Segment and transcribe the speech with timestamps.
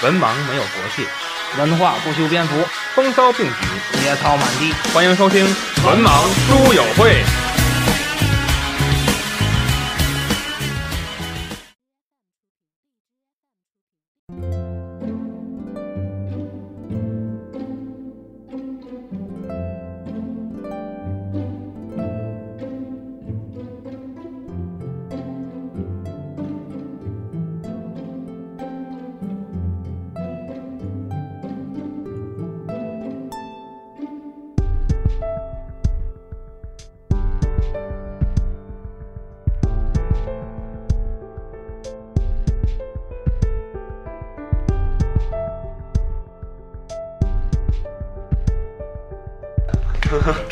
[0.00, 1.02] 文盲没有国界，
[1.58, 2.64] 文化不修边幅，
[2.94, 4.72] 风骚并举，野草满地。
[4.94, 5.44] 欢迎收听
[5.86, 7.24] 《文盲书友会》。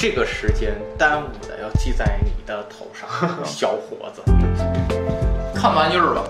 [0.08, 3.08] 这个时间耽误的要记在你的头上，
[3.44, 4.22] 小伙子。
[5.52, 6.22] 看玩意儿吧，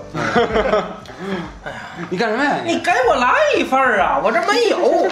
[2.09, 2.61] 你干什么呀？
[2.65, 4.19] 你给我来一份儿啊！
[4.23, 5.07] 我这没有。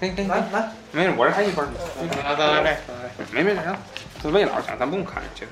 [0.00, 1.72] 来来来，没事，我这还一份呢。
[2.22, 2.80] 来来来来，
[3.32, 3.76] 没没事，行，
[4.22, 5.50] 这魏老师讲，咱不用看这个。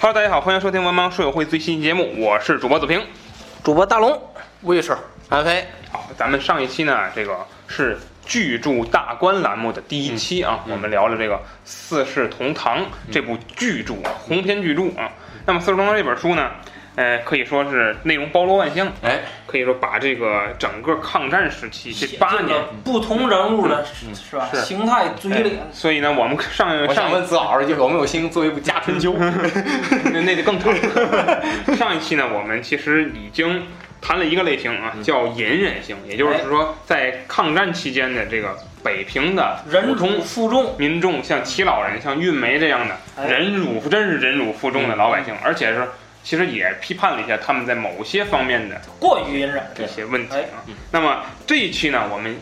[0.00, 3.06] Hello，大家好，欢迎收听文盲书友会最新节目，我是主播子平。
[3.62, 4.18] 主播大龙，
[4.62, 4.96] 卫士，
[5.28, 7.36] 安飞，好，咱们上一期呢，这个
[7.66, 11.34] 是巨著大观栏目的第一期啊，我们聊了这个
[11.64, 15.10] 《四世同堂》这部巨著啊，鸿篇巨著啊。
[15.46, 16.50] 那么《四世同堂》这本书呢，
[16.94, 24.46] 呃，可以说是内容包罗万象，哎，可以说把这个整个抗战时期这八年，不同人物的是吧？
[24.52, 29.14] 是形态嘴脸，所以呢，我们 上上问子老师，有没有心做一部《家春秋》？
[30.12, 30.70] 那那就更长。
[31.74, 33.62] 上一期呢，我们其实已经
[34.00, 40.74] 谈了一个类型啊，叫隐忍型，也就是说，在抗战期间的这个北平的忍普通辱负重。
[40.78, 43.26] 民众，像齐老人、像运梅这样的哎。
[43.26, 45.86] 忍辱，真是忍辱负重的老百姓，而且是
[46.22, 50.40] 其实也批判了一下他们在某些方面的过于隐忍，一些问题哎。
[50.42, 50.62] 啊。
[50.92, 52.36] 那么这一期呢，我们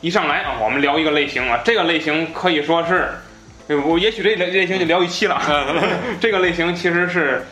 [0.00, 3.08] 一上来啊，我们聊一个类型啊，这个类型可以说是，
[3.68, 5.40] 呃我也许这类类型就聊一期了。
[6.20, 7.46] 这个类型其实是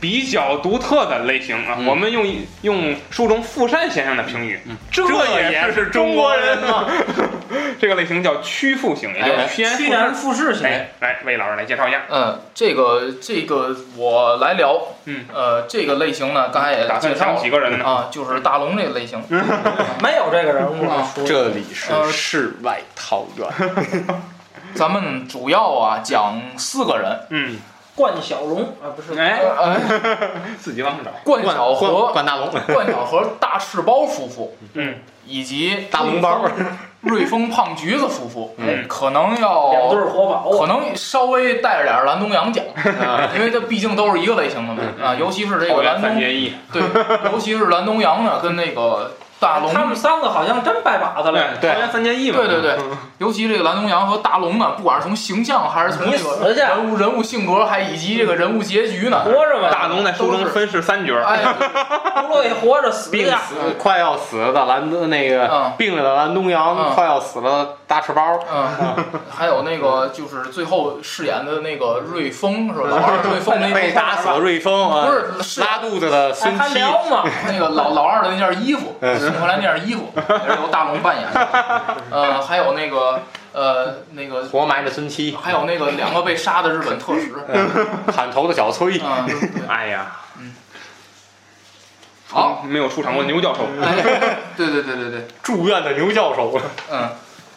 [0.00, 1.76] 比较独特的类型啊。
[1.78, 2.26] 嗯我们用
[2.62, 6.86] 用书中富善先生的评语，这也也是中国人吗？
[7.78, 10.14] 这个类型叫屈服型，也就是哎趋炎附趋炎势。
[10.14, 10.66] 附势型。
[10.66, 12.02] 哎，来，魏老师来介绍一下。
[12.10, 17.84] 嗯，这个这个我来聊，嗯，呃，这个类型呢，刚才也打算上介绍几个人呢？
[17.84, 19.22] 啊，就是大龙这个类型，
[20.02, 23.46] 没有这个人物啊这里是呃世外桃源。
[24.74, 27.56] 咱们主要啊讲四个人，嗯，
[27.96, 29.80] 冠小龙啊，不是，哎，呃，
[30.60, 31.10] 自己往上找。
[31.24, 34.96] 冠晓关荷、关大龙，冠晓荷大赤包夫妇，嗯，
[35.26, 36.42] 以及大龙包，
[37.00, 38.86] 瑞丰胖橘子夫妇，嗯。
[38.86, 39.42] 可能两
[39.90, 40.50] 对活宝。
[40.50, 40.58] 啊。
[40.58, 42.62] 可能稍微带着点蓝东阳奖，
[43.00, 46.14] 啊 因为这毕竟都是一个类型的嘛啊，尤其是这个蓝东。
[46.16, 46.82] 对，
[47.32, 51.40] 尤其是蓝东阳呢，跟那个大龙，他们三个好像真拜把子了。
[51.60, 52.38] 对后援三结义嘛。
[52.38, 52.78] 对对对，
[53.18, 59.70] 尤其这个蓝东阳和大龙呢，不管是从形象还是从 这个，人物人物性格，还以及这个人物结局呢，活着呗。
[59.70, 61.16] 大龙在书中分饰三角。
[61.18, 61.38] 哎，
[62.22, 63.26] 不乐意活着死病。
[63.26, 68.38] 死快要死的蓝东那个嗯病了的蓝东阳，嗯快要死了大赤包。
[68.52, 68.94] 嗯，
[69.30, 72.88] 还有那个就是最后饰演的那个瑞丰是吧？
[72.90, 77.24] 老二瑞丰那被打死了瑞丰啊，不是是拉肚子的孙吗？
[77.46, 78.96] 那个老老二的那件衣服，
[79.30, 81.48] 送回来那件衣服也是由大龙扮演的。
[82.10, 83.20] 呃，还有那个
[83.52, 87.32] 呃那个，活埋的孙七，还有那个两个被杀的日本特使，
[88.12, 89.00] 砍头的小崔，
[89.68, 90.16] 哎呀，
[92.28, 93.62] 好，没有出场过牛教授。
[93.82, 93.94] 哎，
[94.56, 96.58] 对对对对对， 住院的牛教授，
[96.90, 97.08] 嗯，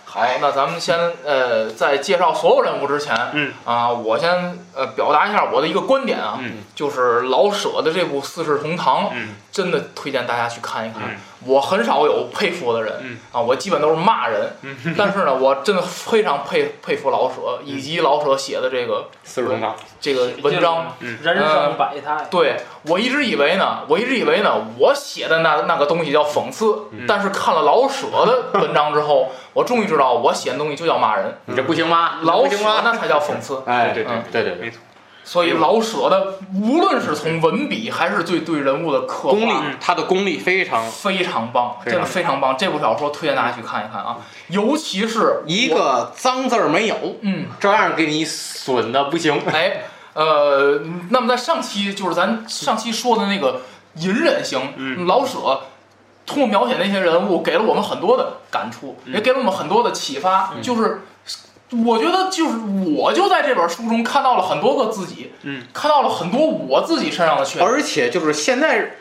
[0.06, 11.02] 好，那咱们先呃，在介绍所有人物之前，嗯啊，我先呃表达一下我的一个观点啊，嗯就是老舍的这部《四世同堂》，嗯真的推荐大家去看一看。
[11.04, 20.94] 嗯我很少有佩服的人，嗯啊，我基本都是骂人，嗯 但是呢，我真的非常佩佩服老舍以及老舍写的这个四世同堂，这个文章。
[21.00, 22.28] 人生百态。
[22.30, 22.58] 对
[22.88, 31.38] 我一直以为呢，我一直以为呢，我写的那那个东西叫讽刺，嗯但是看了老舍的文章之后， 我终于知道我写的东西就叫骂人。
[31.46, 32.20] 你这不行吗？
[32.24, 32.82] 老舍不行吗？
[32.84, 33.62] 那才叫讽刺。
[33.66, 34.80] 哎，对对嗯对对对，没错。
[35.24, 42.58] 所以老舍的无论是从文笔还是对对人物的刻功力画，，他的功力非常，非常棒，真的非常棒。
[42.58, 44.18] 这部小说推荐大家去看一看啊，
[44.48, 49.40] 尤其是一个脏字儿没有，嗯，照样给你损的不行。
[49.52, 49.84] 哎，
[50.14, 50.82] 呃，
[51.12, 53.62] 那么在上期就是咱上期说的那个
[53.96, 55.62] 隐忍型，嗯老舍
[56.26, 60.54] 通过描写那些人物，给了我们很多的感触，嗯也给了我们很多的启发。
[60.62, 61.02] 就是
[61.86, 62.58] 我觉得，就是
[62.96, 67.70] 我就在这本书中看到了很多个自己，嗯，看到了很多我自己身上的缺点。
[67.70, 68.98] 而且就是现在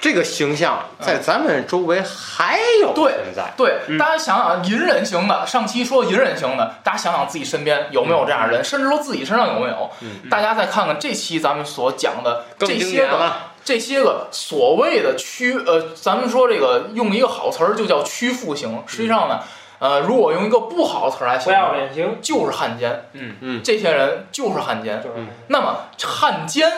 [0.00, 3.52] 这个形象在咱们周围还有对存在。
[3.56, 9.90] 对，嗯大家想想，隐忍型的，上期说隐忍型的，大家想想自己身边有没有这样的人，甚至说自己身上有没有。
[10.02, 13.32] 嗯大家再看看这期咱们所讲的这些个，
[13.64, 19.40] 这些个所谓的屈呃，咱们说这个用一个好词儿就叫屈服型，实际上呢，
[19.78, 23.08] 呃，如果用一个不好的词儿来不要形容，脸型，就是汉奸。
[23.12, 25.02] 嗯嗯这些人就是汉奸。
[25.02, 25.14] 就是
[25.48, 26.70] 那么汉奸，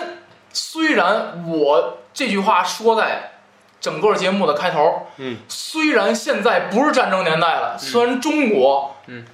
[0.52, 3.32] 虽然我这句话说在
[3.80, 9.24] 整个节目的开头，嗯，虽然现在不是战争年代了，虽然中国，嗯，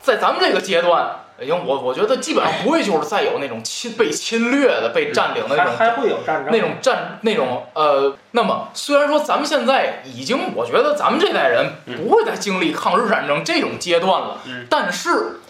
[0.00, 1.16] 在咱们这个阶段。
[1.40, 15.40] 已经，我我觉得基本上不会就是再有那种侵被侵略的、被占领的那种还还会有战争那种战那种呃，那么虽然说咱们现在已经，我觉得咱们这代人不会再经历抗日战争这种阶段了，嗯但是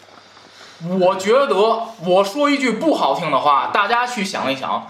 [0.98, 1.54] 我觉得
[2.04, 4.88] 我说一句不好听的话，大家去想一想，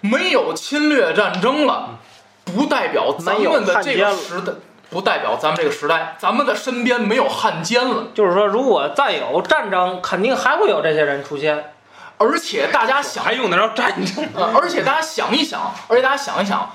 [0.00, 1.98] 没有侵略战争了，
[2.44, 4.52] 不代表咱们的这个时代，
[4.94, 11.72] 不代表咱们这个时代，咱们的身边没有汉奸了，就是说，如果再有战争，肯定还会有这些人出现。
[12.16, 14.24] 而且大家想还用得着战争？
[14.36, 16.70] 呃，而且大家想一想，而且大家想一想，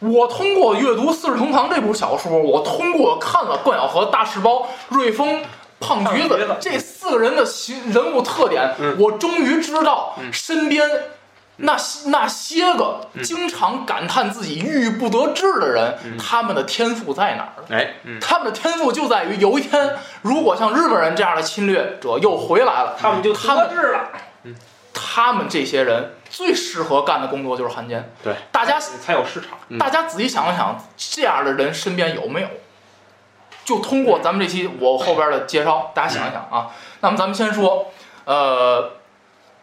[0.00, 5.42] 我通过阅读《四世同堂》这部小说，我通过看了冠晓荷、大赤包、瑞丰、
[5.80, 10.86] 胖橘子这四个人的形人物特点，嗯我终于知道嗯身边
[11.56, 17.66] 那些那些个嗯经常感叹自己郁郁不得志的人，嗯他们的天赋在哪儿了？
[17.70, 24.08] 哎，他们的天赋就在于有一天，如果像日本人这样的侵略者又回来了，他们就他们得志了。
[24.92, 28.12] 他们这些人最适合干的工作就是汉奸。
[28.22, 29.50] 对，大家才有市场。
[29.68, 32.48] 嗯大家仔细想一想，这样的人身边有没有？
[33.64, 36.70] 就通过咱们这期我后边的介绍，大家想一想啊。
[37.00, 37.90] 那么咱们先说，
[38.24, 38.92] 呃，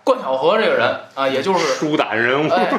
[0.04, 2.52] 冠晓荷这个人啊，也就是，书胆人物。
[2.52, 2.72] 哎。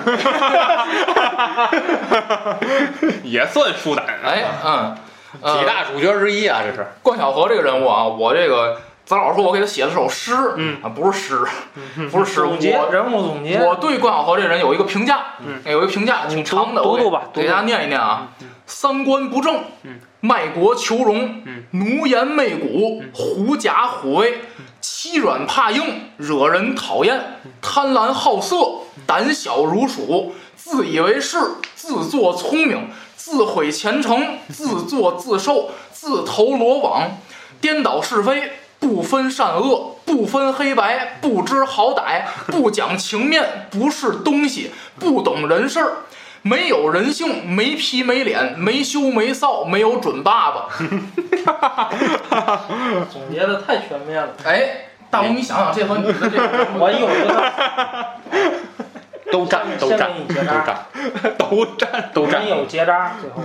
[3.22, 4.24] 也算书胆啊。
[4.24, 4.96] 哎嗯，
[5.40, 6.86] 呃几大主角之一啊，这是。
[7.02, 10.78] 关晓荷这个人物啊，我这个咱老师说我给他写了首诗，嗯。
[10.82, 11.40] 啊，不是诗，
[12.10, 15.60] 不是诗，总结我人物总结，我对关晓荷这人有一个评价，嗯。
[15.64, 17.40] 有一个评价挺长的，我给读读吧读读。
[17.42, 18.28] 给大家念一念啊。
[18.66, 24.40] 三观不正嗯，卖国求荣嗯，奴颜媚骨，狐假虎威，
[25.02, 25.82] 欺软怕硬，
[26.16, 27.20] 惹人讨厌，
[27.60, 28.54] 贪婪好色，
[29.04, 31.38] 胆小如鼠，自以为是，
[31.74, 37.18] 自作聪明，自毁前程，自作自受，自投罗网，
[37.60, 44.70] 颠倒是非，不分善恶，不分黑白，不知好歹，不讲情面，不是东西，
[45.00, 45.92] 不懂人事儿。
[46.44, 50.68] 没有人性，没皮没脸，没羞没臊，没有准爸爸。
[53.12, 54.34] 总结的太全面了。
[54.44, 57.52] 哎，大龙，你想想这和你的这个， 我有一个
[59.30, 60.86] 都占，都先占， 都占。
[61.36, 63.42] 都占都占没，有结扎，最后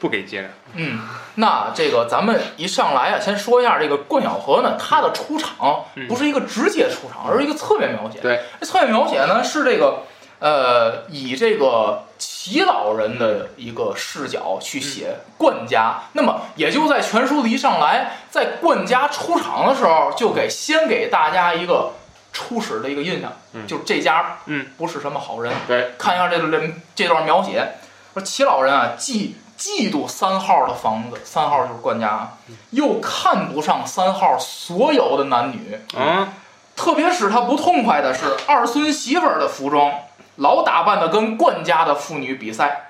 [0.00, 0.48] 不给结扎。
[0.74, 1.00] 嗯，
[1.36, 8.18] 那这个咱们一上来啊，先说一下这个冠晓荷呢，他的出场嗯不是一个直接出场，而是一个侧面描写。
[8.20, 10.02] 对，这侧面描写呢是这个
[10.40, 16.02] 呃，以这个祁老人的一个视角去写冠家。
[16.14, 21.92] 那么也就在全书的一上来，在冠家出场的时候，就给先给大家一个
[22.32, 25.52] 初始的一个印象，嗯就是这家嗯不是什么好人。
[25.68, 27.74] 对，看一下这段这段描写，
[28.14, 32.32] 说祁老人啊，既嫉妒三号的房子，三号就是冠家啊，
[32.70, 36.32] 又看不上三号所有的男女，嗯，
[36.74, 39.92] 特别使他不痛快的是二孙媳妇儿的服装，
[40.40, 42.88] 老打扮的跟冠家的妇女比赛。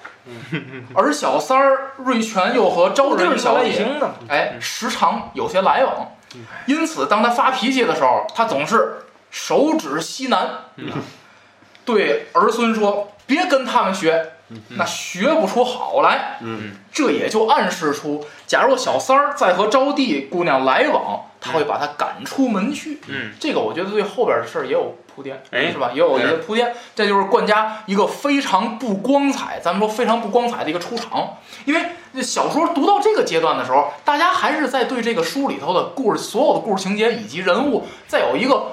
[0.94, 3.86] 而小三儿瑞全又和招娣小姐，
[4.28, 6.12] 哎，时常有些来往。
[6.66, 8.98] 因此，当他发脾气的时候，他总是
[9.30, 10.48] 手指西南，
[11.84, 14.34] 对儿孙说：“别跟他们学，
[14.70, 23.00] 那学不出好来。”嗯，这也就暗示出，假如小三儿再和招娣姑娘来往，他会把她赶出门去。
[23.08, 25.90] 嗯，这个我觉得对后边的事儿也有铺垫，哎是吧？
[25.92, 26.74] 也有一些铺垫。
[26.94, 31.36] 这就是冠家一个非常不光彩，咱们说非常不光彩的一个出场。
[31.64, 31.80] 因为
[32.14, 38.72] 这小说读到这个阶段的时候，大家还是在对这个书里头的故事、所有的故事情节以及人物，再有一个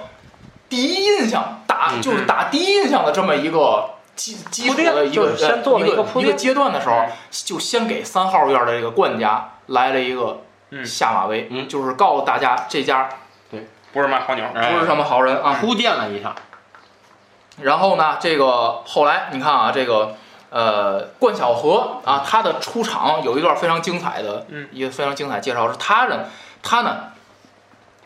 [0.70, 3.90] 第一印象打，嗯就是打第一印象的这么一个。
[4.18, 13.08] 基基础的一个铺垫就是先做了一一个铺垫一个阶段的时候，就先给三号院的这个冠家来了一个嗯下马威，嗯就是告诉大家这家
[13.50, 15.58] 对不是卖好牛，不是什么好人啊。
[15.62, 16.36] 铺垫了一下。
[17.62, 20.16] 然后呢，这个后来你看啊，这个
[20.50, 26.26] 呃冠晓荷啊，他的出场有一段非常精彩的，嗯一个非常精彩介绍是他呢，
[26.62, 26.98] 他呢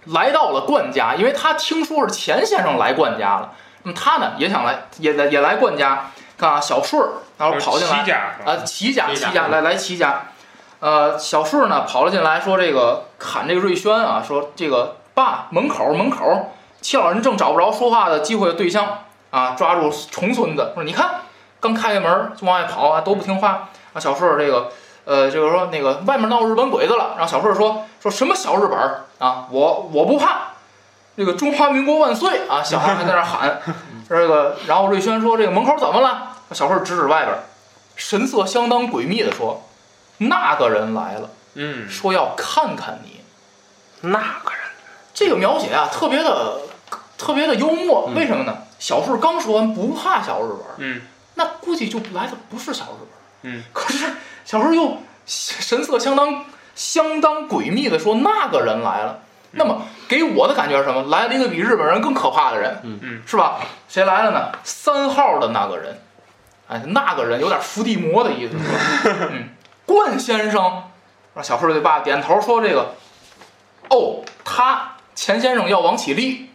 [0.05, 3.53] 来到了冠家，因为他听说是钱先生来冠家了，
[3.83, 10.23] 那么他呢也想来，也来也来冠家看啊，小顺儿，然后跑进来齐家啊，齐家，齐家齐家，来来齐家，
[10.79, 21.21] 呃，小顺儿呢跑了进来，说这个喊这个瑞轩啊，说这个爸，门口门口，齐老人正找不着说话的机会的对象啊，抓住重孙子，说你看
[21.59, 23.99] 刚开开门就往外跑啊，都不听话啊。
[23.99, 24.71] 小顺儿这个
[25.05, 30.50] 呃，就是说那个外面闹日本鬼子了，然后小顺儿说说什么小日本儿啊，我我不怕。
[31.17, 32.63] 这个中华民国万岁啊！
[32.63, 33.61] 小孩还在那儿喊，
[34.07, 37.37] 这个，然后瑞轩说：“这个门口怎么了？”小顺指指外边，
[37.95, 39.63] 神色相当诡秘的说
[40.19, 43.21] ：“那个人来了，嗯，说要看看你。
[44.01, 44.59] 那个人，”
[45.13, 46.61] 这个描写啊，特别的
[47.17, 48.09] 特别的幽默。
[48.15, 48.57] 为什么呢？
[48.79, 51.01] 小顺刚说完不怕小日本，嗯，
[51.35, 53.07] 那估计就来的不是小日本。
[53.43, 54.05] 嗯，可是
[54.43, 59.19] 小顺又神色相当相当诡秘的说：“那个人来了。”
[59.53, 61.03] 那么给我的感觉是什么？
[61.03, 63.61] 来了一个比日本人更可怕的人，嗯嗯，是吧？
[63.87, 64.51] 谁来了呢？
[64.61, 65.97] 三号的那个人，
[66.67, 69.27] 哎，那个人有点伏地魔的意思，是吧？
[69.31, 69.47] 嗯，
[69.85, 70.83] 冠先生，
[71.33, 72.93] 让小顺对爸点头说：“这个，
[73.89, 76.49] 哦，他钱先生要往起立。”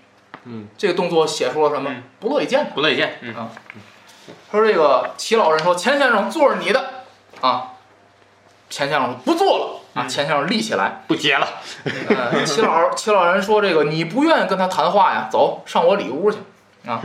[0.45, 1.89] 嗯，这个动作写出了什么？
[1.91, 2.71] 嗯不乐意见的。
[2.75, 3.19] 不乐意见，
[4.53, 6.91] 他说：“这个齐老人说，钱先生坐着你的
[7.41, 7.73] 啊。”
[8.69, 11.03] 钱先生说：“不坐了啊。”嗯钱先生立起来。
[11.09, 11.49] 不接了。
[12.09, 15.29] 呃，齐老齐老人说：“这个你不愿意跟他谈话呀？
[15.31, 16.39] 走上我里屋去
[16.87, 17.01] 啊。”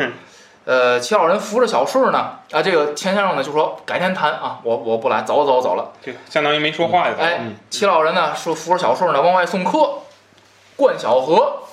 [0.64, 5.92] 呃，齐老人扶着小顺呢，啊，这个钱先生呢就说改天谈啊，我我不来，走走走了。
[6.04, 7.24] 这个相当于没说话就走。
[7.24, 10.04] 哎嗯，齐老人呢说扶着小顺呢往外送客，
[10.76, 11.64] 冠晓荷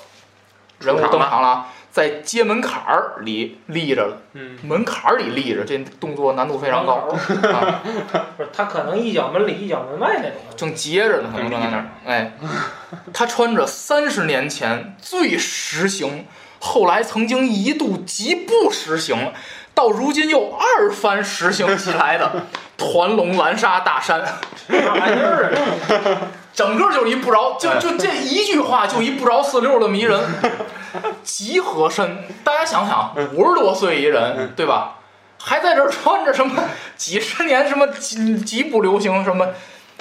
[0.78, 7.08] 人物登场了啊，在街门槛儿里立着了，嗯，门槛儿里立着，这动作难度非常高
[7.52, 7.82] 啊，
[8.36, 10.32] 不是他可能一脚门里一脚门外那种。
[10.56, 11.86] 正接着呢，可能正在那儿。
[12.06, 12.32] 哎，
[13.12, 16.26] 他穿着三十年前最时行，
[16.60, 19.32] 后来曾经一度极不时行，
[19.74, 24.24] 到如今又二番实行起来的 团龙蓝纱大衫。
[24.68, 26.28] 啥玩意儿啊？
[26.54, 30.20] 整个就是一不着，就就这一句话就一不着四六的迷人，
[31.22, 32.24] 极合身。
[32.42, 34.94] 大家想想，五十多岁一人，对吧？
[35.40, 36.64] 还在这儿穿着什么
[36.96, 39.46] 几十年什么极极不流行什么，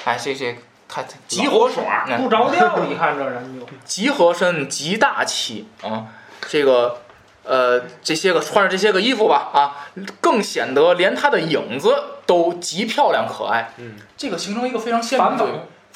[0.03, 0.57] 哎，这这
[0.89, 3.67] 太太极合身，哎不着调，一看这人就。
[3.85, 6.05] 极合身，极大气啊！
[6.49, 7.01] 这个
[7.43, 9.85] 呃，这些个穿着这些个衣服吧，啊，
[10.19, 13.73] 更显得连他的影子都极漂亮可爱。
[13.77, 15.45] 嗯，这个形成一个非常鲜明的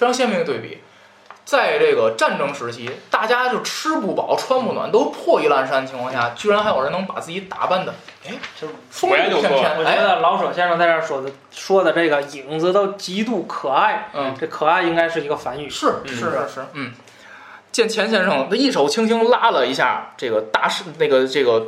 [0.02, 0.80] 非常鲜明的对比。
[1.46, 7.94] 在这个战争时期，大家就吃不饱穿不暖，都破衣烂衫的情况下，居然还有人能把自己打扮的，
[8.26, 15.70] 哎，就是风度翩翩，我觉哎，得老舍先生在这儿说的说的这个影子都极度可爱，嗯，这可爱应该是一个反语。
[15.70, 16.94] 是是是是，嗯。
[17.72, 21.68] 见钱先生，他一手轻轻拉了一下这个大师那个这个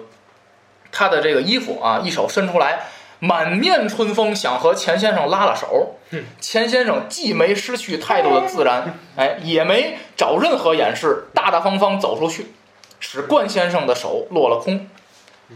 [0.91, 2.87] 他的这个衣服啊，一手伸出来，
[3.23, 5.95] 满面春风，想和钱先生拉拉手。
[6.11, 12.51] 嗯钱先生既没失去态度的自然，哎，也没找任何掩饰，大大方方走出去，
[12.99, 14.87] 使冠先生的手落了空。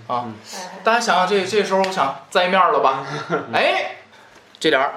[0.07, 0.31] 啊，
[0.83, 3.05] 大家想想这这时候想栽面了吧？
[3.53, 3.97] 哎，
[4.59, 4.93] 这点儿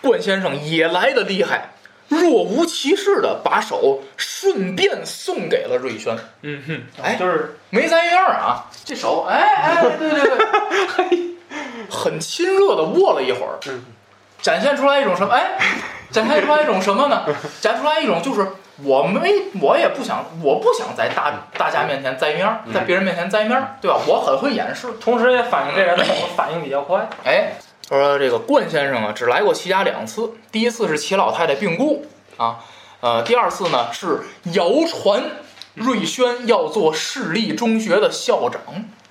[0.00, 1.70] 冠先生也来的厉害。
[2.08, 11.31] 若无其事的把手顺便送给了瑞轩，嗯哼，哎就是没栽样啊，这手，哎哎，对对对，
[11.90, 13.58] 很亲热的握了一会儿，
[14.40, 15.32] 展现出来一种什么？
[15.32, 15.58] 哎，
[16.10, 17.24] 展现出来一种什么呢？
[17.60, 18.46] 展现出来一种就是
[18.84, 23.98] 我没，我也不想，我不想在大大家面前栽面儿，在别人面前栽面儿，对吧？
[24.06, 24.88] 我很会掩饰。
[25.00, 26.04] 同时也反映这人的
[26.36, 27.08] 反应比较快。
[27.24, 27.52] 哎，
[27.88, 32.04] 说这个冠先生啊，只来过齐家两次，第一次是齐老太太病故
[32.36, 32.58] 啊，
[33.00, 34.20] 呃，第二次呢是
[34.54, 35.22] 谣传
[35.74, 38.60] 瑞宣要做市立中学的校长，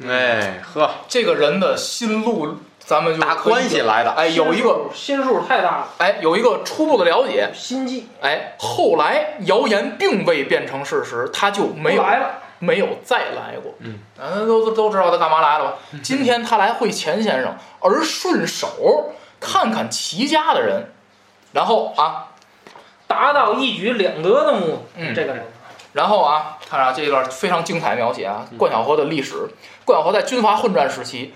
[0.08, 4.12] 哎呵，这个人的心路咱们就打关系来的。
[4.12, 8.08] 哎，有一个心数太大了，哎有一个初步的了解，心计。
[8.22, 12.40] 哎，后来谣言并未变成事实，他就没有来了。
[12.64, 13.74] 没有再来过。
[13.80, 15.78] 嗯，咱都都知道他干嘛来了吧？
[16.04, 20.92] 今天他来会钱先生，而顺手看看齐家的人，
[21.54, 22.28] 然后啊，
[23.08, 25.16] 达到一举两得的目的，嗯。
[25.16, 25.44] 这个人
[25.94, 29.50] 然后啊，看啊这一段非常精彩描写啊，冠晓荷的历史。
[29.84, 31.34] 冠晓荷在军阀混战时期，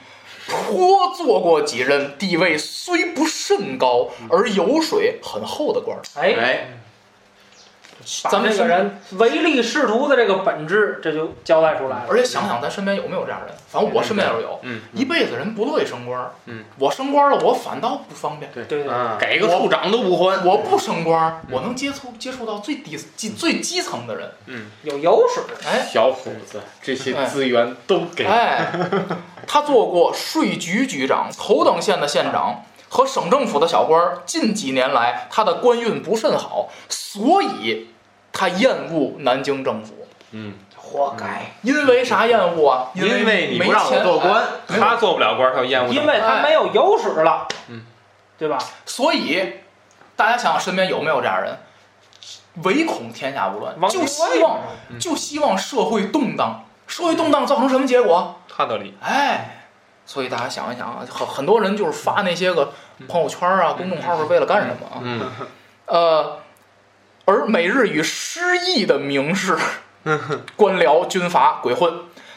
[0.48, 6.02] 颇做过几任地位虽不甚高，而油水很厚的官儿。
[6.16, 6.68] 哎，
[8.30, 12.06] 咱们这个人唯利是图的这个本质，这就交代出来了。
[12.08, 13.56] 而且想想咱身边有没有这样的人？
[13.68, 18.52] 反正我身边要是有，嗯一辈子人不乐意升官儿，嗯，我升官了，我反倒不方便。
[18.54, 20.46] 对对对，啊，给个处长都不还。
[20.46, 24.32] 我不升官儿，我能接触接触到最底基最基层的人，
[24.84, 25.44] 有油水。
[25.66, 28.26] 哎小伙子，这些资源都给。
[28.26, 28.72] 哎，
[29.48, 34.20] 他做过税局局长、头等县的县长和省政府的小官儿。
[34.26, 37.90] 近几年来，他的官运不甚好，所以
[38.36, 39.96] 他厌恶南京政府。
[40.32, 42.92] 嗯，活该，因为啥厌恶啊？
[42.94, 47.86] 因为你不让我做官，哎他做不了官，他就厌恶因为他没有油水了，嗯，
[48.38, 48.58] 对吧？
[48.86, 49.62] 所以
[50.18, 51.58] 大家想想身边有没有这样人？
[52.64, 56.64] 唯恐天下不乱，就希望嗯就希望社会动荡。
[56.88, 58.36] 社会动荡造成什么结果？
[58.48, 58.96] 他得理。
[59.02, 59.68] 哎，
[60.06, 62.74] 所以大家想一想啊，很很多人就是发那些个
[63.08, 65.00] 朋友圈啊、公众号是为了干什么啊？
[65.02, 65.32] 嗯，
[65.86, 66.40] 呃，
[67.26, 69.58] 而每日与失意的名士、
[70.56, 71.92] 官僚、军阀鬼混，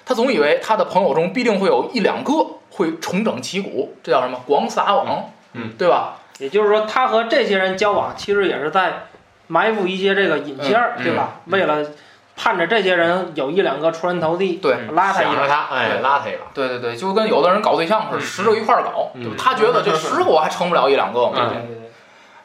[0.05, 2.33] 他总以为他的朋友中必定会有一两个
[2.71, 4.41] 会重整旗鼓，这叫什么？
[4.47, 6.17] 广撒网，嗯，对吧？
[6.39, 9.07] 也就是说，他和这些人交往，其实也是在
[9.49, 11.41] 埋伏一些这个引线儿，嗯对吧？
[11.47, 11.85] 为了
[12.37, 15.49] 盼着这些人有一两个出人头地，对拉他一把。
[15.49, 16.47] 他，哎，对拉他一把。
[16.55, 21.33] 对对对，就跟有的人搞对象似的，嗯十个一块儿搞，嗯对吧他觉得这十个我还成不了一两个嘛。
[21.35, 21.88] 对嗯对对，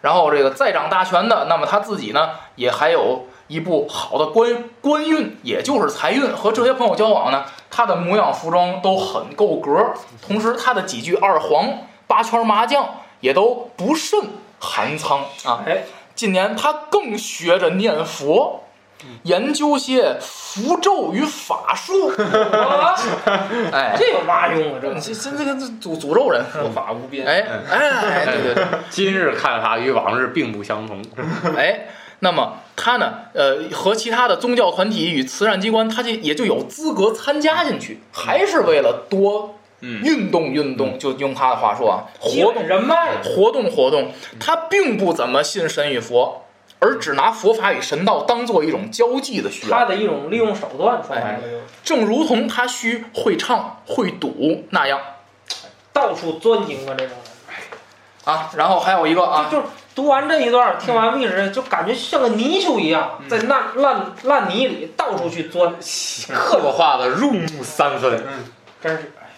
[0.03, 6.35] 然后这个再掌大权的，那么他自己呢，也还有一部好的官官运，也就是财运。
[6.35, 11.69] 和这些朋友交往呢，他的模样服装都很够格，同时他的几句二黄
[12.05, 12.85] 八圈麻将
[13.21, 14.19] 也都不甚
[14.59, 15.63] 寒仓啊。
[15.65, 18.62] 哎，近年他更学着念佛，
[19.23, 22.09] 研究些符咒与法术。
[22.09, 22.95] 啊
[23.71, 24.79] 哎，这有嘛用啊？
[24.81, 27.25] 这这这这个诅诅咒人，佛法无边。
[27.25, 28.65] 哎哎，对对对。
[28.89, 31.01] 今日看法与往日并不相同。
[31.57, 31.87] 哎，
[32.19, 44.11] 那么他呢，呃，和其他的宗教团体与慈善机关，他就也就有资格参加进去，还是为了多嗯运动运动，就用他的话说啊，活动人脉，活动活动。
[44.39, 46.45] 他并不怎么信神与佛，
[46.83, 54.99] 而只拿佛法与神道当做一种交际的需要，他的一种利用手段，说白了就是正如同他需会唱会赌那样
[55.93, 57.15] 到处钻营啊，这种
[57.47, 57.55] 人。
[58.25, 58.51] 啊。
[58.57, 65.73] 然后还有一个啊，就就是读完这一段，听完历史，就感觉像个泥鳅一样，在烂烂烂泥里到处去钻，
[66.33, 68.21] 刻画的入木三分。
[68.27, 68.45] 嗯
[68.81, 69.13] 真是。
[69.17, 69.29] 哎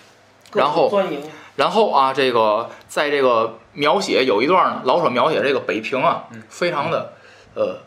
[0.54, 1.22] 然后钻营，
[1.58, 7.12] 然后啊，这个在这个描写有一段呢，老舍描写这个北平啊，非常的
[7.56, 7.80] 呃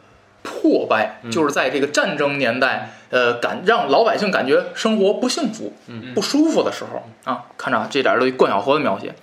[0.42, 5.72] 破败，就是在这个战争年代，呃，感让老百姓感觉生活不幸福、
[6.14, 9.14] 不舒服的时候啊，看着啊这点儿对冠晓荷的描写，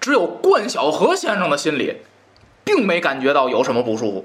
[0.00, 1.98] 只有冠晓荷先生的心里，
[2.64, 4.24] 并没感觉到有什么不舒服。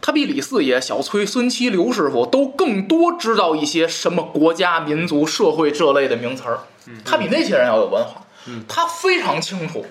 [0.00, 6.58] 他比李四爷、小崔、孙七、刘师傅都更多知道一些什么国家、民族、社会这类的名词儿。
[7.04, 8.22] 他比那些人要有文化，
[8.66, 9.86] 他非常清楚，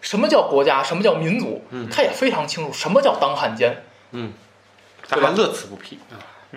[0.00, 3.84] 什么叫国家，什么叫民族，他也非常清楚什么叫当汉奸。
[5.08, 5.98] 他还乐此不疲。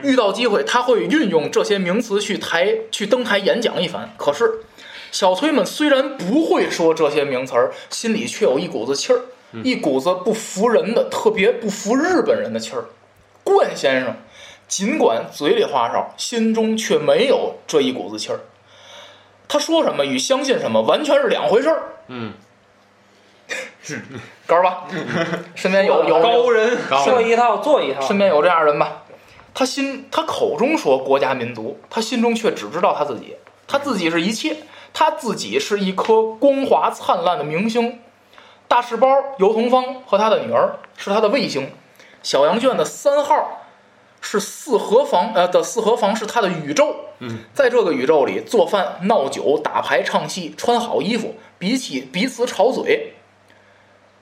[0.03, 4.13] 遇到机会，他会运用这些名词去台去登台演讲一番。
[4.17, 4.59] 可是，
[5.09, 9.21] 小崔们虽然不会说这些名词儿，心里却有一股子气儿，
[9.63, 12.85] 一股子不服人的，特别不服日本人的气儿。
[13.45, 14.15] 冠先生
[14.67, 18.41] 尽管嘴里话少，心中却没有这一股子气儿。
[19.47, 21.83] 他说什么与相信什么完全是两回事儿。
[22.07, 22.33] 嗯，
[24.47, 24.85] 高儿吧，
[25.53, 29.03] 身边有有高人，说一套做一套，身边有这样人吧？
[29.53, 33.35] 他心他口中说国家民族，他心中却只知道他自己，
[33.67, 34.57] 他自己是一切，
[34.93, 37.99] 他自己是一颗光华灿烂的明星。
[38.67, 41.71] 大赤包尤桐芳和他的女儿是他的卫星，
[42.23, 43.61] 小羊圈的三号
[44.19, 46.95] 是四合房呃的四合房是他的宇宙。
[47.19, 53.13] 嗯，在这个宇宙里，做饭、闹酒、打牌、唱戏、穿好衣服，比起彼此吵嘴。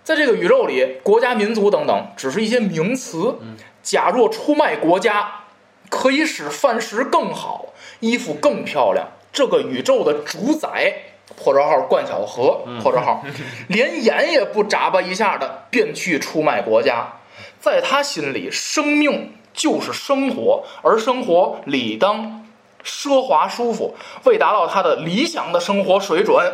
[0.03, 3.35] 在这个宇宙里，国家、民族等等只是一些名词。
[3.81, 5.45] 假若出卖国家，
[5.89, 7.67] 可以使饭食更好，
[7.99, 9.07] 衣服更漂亮。
[9.31, 10.93] 这个宇宙的主宰
[11.35, 13.23] 破折号冠晓荷破折号，
[13.67, 17.07] 连眼也不眨巴一下的便去出卖国家。
[17.59, 22.45] 在他心里，生命就是生活，而生活理当
[22.83, 23.95] 奢华舒服。
[24.25, 26.45] 为达到他的理想的生活水准，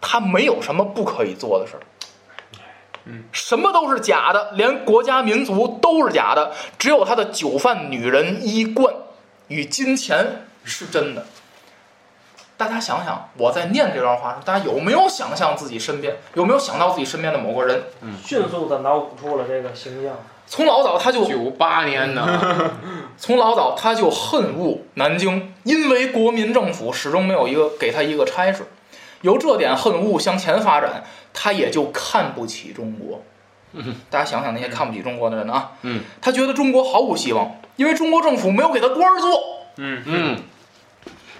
[0.00, 1.82] 他没有什么不可以做的事儿。
[3.32, 8.94] 什么都是假的，连国家民族都是假的，只有他的酒饭、女人、衣冠
[9.48, 11.26] 与金钱是真的。
[12.56, 17.84] 大家想想，我在念这段话时，大家有没有想象自己身边，有没有想到自己身边的某个人？
[18.02, 20.14] 嗯迅速的脑补出了这个形象。
[20.50, 22.70] 从老早他就九八年的，
[23.18, 28.66] 从老早他就恨恶南京，因为国民政府始终没有一个给他一个差事，
[29.22, 33.22] 由这点恨恶向前发展，他也就看不起中国。
[34.08, 39.40] 大家想想那些看不起中国的人啊，嗯，他觉得中国毫无希望，因为中国政府没有给他官儿做。
[39.76, 40.36] 嗯嗯，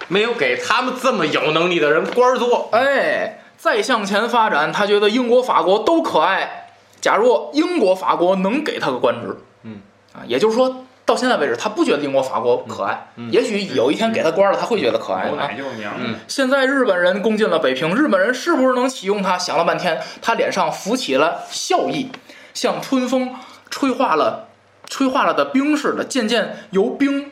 [0.07, 2.69] 没有给他们这么有能力的人官儿做。
[2.71, 6.69] 哎，再向前发展，他觉得英国、法国都可爱。
[7.01, 9.81] 假如英国、法国能给他个官职，嗯，
[10.13, 13.09] 啊，也就是说到现在为止，他不觉得英国、法国可爱。
[13.15, 15.47] 嗯也许有一天给他官了，他会觉得可爱有的啊。
[15.47, 15.95] 奶就是娘。
[15.97, 19.35] 嗯现在日本人攻进了北平，日本人是不是能启用他？
[19.35, 22.11] 想了半天，他脸上浮起了笑意，
[22.53, 23.33] 像春风
[23.71, 24.49] 吹化了、
[24.87, 27.31] 吹化了的冰似的，渐渐由冰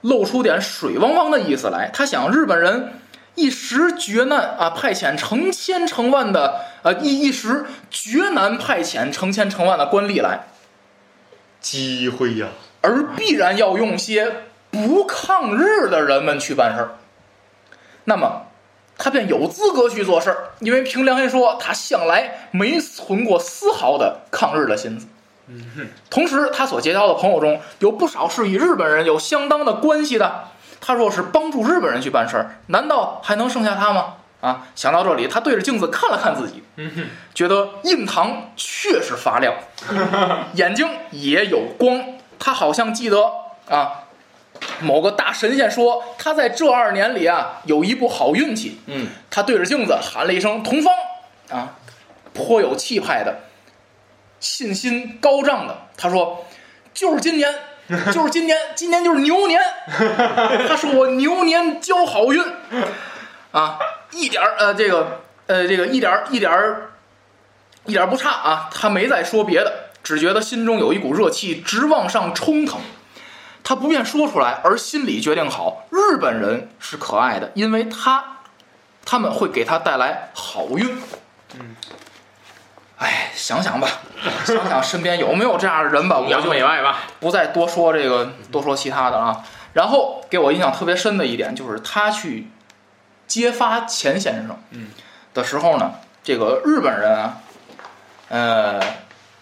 [0.00, 1.92] 露出点水汪汪的意思来。
[1.94, 2.94] 他想，日本人
[3.36, 10.46] 一时绝难啊，派遣成千成万的啊一一时绝难派遣成千成万的官吏来，
[11.60, 12.48] 机会呀，
[12.82, 14.30] 而必然要用些
[14.70, 16.90] 不抗日的人们去办事儿。
[18.04, 18.42] 那么，
[18.98, 25.06] 他便有资格去做事儿，因为凭良心说，他向来没存过丝毫的抗日的心思。
[26.10, 30.44] 同时，他所结交的朋友中有不少是与日本人有相当的关系的。
[30.80, 34.14] 他若是帮助日本人去办事儿，难道还能剩下他吗？
[34.40, 36.64] 啊，想到这里，他对着镜子看了看自己，
[37.32, 39.54] 觉得印堂确实发亮，
[40.54, 42.02] 眼睛也有光。
[42.44, 43.22] 他好像记得
[43.68, 44.02] 啊，
[44.80, 48.80] 某个大神仙说他在这二年里啊有一步好运气。
[48.86, 50.92] 嗯，他对着镜子喊了一声“同方”，
[51.56, 51.76] 啊，
[52.34, 53.42] 颇有气派的，
[54.40, 55.86] 信心高涨的。
[55.96, 56.44] 他说
[56.92, 57.54] ：“就是今年，
[58.12, 59.62] 就是今年，今年就是牛年。
[60.66, 62.42] ”他说：“我牛年交好运。”
[63.52, 63.78] 啊，
[64.10, 66.90] 一点儿呃，这个呃，这个一点儿一点儿
[67.84, 68.68] 一点儿不差啊。
[68.74, 72.80] 他没再说别的，只觉得心中有一股热气直往上冲腾。
[73.64, 78.38] 他不便说出来，而心里决定好，日本人是可爱的，因为他
[79.04, 80.98] 他们会给他带来好运。
[81.54, 81.76] 嗯，
[82.98, 83.88] 哎，想想吧，
[84.44, 87.04] 想想身边有没有这样的人吧，我就媚外吧。
[87.20, 89.44] 不再多说这个，多说其他的啊。
[89.74, 92.48] 然后给我印象特别深的一点就是他去
[93.26, 94.88] 揭发钱先生嗯
[95.32, 95.92] 的时候呢，
[96.24, 97.38] 这个日本人啊，
[98.28, 98.80] 呃，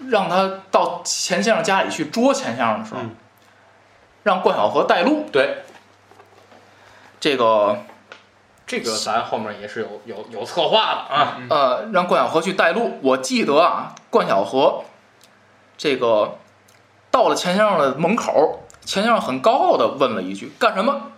[0.09, 3.11] 让他到钱先生家里去捉钱先生的时候，嗯
[4.23, 5.25] 让冠晓荷带路。
[5.33, 5.65] 对，
[7.19, 7.79] 这个
[8.67, 11.39] 这个咱后面也是有有有策划的啊。
[11.49, 12.99] 呃，让冠晓荷去带路。
[13.03, 14.85] 我记得啊，冠晓荷
[15.79, 16.37] 这个
[17.11, 21.13] 到了钱先生的门口，钱先生很高傲的问了一句：“干什么？”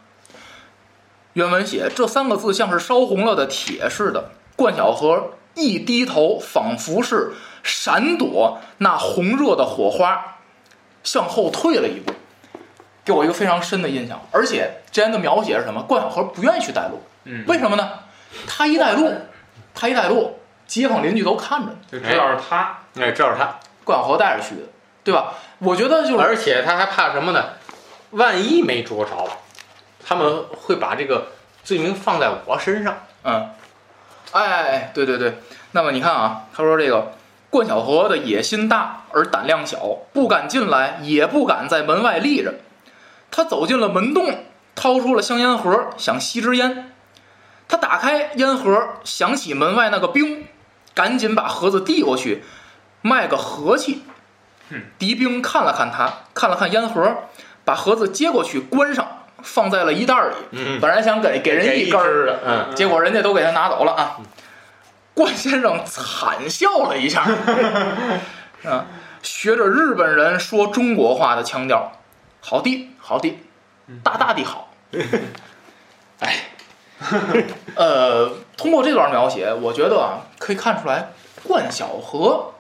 [1.34, 4.30] 原文写这三个字像是烧红了的铁似的。
[4.54, 10.36] 冠晓荷一低头，仿佛是闪躲那红热的火花，
[11.02, 12.12] 向后退了一步，
[13.04, 14.20] 给我一个非常深的印象。
[14.30, 15.82] 而且之前的描写是什么？
[15.82, 17.90] 冠晓荷不愿意去带路，嗯，为什么呢？
[18.46, 19.12] 他一带路，
[19.74, 21.76] 他一带路，街坊邻居都看着呢。
[21.90, 22.78] 就知道是他。
[22.96, 24.62] 哎，这是他，冠晓荷带着去的，
[25.04, 25.34] 对吧？
[25.58, 27.50] 我觉得就是而且他还怕什么呢？
[28.10, 29.10] 万一没捉着，
[30.04, 31.28] 他们会把这个
[31.62, 32.96] 罪名放在我身上。
[33.24, 33.50] 嗯，
[34.32, 35.38] 哎哎哎，对对对。
[35.70, 37.12] 那么你看啊，他说这个
[37.52, 42.54] 冠晓荷的野心大而胆量小，不敢进来，也不敢在门外立着。
[43.30, 46.90] 他走进了门洞，掏出了香烟盒，想吸支烟。
[47.68, 50.46] 他打开烟盒，想起门外那个兵，
[50.94, 52.42] 赶紧把盒子递过去，
[53.02, 54.02] 卖个和气
[54.70, 54.84] 嗯。
[54.98, 57.24] 敌兵看了看他，看了看烟盒，
[57.66, 60.34] 把盒子接过去，关上，放在了一袋里。
[60.52, 64.16] 嗯，本来想给给人一根儿，的，嗯，结果人家都给他拿走了啊！
[65.14, 67.22] 冠先生惨笑了一下，
[68.64, 68.86] 啊，
[69.22, 71.92] 学着日本人说中国话的腔调，
[72.40, 73.38] 好的，好的，
[74.02, 74.70] 大大的好。
[76.20, 76.36] 哎，
[77.74, 81.10] 呃，通过这段描写，我觉得啊，可以看出来，
[81.42, 82.52] 冠晓荷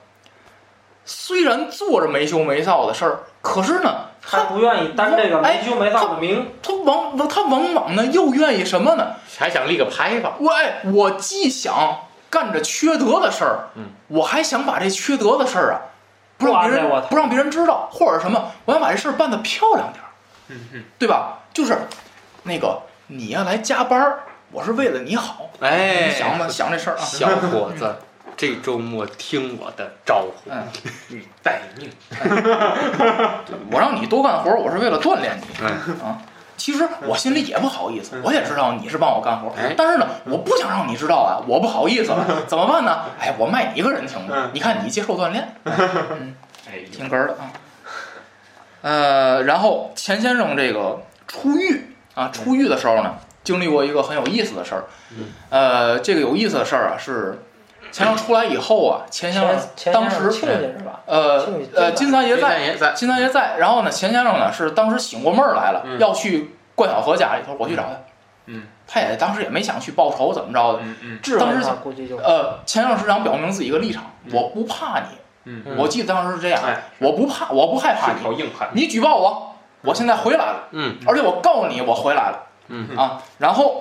[1.04, 6.52] 虽然做着没羞没臊的事儿，可是呢，他他不愿意担这个哎没羞没臊的名。
[6.62, 9.14] 他往他往往呢又愿意什么呢？
[9.38, 10.34] 还想立个牌坊。
[10.40, 12.00] 我哎，我既想
[12.32, 15.80] 干着缺德的事儿，嗯，我还想把这缺德的事儿啊，
[16.38, 20.08] 不让别人不让别人知道，或者什么，我想把这事儿办得漂亮点儿，
[20.48, 21.40] 嗯嗯，对吧？
[21.52, 21.76] 就是
[22.44, 27.94] 那个你呀来加班儿，我是为了你好，哎，你想吧，想这事儿啊， 小伙子，
[28.34, 30.66] 这周末听我的招呼，嗯，
[31.08, 31.90] 你待命。
[33.70, 35.44] 我让你多干活，我是为了锻炼你。
[35.60, 35.68] 嗯。
[36.00, 36.16] 啊。
[36.56, 43.04] 其实我心里也不好意思，我也知道你是帮我干活但是呢，我不想让你知道啊，我不好意思了，怎么办呢？
[43.18, 47.50] 哎，我卖你一个人情吧嗯，你看你接受锻炼， 哎呦，听根儿的啊。
[48.82, 54.84] 呃，然后钱先生这个出狱啊，出狱的时候呢，经历过一个很有意思的事儿。
[55.50, 57.42] 呃，这个有意思的事儿啊，是
[57.92, 61.00] 钱先生出来以后啊，钱先生当时亲是吧？
[61.06, 62.58] 呃呃金三爷在，
[62.94, 67.90] 金三爷在，然后呢，钱先生呢是当时醒过闷儿来了，嗯要去冠晓荷家里头，我去找他。
[68.46, 70.80] 嗯，他也当时也没想去报仇怎么着的。
[70.82, 75.06] 嗯嗯当时想估计就呃，钱先生是想表明自己一个立场，嗯我不怕你。
[75.76, 78.70] 我记得当时是这样，哎，我不怕，我不害怕是你，条硬汉。
[78.72, 83.80] 你举报我，我现在回来了，嗯而且我告诉你我回来了，嗯啊，然后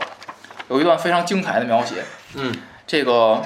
[0.70, 2.04] 有一段非常精彩的描写，
[2.36, 2.54] 嗯，
[2.86, 3.42] 这个？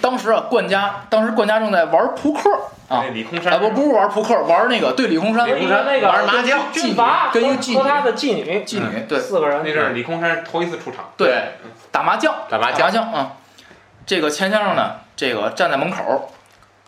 [0.00, 2.50] 当时啊，冠家当时冠家正在玩扑克
[2.88, 3.04] 啊。
[3.04, 3.52] 那，李空山。
[3.52, 9.18] 哎不不是玩扑克，玩那个对李空山李空山那个玩麻将军阀跟一个妓女和他的妓女妓女对。
[9.18, 11.54] 四个人那阵儿李空山头一次出场，对
[11.90, 13.32] 打麻将打麻打麻将啊，
[14.06, 16.30] 这个钱先生呢，这个站在门口，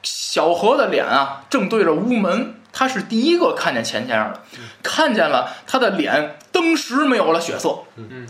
[0.03, 4.41] 小何的脸啊正对着屋门，他是第一个看见钱先生的，
[4.83, 8.27] 看见了他的脸登时没有了血色，嗯嗯，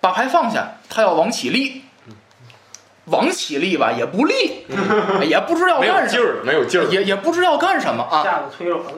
[0.00, 1.84] 把牌放下，他要往起立，
[3.06, 4.66] 往起立吧也不立，
[5.26, 8.92] 也不知道要没有干什么，劲儿，没有劲儿，也也不知道干什么啊，吓得腿软了。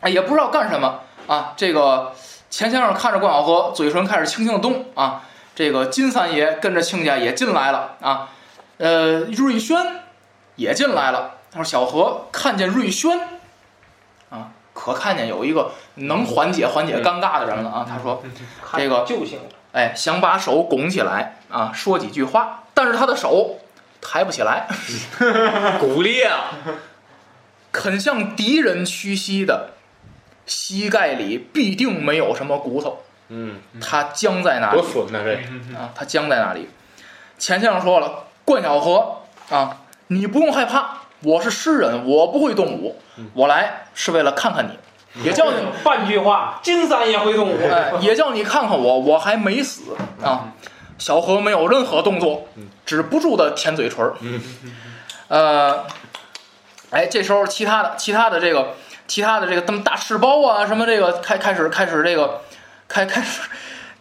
[0.00, 1.54] 哎，也不知道干什么啊。
[1.56, 2.12] 这个
[2.50, 5.22] 钱先生看着关小河，嘴唇开始轻轻的动啊。
[5.54, 8.28] 这个金三爷跟着亲家也进来了啊。
[8.78, 9.76] 呃，瑞轩
[10.56, 11.32] 也进来了。
[11.50, 13.20] 他说：“小何看见瑞轩
[14.30, 18.22] 啊，可看见有一个能缓解缓解尴尬的人了啊。”他说
[18.74, 23.58] 这个救星了，：“哎，想把手拱起来啊，说几句话，但是他的手
[24.00, 24.66] 抬不起来，
[25.80, 26.52] 骨裂啊，
[27.70, 29.70] 肯向敌人屈膝的
[30.46, 33.02] 膝盖里必定没有什么骨头。”
[33.34, 34.78] 嗯，他僵在那里。
[34.78, 35.34] 多损呐这，
[35.74, 36.68] 啊，他僵在那里。
[37.38, 43.00] 钱先生说了，冠晓荷啊，你不用害怕，我是诗人，我不会动武，
[43.32, 47.56] 我来是为了看看你，也叫你， 半句话，金三爷会动武。
[47.70, 49.96] 哎，也叫你看看我，我还没死。
[50.22, 50.52] 啊。
[50.98, 52.48] 小何没有任何动作，
[52.86, 54.14] 止不住的舔嘴唇儿。
[55.28, 55.84] 呃，
[56.90, 58.74] 哎，这时候其他的其他的这个
[59.06, 62.42] 其他的这个他们大赤包啊，什么这个开开始开始这个
[62.86, 63.40] 开开始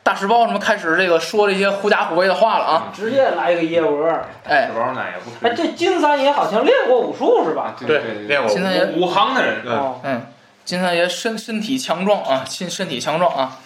[0.04, 2.92] 大赤包什么开始这个说这些狐假虎威的话了啊。
[2.94, 4.10] 直接来一个叶窝。
[4.44, 7.76] 哎这，包那也不哎，这金三爷好像练过武术是吧？
[7.80, 10.26] 对对对练过现在也武行的人，嗯哦，嗯，
[10.66, 13.60] 金三爷身身体强壮啊，身身体强壮啊。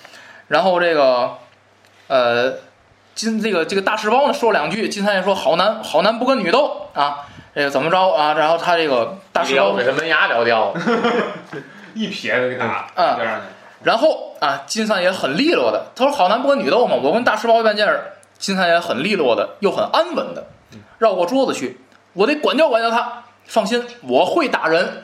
[0.50, 1.38] 然后这个，
[2.08, 2.54] 呃，
[3.16, 7.26] 金这个这个大赤包呢说两句，金三爷说好男好男不跟女斗啊，
[7.56, 8.34] 这个怎么着啊？
[8.34, 10.82] 然后他这个大赤包给他门牙聊掉了，
[11.96, 13.18] 一撇子给打嗯。
[13.84, 18.00] 然后啊，金三爷很利落的，他说好男不跟女斗嘛，我跟大赤包一般见识。
[18.38, 20.46] 金三爷很利落的，又很安稳的，
[20.98, 21.80] 绕过桌子去，
[22.14, 23.24] 我得管教管教他。
[23.48, 25.04] 放心，我会打人，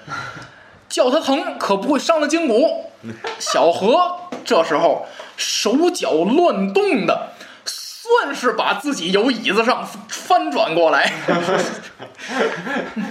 [0.89, 2.91] 叫他疼可不会伤了筋骨。
[3.37, 5.05] 小何这时候
[5.37, 7.30] 手脚乱动的，
[8.11, 11.13] 算是把自己由椅子上翻转过来，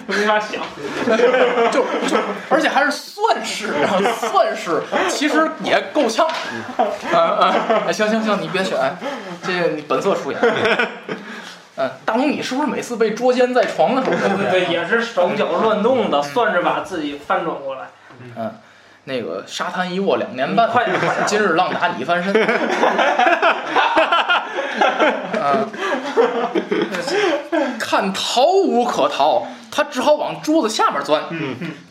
[0.06, 0.60] 没法想。
[1.72, 2.18] 就就
[2.50, 3.72] 而且还是算是，
[4.20, 6.26] 算是，其实也够呛。
[6.26, 7.54] 啊啊！
[7.88, 8.78] 哎行行行，你别选，
[9.42, 10.40] 这个你本色出演。
[11.76, 14.36] 嗯，大龙，你是不是每次被捉奸在床的时候？
[14.50, 17.88] 对，也是手脚乱动的，算是把自己翻转过来。
[19.11, 22.33] 那个沙滩一卧两年半，快点快点今日浪打你翻身。
[25.42, 25.66] 啊，
[27.81, 31.25] 看逃无可逃，他只好往桌子下面钻。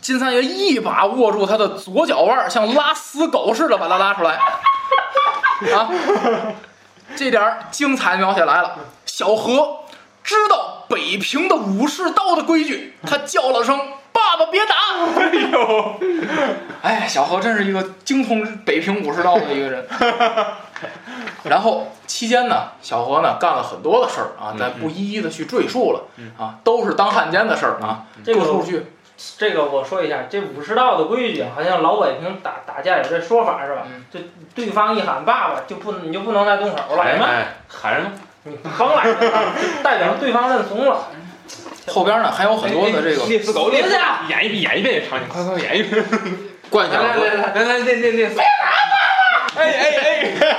[0.00, 4.38] 金三爷一把握住他的左脚腕，像拉死狗似的把他拉出来。
[5.76, 5.90] 啊，
[7.14, 8.76] 这点儿精彩描写来了。
[9.04, 9.80] 小何
[10.24, 13.78] 知道北平的武士道的规矩，他叫了声
[14.30, 14.74] ：“爸爸别打！”
[15.18, 16.00] 哎呦，
[16.82, 19.86] 哎，小何真是一个精通北平武士道的一个人。
[21.44, 26.02] 然后期间呢，小何呢干了很多的事儿啊，咱不一一的去赘述了
[26.38, 28.86] 啊，都是当汉奸的事儿啊，这个各处去。
[29.36, 33.82] 这个我说一下，这武士道的规矩，好像老北平打打架有这说法是吧？
[33.86, 34.20] 嗯就
[34.54, 38.10] 对方一喊爸爸，就不你就不能再动手了，哎哎，喊什么？
[38.44, 41.08] 你甭来了，代表对方认怂了。
[41.92, 43.84] 后边呢还有很多的这个狗，演
[44.54, 46.04] 一演一遍这场景，快快演一遍。
[46.68, 48.30] 冠晓荷来来来来来来练练练。
[49.56, 49.90] 哎哎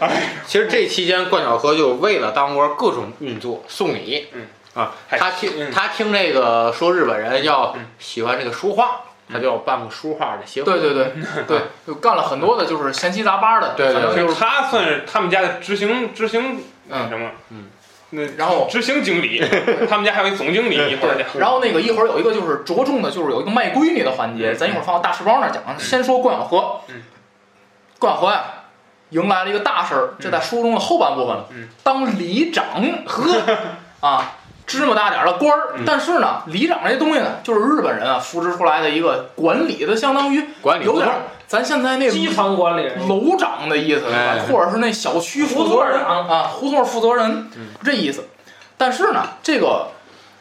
[0.00, 0.22] 哎！
[0.46, 9.00] 其实这期间，冠晓荷就为了当官各种运作送礼，嗯啊，他听嗯他听这个说日本人要嗯喜欢这个书画，
[9.32, 10.70] 他就要办个书画的协会。
[10.72, 11.12] 对对对
[11.48, 16.60] 对，就干了很多的就是闲七杂八的，对对就是他算是他们家的执行执行
[16.90, 17.30] 嗯什么？
[17.50, 17.64] 嗯，
[18.14, 19.42] 那然后执行经理，
[19.88, 25.62] 他们家还有一总经理，一会儿对。，然后那个一会儿有一个就是着重的，就是有一个卖闺女的环节，咱一会儿放到大赤包那儿讲。
[25.78, 27.02] 先说关晓荷嗯，
[27.98, 28.44] 关晓荷呀，
[29.10, 32.64] 迎来了一个大事儿，这在书中的后半部分了嗯，当里长，
[33.06, 33.40] 呵，
[34.00, 34.32] 啊，
[34.66, 35.84] 芝麻大点儿的官儿嗯。
[35.84, 41.14] 但是呢，里长这东西呢，就是日本人啊扶植出来的一个管理的，相当于管理有点儿
[41.46, 44.38] 咱现在那基层管理人，楼长的意思，是吧哎？
[44.50, 48.24] 或者是那小区负责人胡同长啊，胡同负责人嗯这意思。
[48.76, 49.88] 但是呢，这个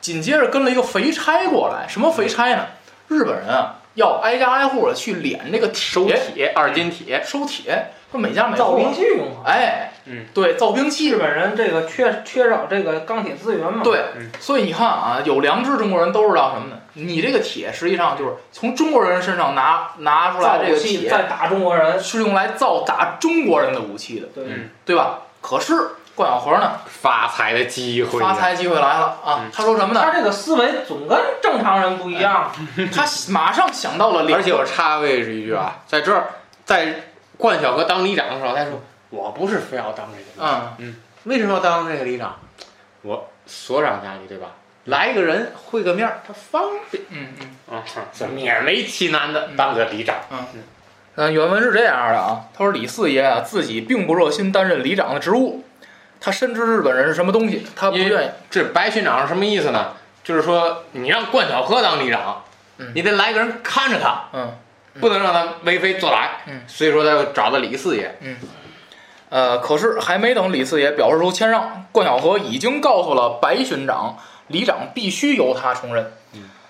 [0.01, 2.65] 紧接着跟了一个肥差过来，什么肥差呢？
[3.09, 9.41] 日本人啊，要挨家挨户的去敛这个铁二斤铁，收铁，说每家每户造兵，器用啊。
[9.43, 13.81] 哎，嗯，对，造兵器日，本人这个缺缺少这个钢铁资源嘛？
[13.83, 16.77] 对嗯，所以你看啊，有良知中国人都知道什么呢？
[16.93, 21.99] 你这个铁实际上就是从中国人身上拿拿出来武这个铁，器再打中国人。
[21.99, 25.21] 是用来造打中国人的武器的，对，嗯对吧？
[25.41, 25.73] 可是
[26.13, 26.73] 关晓荷呢？
[26.85, 29.51] 发财的机会，发，财机会来了啊嗯！
[29.51, 30.01] 他说什么呢？
[30.03, 32.51] 他这个思维总跟正常人不一样。
[32.93, 36.25] 他马上想到了而且我插位置一句啊，在这儿，
[36.63, 42.35] 在冠晓荷当里长的时候，他说我不是非要当这个里长，嗯，为什么要当这个里长？
[43.01, 44.51] 我所长家里对吧？
[44.85, 47.75] 来一个人会个面儿，他方便，嗯嗯。
[47.77, 50.15] 啊，是勉为其难的当个里长。
[51.15, 55.63] 嗯，原文是这样的啊，他说李四爷啊自己并不热心担任里长的职务，
[56.19, 58.29] 他深知日本人是什么东西，他不愿意。
[58.49, 59.93] 这白巡长是什么意思呢？
[60.23, 62.43] 就是说你让冠晓荷当里长，
[62.77, 62.91] 嗯。
[62.95, 64.57] 你得来个人看着他，嗯
[64.99, 66.27] 不能让他为非作歹。
[66.47, 68.15] 嗯所以说他又找到李四爷。
[69.29, 76.13] 呃，可是还没等李四爷表示出谦让，冠晓荷已经告诉了白巡长，里长必须由他充任。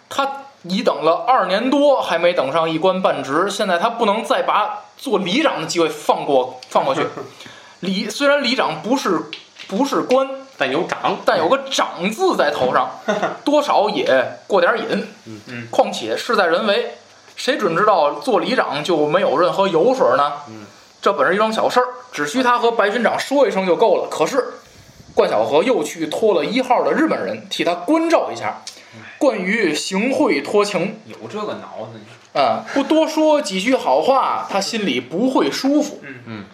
[0.09, 7.05] 他已等了二年多，还没等上一官半职，现在他不能再把做里长的机会放过放过去。
[7.81, 9.23] 里虽然里长不是
[9.67, 12.89] 不是官，但有长，但有个长字在头上，
[13.43, 15.07] 多少也过点瘾。
[15.47, 16.93] 嗯，况且事在人为，
[17.43, 20.31] 谁准知道做里长就没有任何油水呢？
[20.47, 20.65] 嗯，
[21.01, 24.07] 这本是一桩小事儿，只需他和白巡长说一声就够了。
[24.09, 24.53] 可是
[25.13, 28.61] 冠晓荷又去托了一号的日本人替他关照一下，
[29.17, 35.99] 关于行贿托情，有这个脑子，啊、不多说几句好话，他心里不会舒服。
[36.01, 36.45] 嗯嗯。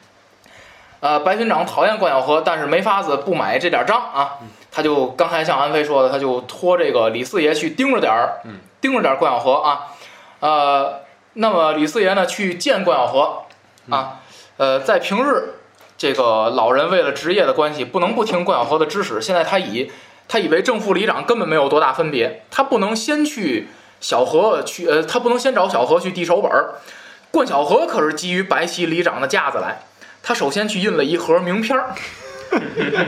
[1.01, 4.39] 呃，白巡长讨厌冠晓荷，但是没法子不买这点账啊。
[4.71, 9.85] 他就刚才像安飞说的，他就托这个李四爷去盯着点儿，嗯盯着点儿冠晓荷啊。
[10.39, 11.01] 呃，
[11.33, 13.43] 那么李四爷呢去见冠晓荷
[13.89, 14.19] 啊，
[14.57, 15.55] 呃，在平日
[15.97, 19.21] 这个老人为了职业的关系，不能不听冠晓荷的指使。
[19.21, 19.91] 现在他以
[20.27, 23.67] 他以为正副里长根本没有多大分别，他不能先去
[23.99, 26.75] 小何去，呃，他不能先找小何去递手本儿。
[27.31, 29.81] 冠晓荷可是基于白旗里长的架子来，
[30.23, 31.93] 他首先去印了一盒名片儿，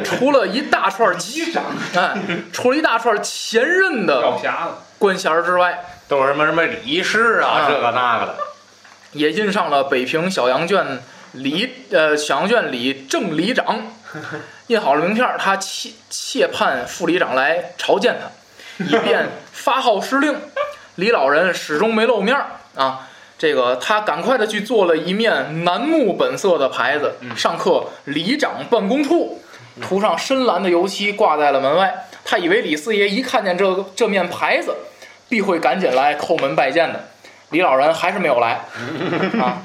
[0.03, 1.63] 除了一大串机长，
[1.95, 4.37] 哎，除了一大串前任的
[4.99, 8.37] 官衔儿之外，都是什么什么理事啊，啊这个那个的。
[9.13, 10.99] 也印上了北平小羊圈
[11.31, 13.93] 里呃小羊圈里正里长，
[14.67, 20.35] 印好了名片儿，他切切盼副里长来朝见他， 以便发号施令。
[20.95, 29.41] 李老人始终没露面儿啊，这个他赶快的去做了一面楠木本色的牌子，上刻“里长办公处”，
[29.81, 32.07] 涂上深蓝的油漆，挂在了门外。
[32.25, 34.75] 他以为李四爷一看见这个这面牌子，
[35.31, 36.99] 必会赶紧来叩门拜见的。
[37.51, 38.59] 李老人还是没有来
[39.41, 39.57] 啊，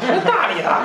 [0.00, 0.82] 谁搭理他？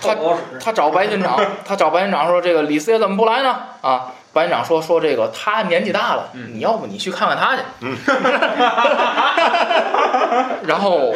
[0.00, 0.14] 他
[0.58, 7.62] 他找白巡长，他找白巡长说：“这个李四爷怎么不来呢？”啊，白巡长说：“说这个他年纪大了，你要不你去看看他去。
[10.66, 11.12] 然后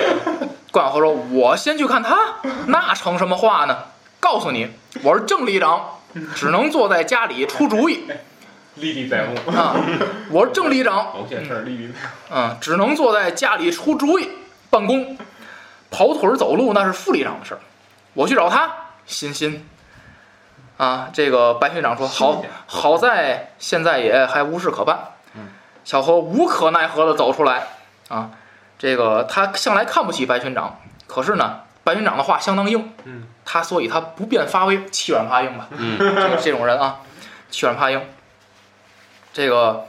[0.70, 2.18] 关晓荷说：“我先去看他，
[2.66, 3.76] 那成什么话呢？
[4.20, 4.68] 告诉你，
[5.02, 5.98] 我是正里长，
[6.34, 8.04] 只能坐在家里出主意
[8.76, 9.76] 历历在目，啊！
[10.30, 11.98] 我是正里长， 某件事儿历历在目
[12.30, 14.30] 嗯，只能坐在家里出主意
[14.70, 15.18] 办公，
[15.90, 17.60] 跑腿儿走路那是副里长的事儿。
[18.14, 18.70] 我去找他，
[19.06, 19.68] 欣欣。
[20.78, 24.98] 啊，这个白巡长说好，好在现在也还无事可办。
[25.34, 25.48] 嗯，
[25.84, 27.66] 小何无可奈何的走出来。
[28.08, 28.30] 啊，
[28.78, 32.92] 这个他向来看不起白巡长，可是呢，白巡长的话相当硬。
[33.04, 35.68] 嗯，他所以他不便发威，欺软怕硬吧。
[35.70, 37.00] 嗯，这 个这种人啊，
[37.50, 38.02] 欺软怕硬。
[39.32, 39.86] 这个，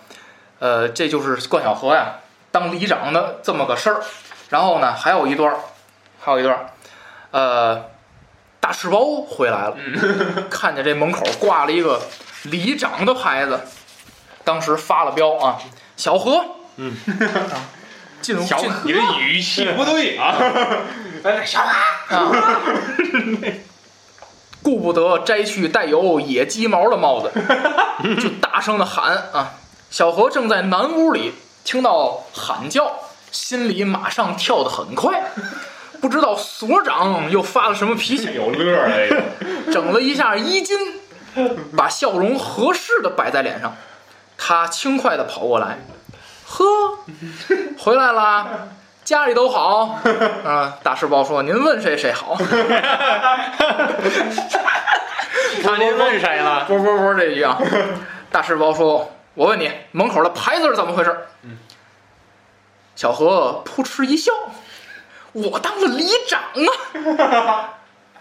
[0.59, 2.15] 呃，这就是冠晓荷呀
[2.51, 4.01] 当里长的这么个事儿。
[4.49, 5.59] 然后呢，还有一段儿，
[6.21, 6.69] 还有一段儿，
[7.31, 7.85] 呃，
[8.59, 9.75] 大赤包回来了，
[10.49, 11.99] 看见这门口挂了一个
[12.43, 13.59] 里长的牌子，
[14.43, 15.57] 当时发了飙啊，
[15.97, 16.95] 小何，嗯
[17.51, 17.65] 啊，
[18.21, 20.35] 进 进，你的语气不对啊！
[21.23, 22.31] 哎，小马，啊，
[24.63, 27.29] 顾不得摘去带有野鸡毛的帽子，
[28.19, 29.53] 就大声的喊啊！
[29.91, 31.33] 小何正在南屋里
[31.63, 32.91] 听到喊叫，
[33.31, 35.31] 心里马上跳得很快，
[36.01, 39.09] 不知道所长又发了什么脾气， 有乐儿哎，
[39.71, 40.77] 整了一下衣襟，
[41.75, 43.75] 把笑容合适的摆在脸上。
[44.37, 45.79] 他轻快的跑过来，
[46.47, 46.65] 呵，
[47.77, 48.67] 回来啦，
[49.03, 49.99] 家里都好
[50.45, 50.77] 啊。
[50.83, 52.35] 大师包说：“您问谁谁好。
[55.61, 56.65] ”看您问谁了？
[56.65, 57.57] 不不不，这一句啊。
[58.31, 61.15] 大师包说：“我问你，门口的牌子是怎么回事？”
[62.95, 64.31] 小何扑哧一笑
[65.33, 66.41] ：“我当了里长
[66.95, 67.69] 啊！”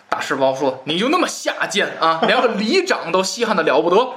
[0.08, 4.14] 大师包说：“你就那么下贱啊，连个里长都稀罕的了不得！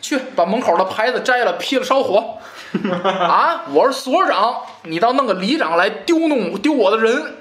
[0.00, 2.38] 去把门口的牌子摘了，劈了烧火！
[3.02, 7.34] 啊，我是所长，你倒弄个里长来丢弄丢我的人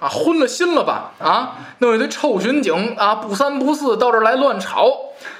[0.00, 1.12] 啊，昏了心了吧？
[1.18, 4.90] 啊，弄一堆臭巡警啊，不三不四到这儿来乱吵，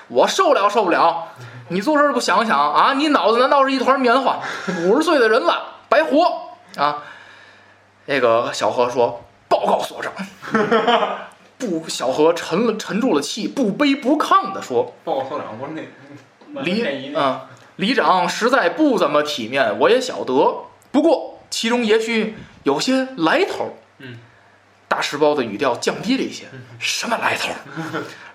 [0.09, 1.29] 我受不了受不了！
[1.69, 2.93] 你做事不想想啊？
[2.95, 4.41] 你脑子难道是一团棉花？
[4.85, 6.99] 五十岁的人了，白活啊！
[8.07, 10.13] 那个小何说：“报告所长。
[11.57, 15.83] ”不，小何沉了沉住了气，不卑不亢地说报告所长，我那
[16.63, 17.47] ：“里啊，
[17.81, 20.67] 里长实在不怎么体面，我也晓得。
[20.93, 24.19] 不过其中也许有些来头。”嗯，
[24.87, 26.45] 大石包的语调降低了一些。
[26.79, 27.51] 什么来头？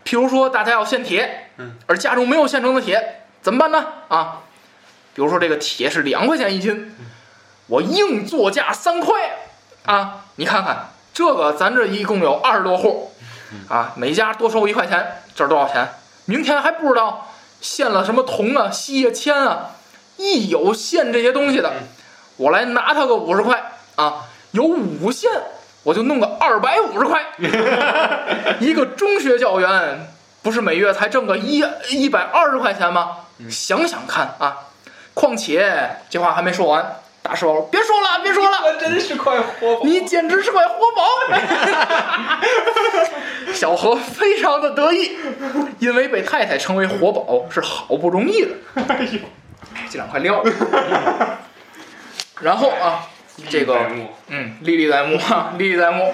[0.03, 3.85] 譬如说，大家要献铁，嗯，而家中没有现成的铁，怎么办呢？
[4.07, 4.41] 啊，
[5.13, 6.95] 比如说这个铁是两块钱一斤，
[7.67, 9.13] 我硬作价三块
[9.85, 10.25] 啊！
[10.35, 13.11] 你看看这个，咱这一共有二十多户，
[13.67, 15.89] 啊，每家多收一块钱，这是多少钱？
[16.25, 17.31] 明天还不知道
[17.65, 19.71] 献了什么铜啊、锡啊、铅啊，
[20.17, 21.73] 一有献这些东西的，
[22.37, 25.31] 我来拿他个五十块啊，有五献
[25.81, 27.25] 我就弄个二百五十块。
[28.61, 30.13] 一个中学教员
[30.43, 33.17] 不是每月才挣个一一百二十块钱吗？
[33.49, 34.67] 想想看啊！
[35.15, 36.97] 况且这话还没说完，
[37.27, 39.81] 大师傅别说了，别说了，我真是块活宝。
[39.83, 41.07] 你简直是块活宝！
[43.51, 45.17] 小何非常的得意，
[45.79, 48.51] 因为被太太称为活宝是好不容易的。
[48.75, 49.19] 哎呦，
[49.89, 50.43] 这两块料。
[52.41, 53.07] 然后啊，
[53.49, 53.89] 这个
[54.27, 56.13] 嗯，历历在目啊，历历在目。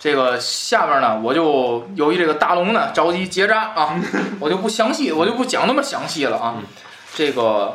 [0.00, 3.94] 这个下面呢，我就由于这个大龙呢着急结扎啊，
[4.40, 6.56] 我就不详细，我就不讲那么详细了啊。
[7.14, 7.72] 这个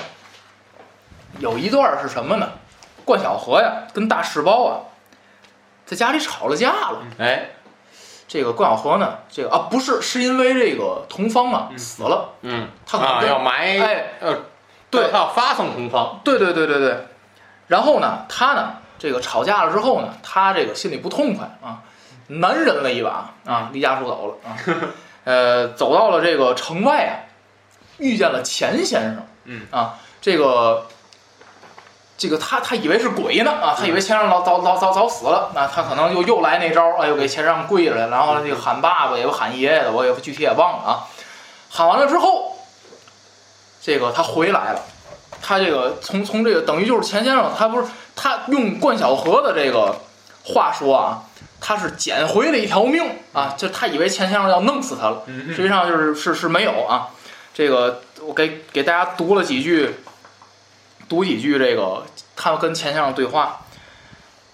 [1.39, 2.49] 有一段是什么呢？
[3.07, 4.83] 冠晓荷呀跟大世包啊
[5.85, 7.01] 在家里吵了架了。
[7.17, 7.51] 哎，
[8.27, 14.37] 这个冠晓荷呢，这个啊不是，是因为这个同方啊死了，嗯，他可能啊要埋，哎呃，
[14.91, 17.07] 对他要发送同芳，对对对对对，
[17.67, 21.79] 然后呢，他呢，这个吵架了之后呢，他这个心里不痛快啊，
[22.27, 24.51] 难忍了一把啊，离家出走了啊，
[25.23, 27.15] 呃，走到了这个城外啊，
[27.99, 29.65] 遇见了钱先生，嗯。
[29.71, 30.85] 啊，这个
[32.17, 41.05] 这个他他以为是鬼呢啊，他以为钱让老早早早早死了，那他可能又又来那招儿，哎，又给钱让跪了，然后这个喊爸爸也有喊爷爷的，我也具体也忘了啊，
[41.69, 42.57] 喊完了之后，
[43.81, 44.81] 这个他回来了。
[45.39, 49.95] 他这个从从这个等于就是钱先生，他不是他用冠晓荷的这个
[50.43, 51.21] 话说啊，
[51.61, 53.03] 他是捡回了一条命
[53.33, 57.09] 啊，就他以为钱先生要弄死他了，嗯实际上就是是是没有啊。
[57.53, 59.99] 这个我给给大家读了几句，
[61.07, 62.05] 读几句这个
[62.35, 63.61] 他跟钱先生对话。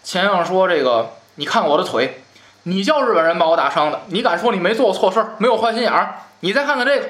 [0.03, 2.23] 钱先生说：“这个你看我的腿，
[2.63, 6.15] 你叫日本人把我打伤的，你敢说你没做错事儿，没有坏心眼儿？
[6.41, 7.09] 你再看看这个，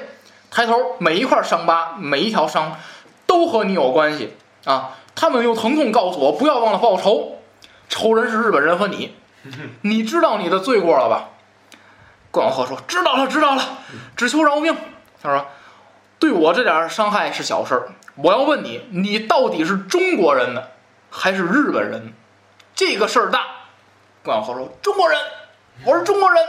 [0.50, 2.76] 抬头每一块伤疤，每一条伤。”
[3.26, 4.90] 都和你有关系啊！
[5.16, 7.38] 他们用疼痛告诉我，不要忘了报仇，
[7.88, 9.16] 仇人是日本人和你。
[9.80, 11.30] 你知道你的罪过了吧？
[12.30, 13.78] 冠晓荷说：“知道了，知道了，
[14.14, 14.76] 只求饶命。”
[15.20, 15.46] 他说
[16.20, 20.62] ：“对我这点伤害是小事儿，我要问你，你到底是中国人呢，
[21.10, 22.12] 还是日本人？
[22.74, 23.40] 这个事儿大。”
[24.22, 25.18] 冠晓荷说：“中国人，
[25.84, 26.42] 我是中国人。”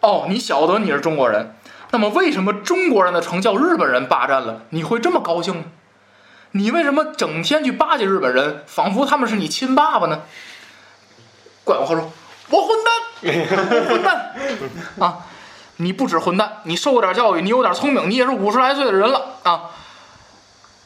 [0.00, 1.54] 哦，你晓得你是中国人。
[1.90, 5.64] 那么，为什么中国人的城叫日本人霸占了，你会这么高兴呢？
[6.50, 10.22] 你为什么整天去巴结日本人，仿佛他们是你亲爸爸呢？
[11.64, 12.12] 冠晓荷说
[12.50, 12.92] ：“我混蛋，
[13.22, 14.34] 我混蛋
[14.98, 15.18] 啊！
[15.76, 19.70] 你不止混蛋，你受过点教育，你有点聪明，你也是五十来岁的人了啊！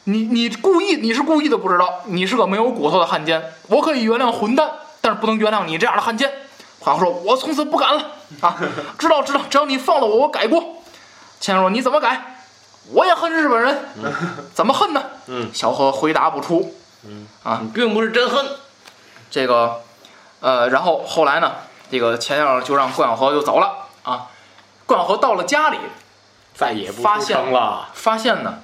[0.05, 3.53] 你你故意，你是故意的，不知道，你是个没有骨头的汉奸。
[3.67, 6.31] 我可以原谅混蛋，但是不能原谅你这样的汉奸。”
[6.79, 8.03] 冠晓荷说：“我从此不敢了
[8.41, 8.57] 啊！
[8.97, 10.81] 知道知道，只要你放了我，我改过。”
[11.39, 12.37] 钱说：“你怎么改？
[12.91, 13.77] 我也恨日本人，
[14.53, 16.73] 怎么恨呢？”嗯，小何回答不出。
[17.03, 18.45] 嗯啊，并不是真恨，
[19.29, 19.81] 这个，
[20.39, 21.51] 呃，然后后来呢，
[21.89, 24.27] 这个钱先生就让冠晓荷就走了啊。
[24.85, 25.77] 关小河到了家里，
[26.53, 27.89] 再也不出发现了。
[27.93, 28.59] 发现呢，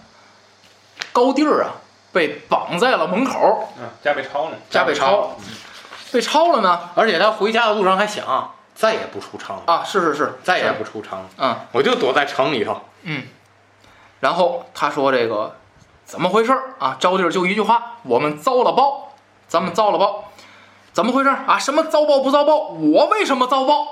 [1.18, 1.74] 高第儿啊
[2.14, 5.36] 被绑在了门口，嗯，家被抄呢，家被抄，
[6.12, 12.80] 被抄了呢而且他回家的路上还想，再也不出城，啊，是是是，再也不出城，嗯我就躲在城里头。
[13.02, 13.24] 嗯，
[14.20, 15.56] 然后他说这个
[16.06, 16.98] 怎么回事儿啊？
[17.00, 19.14] 招弟儿就一句话：我们遭了报，
[19.48, 20.26] 咱们遭了报。
[20.94, 21.58] 怎么回事儿啊？
[21.58, 22.58] 什么遭报不遭报？
[22.70, 23.88] 我为什么遭报？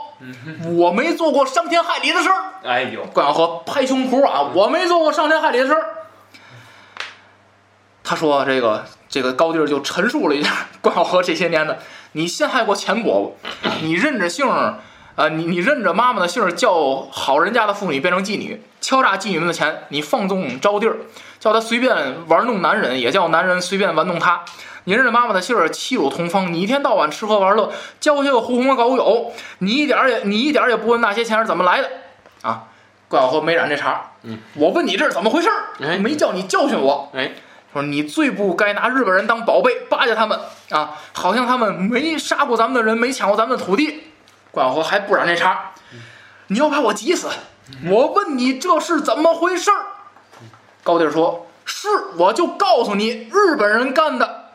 [0.78, 2.44] 我没做过伤天害理的事儿。
[2.64, 5.95] 哎呦，关小河拍胸脯啊，我没做过伤天害理的事儿。
[8.06, 11.80] 他说：“这个这个高第儿就陈述了一下 关小河这些年的，
[12.12, 13.36] 你陷害过钱伯伯，
[13.82, 14.76] 你认着姓儿，
[15.16, 20.98] 呃，你你认着妈妈的姓儿，叫好人家的妇女变成妓女，敲诈妓女们的钱，你放纵招弟儿，
[21.40, 24.46] 叫他随便玩弄男人，也叫男人随便玩弄他。
[24.84, 31.90] 你认着妈妈的姓儿，欺辱同方，你一天到晚吃喝玩乐，交些个狐朋狗友，你一点儿也你一点儿也不问那些钱是怎么来的
[32.44, 32.66] 啊？”
[33.08, 34.12] 关小河没染这茬。
[34.24, 35.74] 嗯，我问你这是怎么回事儿？
[35.82, 37.12] 哎没叫你教训我。
[37.14, 37.32] 哎，
[37.76, 44.02] 说你最不该拿日本人当宝贝，巴结他们啊，好像他们没杀过咱们的人，没抢过咱们的土地。
[44.52, 45.72] 关小河还不染这茬，
[46.48, 47.28] 你要把我急死！
[47.88, 49.88] 我问你这是怎么回事儿？
[50.84, 54.52] 高第儿说：“是，我就告诉你，日本人干的。”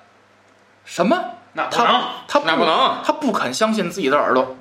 [0.87, 1.23] 什么？
[1.53, 4.57] 那他能，他那不能他不肯相信自己的耳朵，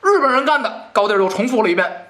[0.00, 0.88] 日本人干的。
[0.94, 2.06] 高第儿又重复了一遍，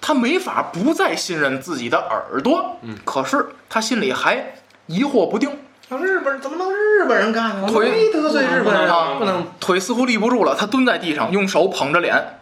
[0.00, 2.78] 他没法不再信任自己的耳朵。
[2.80, 4.54] 嗯，可是他心里还
[4.86, 5.50] 疑惑不定，
[5.90, 7.68] 日本人怎么能日本人干呢？
[7.68, 9.46] 腿没得罪日本人啊不能。
[9.58, 10.54] 腿似乎立不住了。
[10.54, 12.40] 他蹲在地上，用手捧着脸，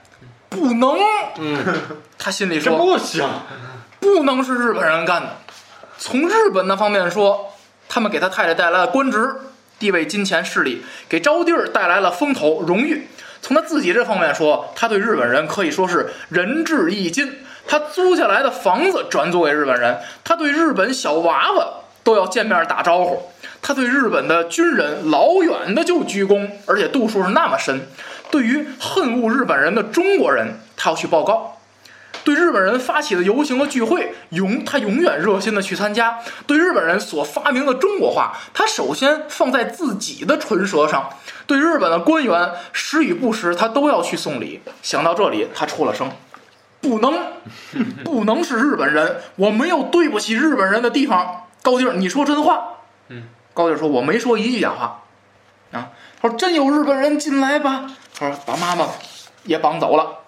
[0.49, 0.97] 不能。
[1.39, 1.65] 嗯，
[2.19, 3.27] 他心里说，不行。
[4.01, 5.29] 不能是日本人干的。
[5.97, 7.53] 从日本那方面说，
[7.89, 9.35] 他们给他太太带来了官职、
[9.79, 13.09] 地位、金钱、势力，给招弟儿带来了风头、荣誉。
[13.41, 17.39] 从他自己这方面说，他对日本人可以说是仁至义尽。
[17.67, 21.67] 他租下来的房子转租给日本人，他对日本小娃娃
[22.05, 23.21] 都要见面打招呼。
[23.61, 27.89] 他对日本的军人老远的就鞠躬，而且度数是那么深。
[28.31, 31.51] 对于恨恶日本人的中国人，他要去报告。
[32.23, 36.19] 对日本人发起的游行和聚会，永他永远热心的去参加。
[36.47, 41.11] 对日本人所发明的中国话，他首先放在自己的唇舌上。
[41.47, 44.63] 对日本的官员，时与不时，他都要去送礼。
[44.83, 46.11] 想到这里，他出了声
[46.81, 47.15] ：“不能，
[48.03, 52.75] 不能是日本人，我没有对不起日本人的地方。”高第儿，你说真话？
[53.09, 53.23] 嗯，
[53.55, 55.01] 高第儿说：“我没说一句假话。”
[55.73, 55.89] 啊，
[56.21, 58.87] 他说：“真有日本人进来吧？”他说：“把妈妈
[59.45, 60.19] 也绑走了。”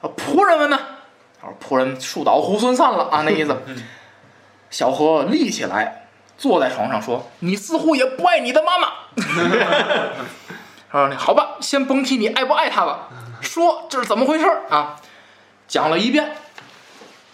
[0.00, 0.78] 啊，仆人们呢？
[1.38, 3.54] 他说：“仆人树倒猢狲散了啊，那意思。”
[4.70, 6.06] 小何立起来，
[6.38, 8.88] 坐在床上说：“你似乎也不爱你的妈妈。
[10.90, 13.10] ”他说：“好吧，先甭提你爱不爱她了，
[13.42, 14.96] 说这是怎么回事啊？”
[15.68, 16.32] 讲了一遍，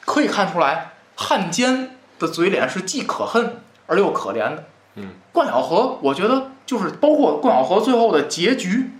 [0.04, 4.64] 可以看出来，汉奸的嘴脸是既可恨而又可怜的。
[4.94, 8.90] 嗯，冠晓荷，我觉得就是包括冠晓荷最后的结局，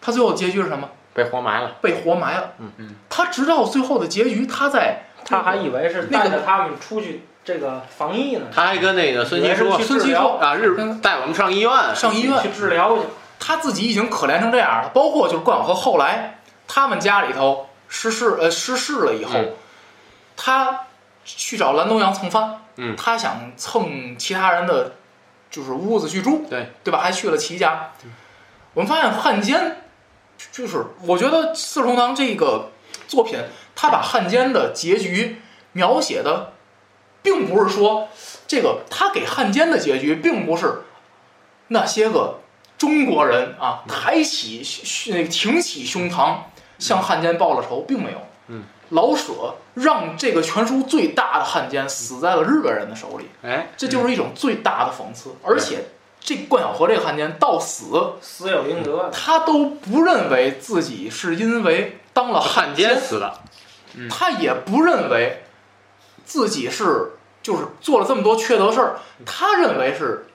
[0.00, 0.88] 他最后结局是什么？
[1.12, 1.76] 被活埋了。
[1.80, 2.52] 被活埋了。
[2.58, 11.72] 嗯嗯，他直到最后的结局，他在他还以为是那个带着他们出去这个防疫呢，他还跟那个孙七说孙琦治疗说啊，日嗯带我们上医院。
[11.94, 13.02] 上医院去治疗去。
[13.38, 19.54] 他自己已经可怜成这样了，包括就是关晓河后来他们家里头失事呃失事了以后，嗯
[20.36, 20.85] 他
[21.26, 24.94] 去找蓝东阳蹭饭，嗯他想蹭其他人的
[25.50, 27.00] 就是屋子去住，对对吧？
[27.00, 27.92] 还去了齐家。
[28.72, 29.82] 我们发现汉奸，
[30.52, 32.70] 就是我觉得《四世同堂》这个
[33.08, 33.38] 作品，
[33.74, 35.40] 他把汉奸的结局
[35.72, 36.52] 描写的，
[37.22, 38.08] 并不是说
[38.46, 40.82] 这个他给汉奸的结局，并不是
[41.68, 42.40] 那些个
[42.78, 44.62] 中国人啊抬起
[45.10, 46.36] 那个挺起胸膛
[46.78, 48.18] 向汉奸报了仇，并没有。
[48.48, 55.30] 嗯，老舍让这个全书最大的汉奸死在了日本人的手里，哎，这就是一种最大的讽刺。
[55.42, 55.86] 而且
[56.20, 63.40] 这关小河这个汉奸到死，死有应得，他都不认为自己是因为当了汉奸奸死的。
[64.10, 65.44] 他也不认为
[66.26, 67.12] 自己是
[67.42, 70.26] 就是做了这么多缺德事儿，他认为是，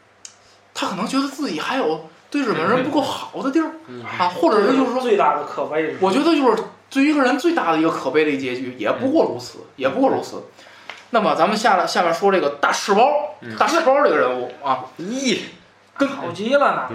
[0.73, 5.97] 他可能觉得自己还有对日本人不够好的地儿嗯啊，或者是就是说，最大的可悲是。
[6.01, 10.43] 我觉得就是对于一个人最大的一个可悲的一结局，也不过如此，也不过如此。
[11.11, 15.39] 那么咱们下来下面说这个大赤包，大赤包这个人物啊， 咦，
[15.97, 16.89] 跟好极了呢，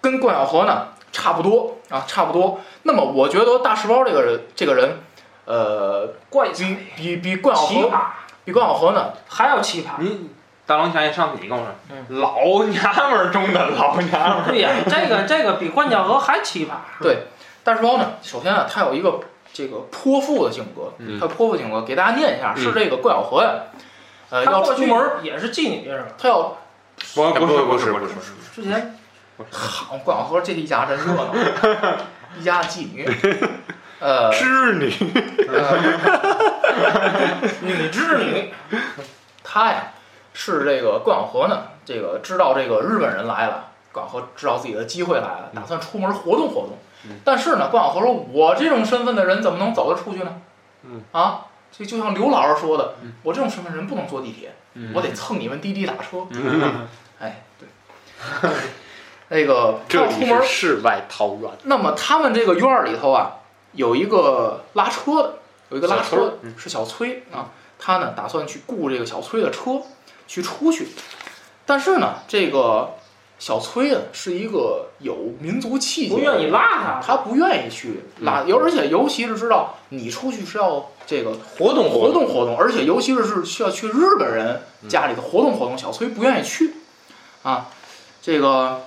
[0.00, 2.60] 跟关小河呢差不多啊，差不多。
[2.82, 4.98] 那么我觉得大赤包这个人，这个人，
[5.46, 8.00] 呃，怪比比比关小河奇葩，
[8.44, 10.00] 比关小河呢还要奇葩。
[10.00, 10.30] 你
[10.64, 17.02] 大龙侠，你上次你跟我说，嗯老娘们儿中的老娘们儿，对呀，这个这个比关小河还奇葩。
[17.02, 17.24] 对，
[17.64, 19.20] 大赤包呢，首先啊，他有一个
[19.56, 21.18] 这个泼妇的性格，嗯。
[21.18, 23.50] 他泼妇性格，给大家念一下，是这个关晓荷呀，
[24.28, 25.90] 呃，要出门，也是妓女？
[26.18, 26.58] 他要
[27.14, 28.98] 不不是不是不是不是之前
[29.50, 31.14] 好，关晓荷这一家真热。
[31.14, 31.34] 闹，
[32.38, 33.08] 一家妓女，
[33.98, 34.92] 呃，织女，
[37.62, 38.52] 女织女，
[39.42, 39.92] 他呀
[40.34, 46.70] 是这个关晓荷呢，这个知道这个日本人来了，关晓荷知道自己的机会来了，打算出门活动活动。
[47.04, 50.42] 嗯但是呢，关晓荷说：“我这种身份的人怎么能走得出去呢？
[50.82, 54.52] 嗯啊，这就像刘老师说的嗯，我这种身份人不能坐地铁，
[54.92, 56.26] 我得蹭你们滴滴打车。
[56.30, 56.88] 嗯
[57.20, 58.50] 哎，对，
[59.28, 63.36] 那个 要出门是，世外桃源，那么他们这个院儿里头啊，
[63.72, 65.34] 有一个拉车的，
[65.70, 69.80] 有一个拉车的是小崔啊，他呢打算去雇这个小崔的车
[70.26, 70.88] 去出去，
[71.64, 72.94] 但是呢，这个
[73.38, 86.76] 小崔啊是一个有民族气节，不愿意，拉他，他不愿意去拉，尤而且尤其是知道你出去是要这个活动活动活动，而且尤其是是需要去日本人家里头活动活动，小崔不愿意去，
[87.42, 87.66] 啊，
[88.22, 88.80] 这个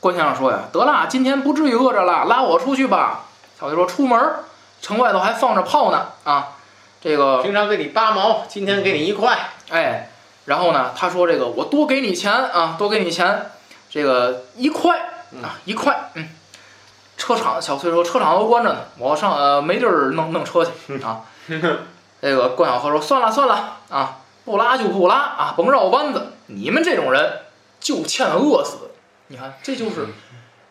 [0.00, 3.26] 关先生说呀，得啦，今天不至于饿着了，拉我出去吧。
[3.58, 4.40] 小崔说出门儿，
[4.82, 6.56] 城外头还放着炮呢，啊，
[7.00, 9.38] 这个平常给你八毛，今天给你一块，
[9.70, 10.10] 哎，
[10.46, 13.50] 然后呢，他说这个我多给你钱啊，多给你钱，
[13.88, 14.98] 这个一块
[15.42, 16.28] 啊，一块，嗯。
[17.14, 21.20] 车厂小崔说车厂都关着呢，我上呃没地儿弄弄车去啊。
[22.20, 26.32] 这个关晓荷说算了算了啊，不拉就不拉啊，甭绕弯子。
[26.46, 27.40] 你们这种人
[27.78, 28.90] 就欠饿死。
[29.28, 30.08] 你看，这就是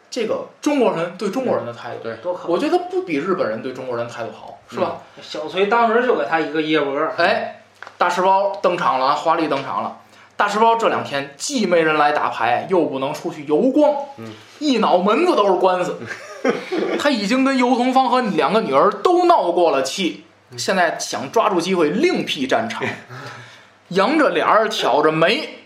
[0.09, 2.03] 这个中国人对中国人的态度。
[2.03, 4.97] 对多可我觉得不比日本人对中国人态度好，是吧？
[5.21, 7.60] 小崔当时就给他一个椰脖，哎，
[7.97, 9.97] 大石包登场了啊，华丽登场了。
[10.35, 15.99] 大石包这两天既没人来打牌，又不能出去游逛，嗯一脑门子都是官司。
[16.99, 20.25] 他已经跟尤桐芳和两个女儿都闹过了气，
[20.57, 22.83] 现在想抓住机会另辟战场，
[23.89, 25.59] 扬着脸儿，挑着眉，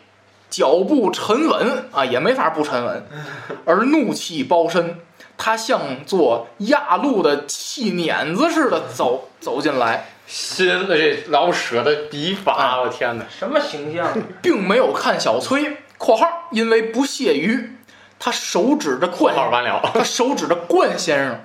[0.50, 3.08] 脚步沉稳啊，也没法不沉稳，
[3.66, 5.00] 而怒气包身。
[5.38, 13.26] 他像做压路的气碾子似的走走进来，新的这老舍的笔哎法，我天哪！
[13.30, 14.12] 什么形象？
[14.42, 17.78] 并没有看小崔（括号因为不屑于），
[18.18, 21.40] 他手指着括冠，号完了，他手指着冠先生，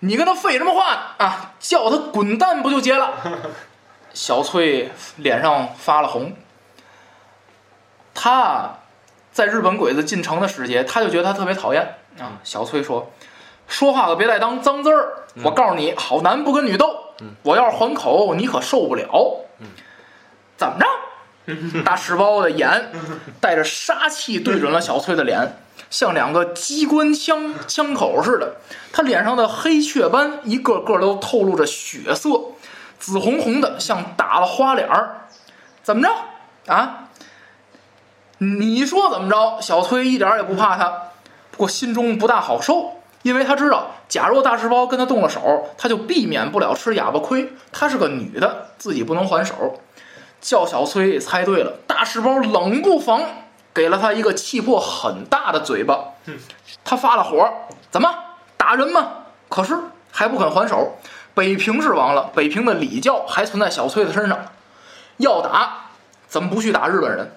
[0.00, 1.00] 你跟他废什么话呢？
[1.18, 3.12] 啊，叫他滚蛋不就结了？
[4.12, 6.34] 小崔脸上发了红，
[8.14, 8.78] 他
[9.30, 12.40] 在日本鬼子进城的时节，他就觉得他特别讨厌啊。
[12.42, 13.12] 小崔说
[13.68, 17.05] ：“说话可别带当脏字儿，我告诉你，好男不跟女斗。
[17.42, 19.46] 我要是还口，你可受不了。
[20.56, 20.86] 怎么着？
[21.84, 22.90] 大石包的眼
[23.40, 25.58] 带着杀气对准了小崔的脸，
[25.90, 28.56] 像两个机关枪枪口似的。
[28.92, 32.40] 他脸上的黑雀斑一个个都透露着血色，
[32.98, 35.28] 紫红红的，像打了花脸儿。
[35.84, 37.10] 怎么着啊？
[38.38, 39.60] 你说怎么着？
[39.60, 40.88] 小崔一点也不怕他，
[41.52, 42.95] 不过心中不大好受，
[43.26, 47.52] 因为他知道，假若大石包跟他动了手，他就避免不了吃哑巴亏。
[47.72, 49.80] 她是个女的，自己不能还手。
[50.40, 53.20] 叫小崔猜对了，大石包冷不防
[53.74, 56.10] 给了他一个气魄很大的嘴巴。
[56.84, 57.52] 他发了火，
[57.90, 58.14] 怎么
[58.56, 59.08] 打人吗？
[59.48, 59.76] 可是
[60.12, 60.96] 还不肯还手。
[61.34, 64.38] 北平是亡了，北平的礼教还存在小崔的身上。
[65.16, 65.88] 要打，
[66.28, 67.32] 怎么不去打日本人？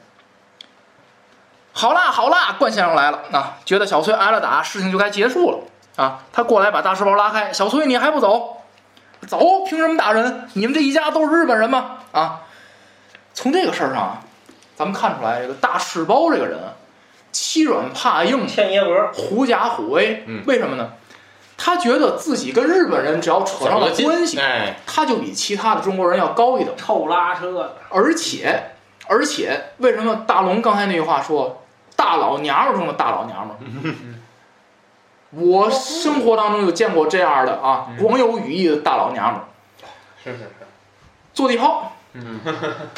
[1.71, 3.57] 好啦好啦，冠先生来了啊！
[3.65, 5.57] 觉得小崔挨了打，事情就该结束了
[5.99, 6.23] 啊！
[6.31, 8.57] 他过来把大石包拉开，小崔你还不走？
[9.27, 10.47] 走，凭什么打人？
[10.53, 11.97] 你们这一家都是日本人吗？
[12.13, 12.41] 啊！
[13.33, 14.21] 从这个事儿上啊，
[14.77, 16.71] 咱们看出来，这个大赤包这个人啊，
[17.33, 20.23] 欺软怕硬，天爷格，狐假虎威。
[20.25, 20.91] 嗯为什么呢？
[21.57, 26.73] 他觉得自己跟日本人只要扯上了关系，哎，他就比其他的中国人要高一等。
[26.77, 28.71] 臭拉车的，而且，
[29.07, 31.61] 而且，为什么大龙刚才那句话说
[31.97, 33.59] “大老娘们儿中的大老娘们儿”？
[35.31, 39.45] 我生活当中有见过这样的啊，光有羽翼的大老娘们儿，
[40.23, 40.45] 是是是，
[41.33, 41.93] 坐地炮。
[42.13, 42.39] 嗯。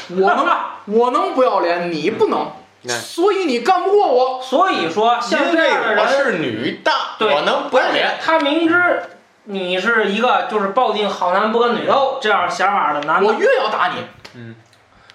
[0.09, 0.47] 我能，
[0.85, 2.47] 我能不要脸，你不能，
[2.87, 4.41] 哎所以你干不过我。
[4.41, 7.33] 所以说像这样的人，我是女的，对。
[7.33, 8.17] 我能不要脸。
[8.23, 9.03] 他明知
[9.43, 14.05] 你是一个就是抱定好男不跟女斗这样想法的男的，我越要打你，
[14.35, 14.55] 嗯。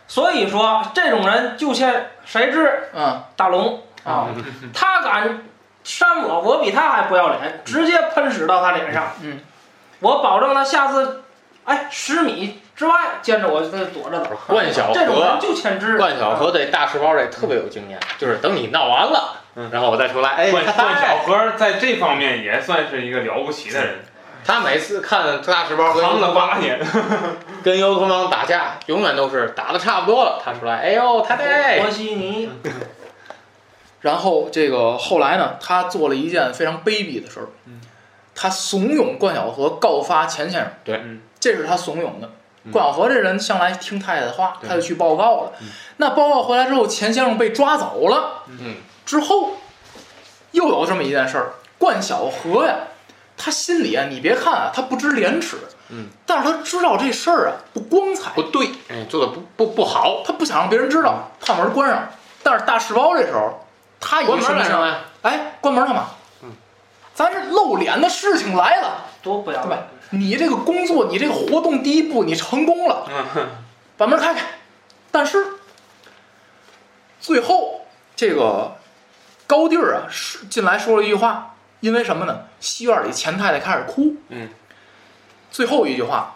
[0.07, 2.91] 所以说这种人就欠谁知？
[2.95, 3.23] 嗯。
[3.37, 3.81] 大龙。
[4.05, 4.29] 啊，
[4.73, 5.43] 他敢
[5.87, 9.13] 扇我，我比他还不要脸，直接喷屎到他脸上。
[9.23, 9.39] 嗯，
[10.01, 11.23] 我保证他下次，
[11.65, 14.31] 哎，十米之外见着我就躲着走。
[14.49, 15.97] 冠晓这种人，就欠知。
[15.97, 19.37] 冠晓荷对大石包这特别有经验，就是等你闹完了，
[19.71, 24.05] 然后我再出来，哎，冠冠嗨晓荷在这方面也算是一个了不起的人。
[24.45, 26.81] 他每次看大赤包跟扛了八年，
[27.63, 32.51] 跟尤托邦打架，永远都是打的差不多了，他出来，哎呦，太太波，西尼，
[34.07, 37.81] 然后这个后来呢，他做了一件非常卑鄙的事儿，嗯
[38.37, 42.31] 他怂恿冠晓荷告发钱先生，对嗯这是他怂恿的。
[42.65, 45.53] 嗯冠晓荷这人向来听太太的话，他就去报告了。
[45.61, 48.43] 嗯那报告回来之后，钱先生被抓走了。
[48.49, 49.55] 嗯，之后
[50.53, 52.77] 又有这么一件事儿，冠晓荷呀，
[53.37, 55.57] 他心里啊，你别看啊，他不知廉耻，
[55.91, 62.09] 嗯，但是他知道这事儿啊不光彩，不对，哎，做的不不不好，他不想让别人知道，把门关上。
[62.43, 63.66] 但是大赤包这时候，
[64.09, 64.81] 他以关什么想？
[64.81, 66.07] 门来了，哎，关门干嘛？
[66.43, 66.51] 嗯，
[67.13, 69.89] 咱这露脸的事情来了，多不要脸！
[70.11, 73.09] 你这个工作，你这个活动第一步你成功了，
[73.97, 74.47] 把门开开。
[75.11, 75.45] 但是
[77.21, 77.85] 最后
[78.15, 78.77] 这个
[79.49, 82.45] 高第儿啊，是进来说了一句话，因为什么呢？
[82.61, 84.15] 西院里钱太太开始哭。
[84.29, 84.49] 嗯，
[85.51, 86.36] 最后一句话，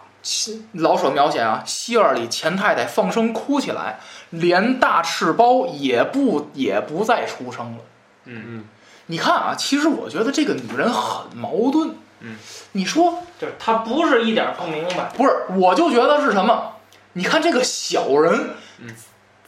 [0.73, 3.99] 老舍描写啊，戏院里钱太太放声哭起来，
[4.29, 7.79] 连大赤包也不也不再出声了。
[8.25, 8.65] 嗯嗯
[9.07, 11.95] 你看啊，其实我觉得这个女人很矛盾。
[12.19, 12.37] 嗯，
[12.73, 15.45] 你说就是她不是一点儿不明白，不是？
[15.57, 16.73] 我就觉得是什么？
[17.13, 18.87] 你看这个小人嗯，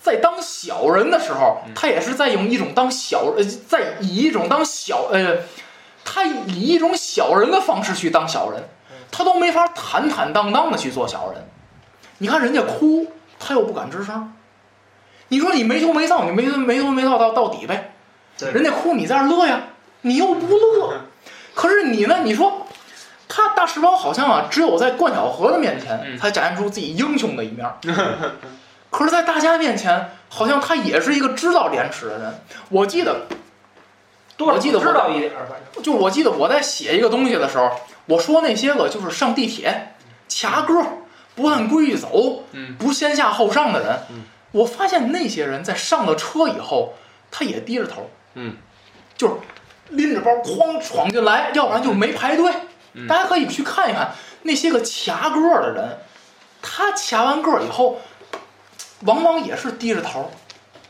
[0.02, 5.38] 在当小人的时候嗯，他也是在用一种当小呃，在以一种当小呃，
[6.04, 8.68] 他以一种小人的方式去当小人，
[9.14, 11.42] 他都没法坦坦荡荡的去做小人。
[12.18, 13.08] 你看人家哭，
[13.40, 14.34] 他又不敢吱声。
[15.30, 17.94] 你说你没羞没臊，你没没羞没臊到到底呗？
[18.38, 19.62] 对人家哭你在那乐呀，
[20.02, 20.94] 你又不乐。
[21.56, 22.20] 可是你呢？
[22.24, 22.66] 你说
[23.28, 27.78] 他大赤包好像啊，只有在冠晓荷的面前嗯才展现出自己英雄的一面儿。
[28.90, 32.40] 可是，在大家面前，好像他也是一个知道廉耻的人。
[32.70, 33.28] 我记得，
[34.38, 37.70] 多少我记得我知道一点儿，反正就我记得我在写一个东西的时候，
[38.08, 39.96] 我说那些个就是上地铁
[40.30, 40.86] 卡个儿
[41.36, 46.94] 不按规矩走，嗯不先下后上的人，嗯我发现那些人在上了车以后，
[47.32, 48.58] 他也低着头，嗯，
[49.18, 49.34] 就是
[49.90, 52.52] 拎着包哐闯进来，要不然就没排队。
[52.94, 54.12] 嗯大家可以去看一看
[54.44, 55.98] 那些个卡个儿的人，
[56.62, 58.00] 他卡完个儿以后，
[59.06, 60.32] 往往也是低着头。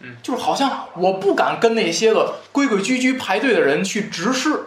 [0.03, 4.65] 嗯，就是好像我不敢跟那些个规规矩矩排队的人去直视，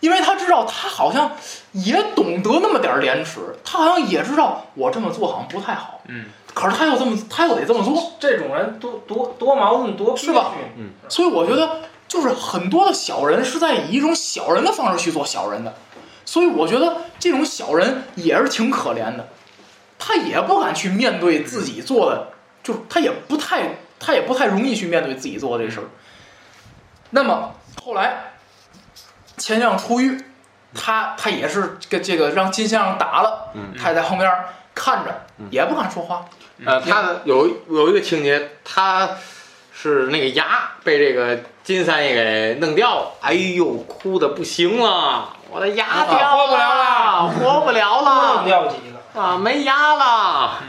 [0.00, 1.32] 因为他知道他好像
[1.72, 6.26] 也懂得那么点儿廉耻，他好像也知道我这么做好像不太好，嗯。
[6.54, 10.52] 可是他又这么他又得这么做，这种人多多多矛盾，多是吧？
[10.78, 10.90] 嗯。
[11.08, 15.74] 所以我觉得就是很多的小人是在以一种小人的方式去做小人的，
[16.24, 19.28] 所以我觉得这种小人也是挺可怜的，
[19.98, 22.28] 他也不敢去面对自己做的，
[22.62, 25.86] 就是他也不太他也不太容易去面对自己做的这事儿。
[27.10, 28.32] 那么后来
[29.36, 30.24] 钱相出狱，
[30.74, 34.30] 他他也是跟这个让金先生打了，嗯他也在后面
[34.74, 36.24] 看着嗯，也不敢说话。
[36.64, 39.08] 呃，他的有有一个情节，他
[39.72, 49.20] 是那个牙被这个金三爷给弄掉了，哎呦，哭的不行了，我的牙啊掉活不了了，活不了了掉几个。
[49.20, 50.62] 啊，没牙了。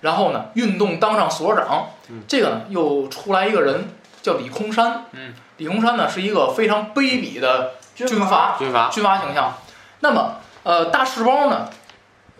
[0.00, 3.88] 然后呢，运动当上所长嗯，这个呢又出来一个人
[4.22, 5.04] 叫李空山。
[5.12, 9.54] 嗯，李空山呢是一个非常卑鄙的军阀阀军阀，军阀形象。
[10.00, 11.68] 那么，呃，大赤包呢，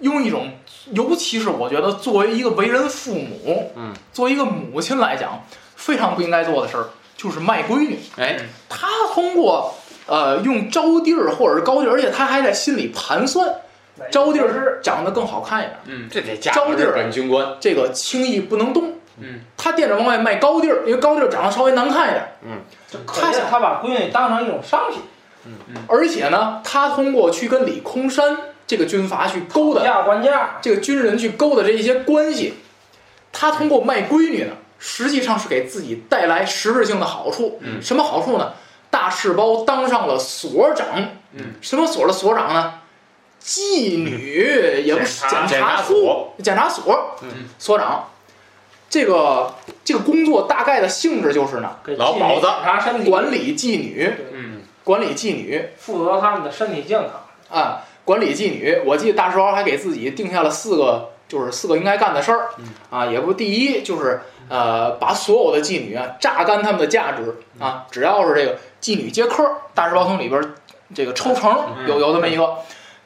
[0.01, 0.53] 用一种，
[0.93, 5.45] 尤其是我觉得作为一个为人父母，嗯，作为一个母亲来讲，
[5.77, 7.99] 非常不应该做的事儿，就是卖闺女。
[8.17, 8.39] 哎，
[8.69, 9.75] 他通过
[10.07, 13.55] 呃用招娣儿或者是高娣儿，而且他还在心里盘算，
[14.11, 17.57] 招娣儿长得更好看一点，嗯这得嫁给日本军官。
[17.61, 18.95] 这个轻易不能动。
[19.23, 22.61] 嗯他惦着往外卖高地儿，因为高地儿长得稍微难看一点，嗯，
[23.07, 25.03] 他想他把闺女当成一种商品，
[25.45, 25.53] 嗯
[25.87, 32.55] 而且呢，他通过去跟李空山这个军阀去勾搭，价关价，这个军人去勾搭这一些关系，
[33.31, 37.59] 他通过卖闺女呢，实际上是给自己带来实质性的好处。
[37.61, 38.55] 嗯什么好处呢？
[38.89, 40.87] 大赤包当上了所长。
[41.33, 42.80] 嗯，什么所的所长呢？
[43.43, 47.29] 妓女也不是检察检察处所，检察所，嗯。
[47.59, 48.07] 所长。
[48.89, 52.47] 这个这个工作大概的性质就是呢，给老鸨子。
[52.47, 54.63] 检查身体，管理妓女，嗯。
[54.83, 55.69] 管理妓女。
[55.79, 57.61] 负责他们的身体健康。
[57.61, 58.83] 啊，管理妓女。
[58.85, 62.49] 我记得大石包还给自己定下了四个，就是四个应该干的事儿。
[62.59, 62.65] 嗯。
[62.91, 70.55] 啊，也不第一就是呃，把所有的妓女啊榨干他们的价值啊，只要是这个妓女接客，大石包从里边儿
[70.93, 71.89] 这个抽成嗯。
[71.89, 72.57] 有有这么一个。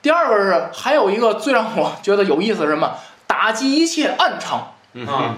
[0.05, 2.93] 第二个是还有一个最让我觉得有意思是什么？
[3.27, 4.59] 打击一切暗娼，
[4.93, 5.35] 嗯啊，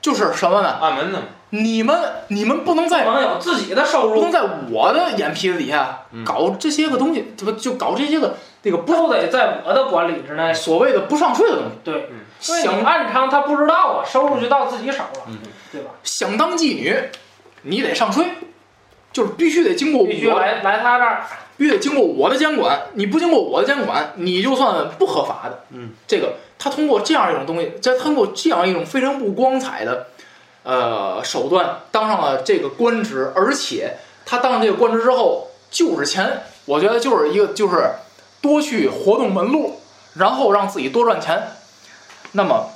[0.00, 0.78] 就是什么呢？
[0.80, 4.40] 暗门的嘛，你们你们不能在不能有自己的收入不能，在
[4.70, 10.54] 我的眼皮子底下嗯搞这些个东西，怎么就搞这些个这个不都得在我的管理之内。
[10.54, 11.72] 所谓的不上税的东西。
[11.84, 12.08] 对，
[12.40, 15.36] 想暗娼他不知道啊，收入就到自己手了，嗯
[15.70, 15.90] 对吧？
[16.02, 16.98] 想当妓女，
[17.64, 18.24] 你得上税，
[19.12, 21.24] 就是必须得经过我，必须来来他这儿，
[21.56, 22.80] 必须得经过我的监管。
[22.94, 25.64] 你不经过我的监管，你就算不合法的。
[25.70, 30.06] 嗯，这个他通过这样一种东西，再通过这样一种非常不光彩的
[30.62, 37.94] 呃手段，当上了这个官职，而且他当上这个官职之后，就是钱，我觉得就是一个就是
[38.40, 39.80] 多去活动门路，
[40.14, 41.42] 然后让自己多赚钱。
[42.32, 42.70] 那么，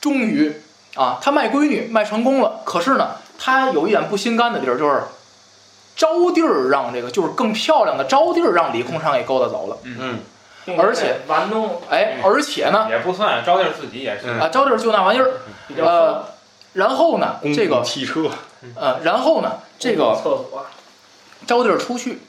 [0.00, 0.52] 终于
[0.94, 5.02] 啊，他卖闺女卖成功了，可是呢，他有一点不心甘的地儿，就是
[5.96, 9.78] 招娣儿让这个就是更漂亮的招娣儿让李空山给勾搭走了。
[9.84, 10.20] 嗯，
[10.64, 14.26] 并而且玩弄哎，而且呢，也不算，招娣自己也是。
[14.26, 15.30] 嗯啊，招娣儿就那玩意儿，
[15.78, 16.24] 呃，
[16.74, 18.28] 然后呢，这个汽车，
[18.74, 20.66] 呃，然后呢，这个厕所。
[21.46, 22.20] 招娣儿出去，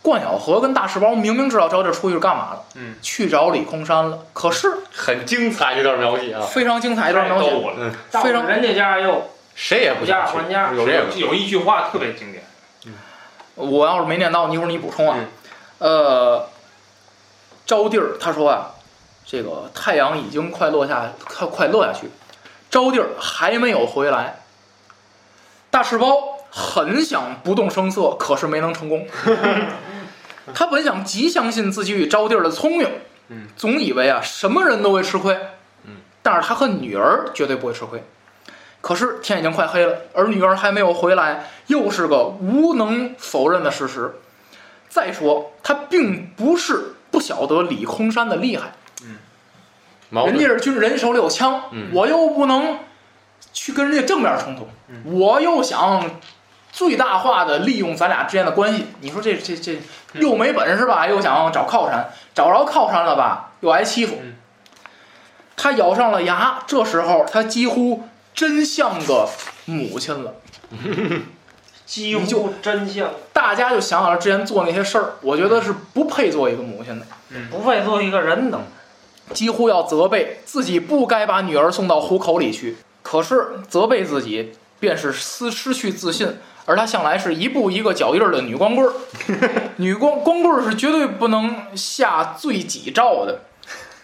[0.00, 7.92] 冠晓荷跟大赤包明明知道招娣儿出去是干嘛的，嗯，去找李空山了，可是很精彩一段描写啊，非常精彩一段描写，太逗了。
[8.12, 12.44] 到非常人家家又谁也不讨价想去，还价，有谁也不有有一句话特别经典，
[13.54, 15.18] 我要是没念到，一会儿你补充啊。
[15.78, 16.48] 呃，
[17.66, 18.74] 招娣儿他说啊，
[19.24, 22.10] 这个太阳已经快落下，快快落下去，
[22.70, 24.40] 招娣儿还没有回来。
[25.70, 29.06] 大赤包很想不动声色，可是没能成功。
[30.54, 32.88] 他本想极相信自己与招娣儿的聪明，
[33.28, 35.34] 嗯，总以为啊什么人都会吃亏，
[35.84, 38.02] 嗯，但是他和女儿绝对不会吃亏。
[38.84, 44.16] 可是天已经快黑了，而女儿还没有回来，又是个无能否认的事实。
[44.90, 52.80] 再说，他并不是不晓得李空山的厉害，嗯人家是军人，手里有枪，嗯我又不能
[53.54, 54.68] 去跟人家正面冲突，
[55.04, 56.10] 我又想
[56.70, 58.88] 最大化的利用咱俩之间的关系。
[59.00, 59.78] 你说这这这
[60.12, 64.34] 又没本事吧，又想找靠山，找着靠山了吧，又挨欺负嗯。
[65.56, 69.28] 他咬上了牙，这时候他几乎真像个
[69.66, 70.34] 母亲了。
[71.86, 77.06] 几乎真相，大家就想想他之前做那些事儿，我觉得是不配做一个母亲的。
[77.50, 78.58] 不配做一个人的。
[79.32, 82.76] 几乎要责备自己不该把女儿送到虎口里去。
[83.02, 88.92] 可是责备自己便是失失去自信，而她向来是一步一个脚印儿的女光棍儿。
[89.76, 93.40] 女光光棍儿是绝对不能下罪己诏的。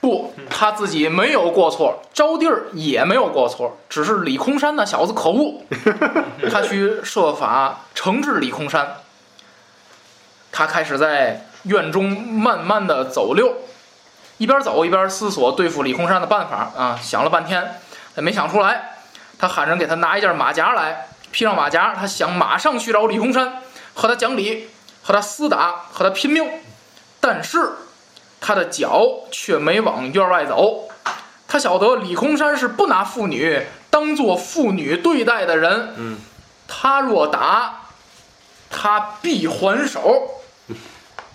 [0.00, 5.62] 不，他自己没有过错，招娣儿也没有过错，只是李空山那小子可恶，
[6.50, 8.96] 他去设法惩治李空山。
[10.52, 13.54] 他开始在院中慢慢的走溜，
[14.38, 17.80] 一边走一边思索对付李空山的办法啊，想了半天，
[18.16, 18.94] 也没想出来。
[19.38, 23.62] 他喊人给他拿一件马甲来，披上马甲，他想马上去找李空山，
[23.94, 24.68] 和他讲理，
[25.02, 26.46] 和他厮打，和他拼命。
[27.20, 27.70] 但是
[28.40, 30.88] 他的脚却没往院外走。
[31.46, 35.94] 他晓得李空山是不拿妇女当做妇女对待的人。
[35.96, 36.18] 嗯，
[36.68, 37.82] 他若打，
[38.70, 40.30] 他必还手。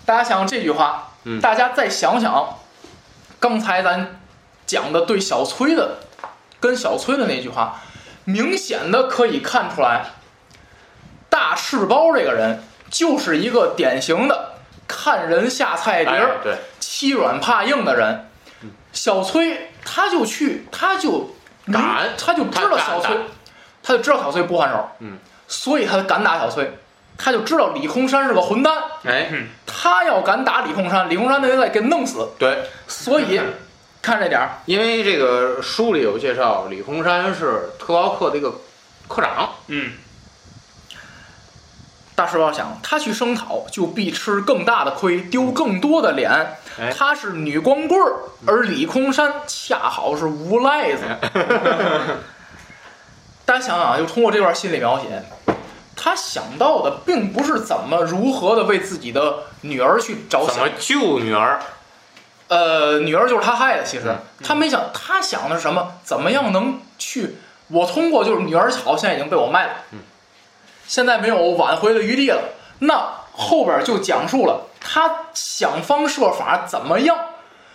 [0.06, 2.58] 大家想想这句话，嗯大家再想想，
[3.38, 4.20] 刚才咱
[4.66, 5.98] 讲的对小崔的，
[6.60, 7.82] 跟小崔的那句话，
[8.24, 10.06] 明显的可以看出来，
[11.28, 14.54] 大赤包这个人就是一个典型的
[14.86, 18.28] 看人下菜碟儿、哎对，欺软怕硬的人。
[18.92, 21.34] 小崔他就去，他就
[21.70, 23.22] 敢他就知道小崔打，
[23.82, 26.78] 他就知道小崔不还手，嗯，所以他敢打小崔，
[27.18, 28.74] 他就知道李空山是个混蛋，
[29.04, 29.30] 哎，
[29.66, 33.38] 他要敢打李空山，李空山得再给弄死，对，所以
[34.00, 38.50] 看这点儿，因为这个书里有介绍，李空山是特高课的一个
[39.08, 39.92] 科长，嗯，
[42.16, 46.30] 大师要想，他去声讨就必吃更大的亏，丢更多的脸。
[46.80, 48.12] 哎他是女光棍儿，
[48.46, 51.02] 而李空山恰好是无赖子。
[53.46, 55.22] 大家想想啊，就通过这段心理描写，
[55.94, 61.60] 他想到的并不是怎么如何的为自己的女儿去着想怎么，救女儿？
[62.48, 63.84] 呃，女儿就是他害的。
[63.84, 65.92] 其实嗯他没想，他想的是什么？
[66.02, 67.36] 怎么样能去？
[67.68, 69.98] 我通过就是女儿好，现在已经被我卖了，嗯
[70.86, 72.42] 现在没有挽回的余地了。
[72.80, 77.16] 那后边就讲述了他想方设法怎么样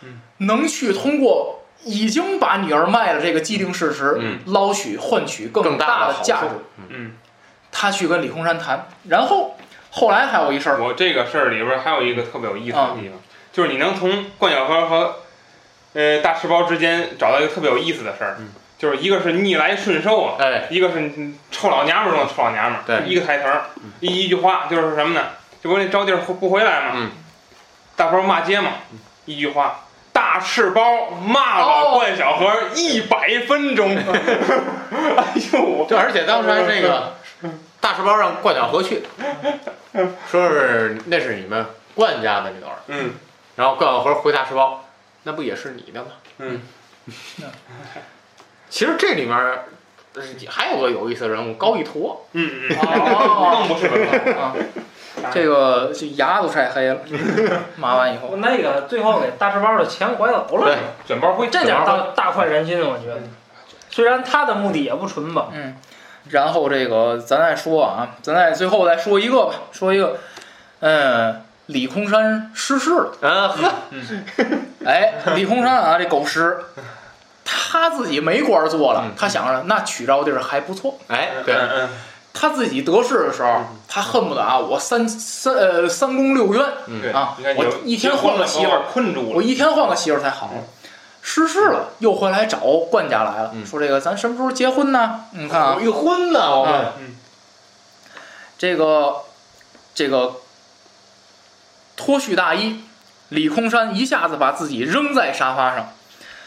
[0.02, 0.20] 嗯。
[0.38, 4.40] 能去通过已经把女儿卖了这个既定事实，嗯。
[4.48, 6.24] 捞取换取更更大的好处。
[6.24, 6.48] 价值。
[6.90, 7.14] 嗯，
[7.72, 9.56] 他去跟李空山谈，然后
[9.90, 13.20] 后来还有一事儿，我这个事儿里边还有一个特别有意思啊的地方，
[13.52, 15.16] 就是你能从冠晓荷和
[15.94, 18.50] 呃大赤包之间找到一个特别有意思的事儿，嗯
[18.82, 23.66] 就是一个是逆来顺受啊，哎，一个是嗯臭老娘们儿中的臭老娘们儿，对一个台词儿，
[24.00, 25.28] 一一句话就是什么呢？
[25.62, 27.12] 就不那招娣儿不回来嘛，嗯
[27.96, 28.72] 大包骂街嘛，
[29.26, 33.94] 一句话，大赤包骂了哦冠晓荷一百分钟。
[33.96, 37.18] 哎呦，我就而且当时还这个
[37.80, 39.04] 大赤包让冠晓荷去，
[40.32, 41.64] 说是那是你们
[41.94, 43.14] 冠家的女儿，嗯
[43.56, 44.84] 然后冠晓荷回大赤包，
[45.22, 46.10] 那不也是你的吗？
[46.40, 46.62] 嗯，
[48.72, 49.38] 其实这里面
[50.16, 54.42] 呃还有个有意思的人物高一坨，嗯嗯，哦 更不是了。
[54.42, 54.56] 啊，
[55.32, 56.98] 这个这牙都晒黑了，
[57.78, 63.20] 麻完以后，那个最后给大赤包的钱拐走了对，卷包会这点大大快人心，我觉得。
[63.90, 65.76] 虽然他的目的也不纯吧，嗯，
[66.30, 70.18] 然后这个咱再说啊，咱再最后再说一个吧，说一个，
[70.80, 73.12] 嗯，李空山逝世了。
[73.22, 73.72] 啊呵，
[74.86, 76.58] 哎，李空山啊，这狗屎，
[77.54, 80.98] 他自己没官做了嗯，他想着那取着地儿还不错。
[81.08, 81.56] 哎对，
[82.34, 87.14] 他自己得势的时候，他恨不得啊，我三三呃三宫六院嗯。
[87.14, 89.36] 啊，我一天换个媳妇儿，困住了。
[89.36, 90.50] 我一天换个媳妇儿才好。
[91.22, 93.66] 失势了，又回来找冠家来了，嗯。
[93.66, 95.26] 说这个咱什么时候结婚呢？
[95.32, 96.94] 你看啊，一婚呢，我
[98.58, 99.18] 这个
[99.94, 100.38] 这个
[101.98, 102.82] 脱去大衣，
[103.30, 105.94] 李空山一下子把自己扔在沙发上，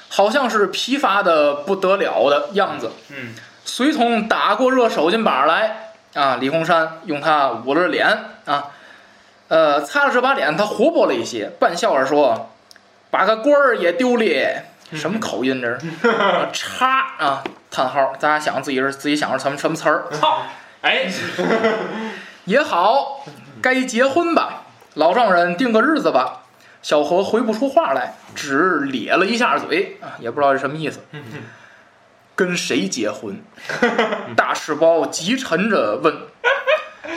[0.09, 2.90] 好像是疲乏的不得了的样子。
[3.11, 3.34] 嗯
[3.66, 8.07] 随从打过热手巾板来啊，李空山用它捂着脸
[8.44, 8.66] 啊，
[9.48, 12.50] 呃，擦了这把脸，他活泼了一些，半笑着说
[13.11, 16.09] ：“把个官儿也丢咧。”什么口音这是？
[16.09, 17.42] 啊叉啊！
[17.70, 18.12] 叹号！
[18.20, 20.05] 大家想自己是自己想是什么什么词儿？
[20.12, 20.42] 操！
[20.82, 21.11] 哎，
[22.44, 23.24] 也好，
[23.62, 26.43] 该结婚吧，老丈人定个日子吧。
[26.85, 31.01] 小何回不出话来，只咧了一下嘴啊，也不知道是什么意思。
[32.37, 33.43] 跟谁结婚？
[34.37, 36.14] 大赤包急沉着问。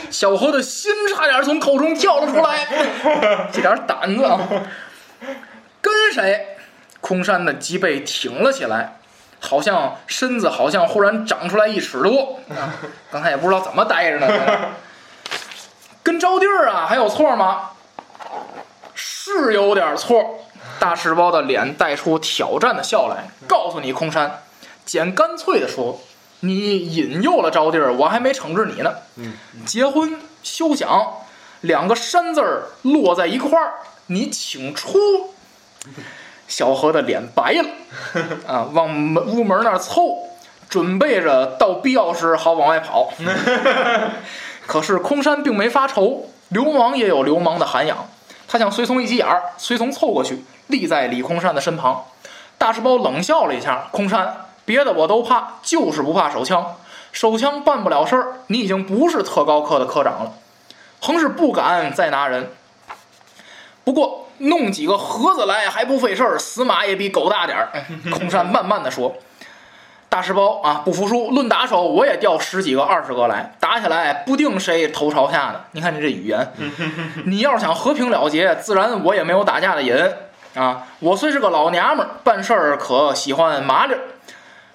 [0.09, 2.65] 小何的心差点从口中跳了出来，
[3.51, 4.39] 这点胆子啊！
[5.81, 6.55] 跟谁？
[7.01, 8.99] 空山的脊背挺了起来，
[9.41, 12.71] 好像身子好像忽然长出来一尺多啊！
[13.11, 14.69] 刚才也不知道怎么待着呢。
[16.01, 17.71] 跟招弟儿啊，还有错吗？
[19.27, 20.39] 是有点错。
[20.79, 24.43] 大赤包的脸带出挑战的笑来，告诉你，空山，
[24.85, 25.99] 简干脆的说，
[26.41, 28.93] 你引诱了招弟儿，我还没惩治你呢。
[29.15, 29.33] 嗯，
[29.65, 31.13] 结婚休想，
[31.61, 33.73] 两个山字儿落在一块儿，
[34.07, 35.33] 你请出。
[36.47, 37.69] 小何的脸白了，
[38.47, 40.29] 啊，往门屋门那儿凑，
[40.69, 43.11] 准备着到必要时好往外跑。
[44.67, 48.09] 可是空山并没发愁，流氓也有流氓的涵养。
[48.47, 52.05] 他向随从一急眼儿，随从凑过去，立在李空山的身旁。
[52.57, 56.75] 大赤包冷笑了一下：“空山，别的我都怕，就是不怕手枪。
[57.11, 60.33] 手枪办不了事儿，你已经不是特高科的科长了，
[61.01, 62.51] 横是不敢再拿人。
[63.83, 67.69] 不过弄几个盒子来还不费事儿，死马也比狗大点儿。”
[68.11, 69.15] 空山慢慢的说。
[70.09, 75.61] 大师包啊，不服输，论打手，我也调十几个、二十个来，打起来不定谁头朝下呢。
[75.71, 76.53] 你看你这语言，
[77.25, 79.95] 你要是想和平了结，自然我也没有打架的瘾
[80.55, 80.87] 啊。
[80.99, 83.99] 我虽是个老娘们儿，办事儿可喜欢麻利儿。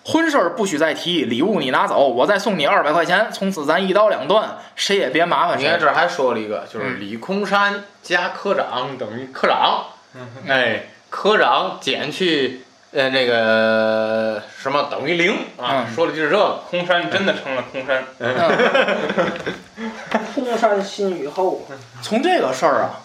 [0.05, 5.65] 婚事儿不许再提，礼物你拿走，我再送你二百块钱，从此咱一刀两断，谁也别麻烦谁。
[5.65, 9.85] 你看这还说了一个，就是嗯李空山加科长等于科长，
[10.49, 16.61] 哎，科长减去呃那个什么等于零啊，嗯说的就是这个。
[16.71, 18.05] 空山真的成了空山。
[18.19, 18.35] 嗯
[20.35, 21.63] 空山新雨后，
[22.03, 23.01] 从这个事儿啊，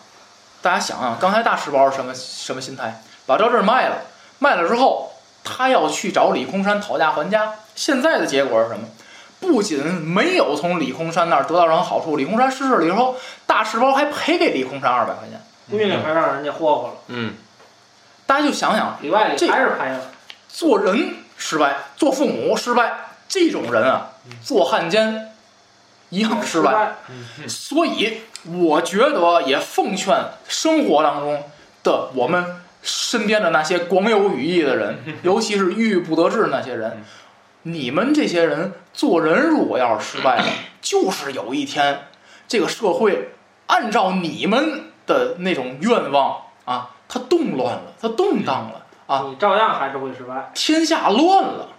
[0.62, 3.02] 大家想想，刚才大赤包是什么什么心态？
[3.26, 4.02] 把这地儿卖了，
[4.40, 5.14] 卖了之后，
[5.44, 7.54] 他要去找李空山讨价还价。
[7.76, 8.88] 现在的结果是什么？
[9.40, 13.16] 不仅没有从李空山那儿得到什么好处，李空山逝世了以后，
[13.46, 15.40] 大赤包还赔给李空山二百块钱。
[15.70, 17.34] 运里还让人家霍霍了，嗯，
[18.28, 20.12] 大家就想想，里外里这还是拍了。
[20.48, 22.94] 做人失败，做父母失败，
[23.28, 24.12] 这种人啊，
[24.44, 25.30] 做汉奸
[26.10, 26.96] 一样失败。
[27.48, 30.16] 所以我觉得也奉劝
[30.48, 31.44] 生活当中
[31.84, 37.04] 的我们身边的那些广有羽翼的人，尤其是郁郁不得志那些人，
[37.64, 40.46] 你们这些人做人如果要是失败了，
[40.82, 42.08] 就是有一天
[42.48, 43.30] 这个社会
[43.68, 46.38] 按照你们的那种愿望啊，
[47.08, 50.52] 它动乱了，它动荡了啊，你照样还是会失败。
[50.54, 51.70] 天下乱了，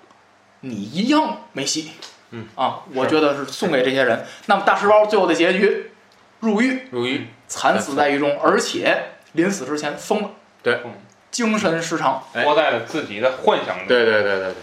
[0.60, 1.92] 你一样没戏。
[2.30, 4.24] 嗯啊，我觉得是送给这些人。
[4.46, 5.92] 那么大石包最后的结局，
[6.40, 10.30] 入狱，入狱，惨死在狱中，而且临死之前疯了，
[10.62, 10.82] 对，
[11.30, 12.22] 精神失常。
[12.34, 13.86] 哎活在了自己的幻想中。
[13.86, 14.54] 对对对对对，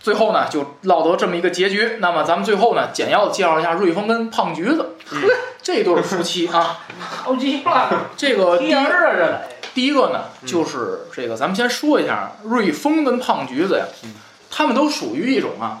[0.00, 1.96] 最后呢就落得这么一个结局。
[1.98, 4.96] 那么咱们最后呢，简要的介绍一下瑞丰跟胖橘子、
[5.62, 6.78] 这对夫妻啊。
[6.96, 9.46] 好极了，这个第一天儿啊，这得
[9.76, 13.84] 第一个呢，就是这个，咱们先说一下瑞丰跟胖橘子呀，
[14.50, 15.80] 他们都属于一种啊。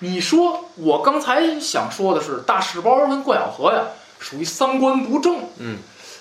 [0.00, 3.84] 你说我刚才想说的是大赤包跟冠晓荷呀，
[4.18, 5.36] 属于三观不正。
[5.58, 5.78] 嗯。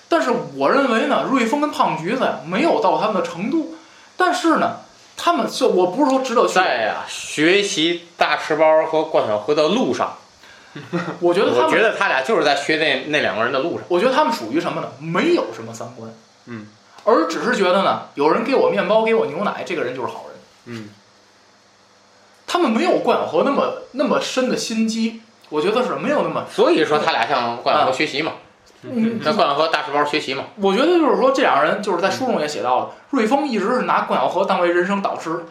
[0.07, 3.75] 但是我认为呢，瑞丰跟胖橘子呀，没有到他们的程度。
[4.15, 4.81] 但是呢，
[5.17, 10.17] 他们这我不是说值得学，在呀学习大赤包和冠晓荷的路上，
[11.19, 13.85] 我觉得他们，我觉得他俩就是在学那那两个人的路上。
[13.87, 14.89] 我觉得他们属于什么呢？
[14.99, 16.13] 没有什么三观，
[16.45, 16.67] 嗯，
[17.03, 20.37] 而只是觉得呢，有人给我面包，给我牛奶，这个人就是好人。
[20.65, 20.89] 嗯，
[22.45, 26.45] 他们没有冠晓荷那么那么深的心机，我觉得是没有那么。
[26.51, 28.50] 所以说他俩向冠晓荷学习嘛，嗯，
[29.23, 30.45] 向冠晓荷大赤包学习嘛。
[30.55, 35.45] 我觉得就是说，这两个人就是在书中也写到了，瑞丰一直是拿冠晓荷当为人生导师，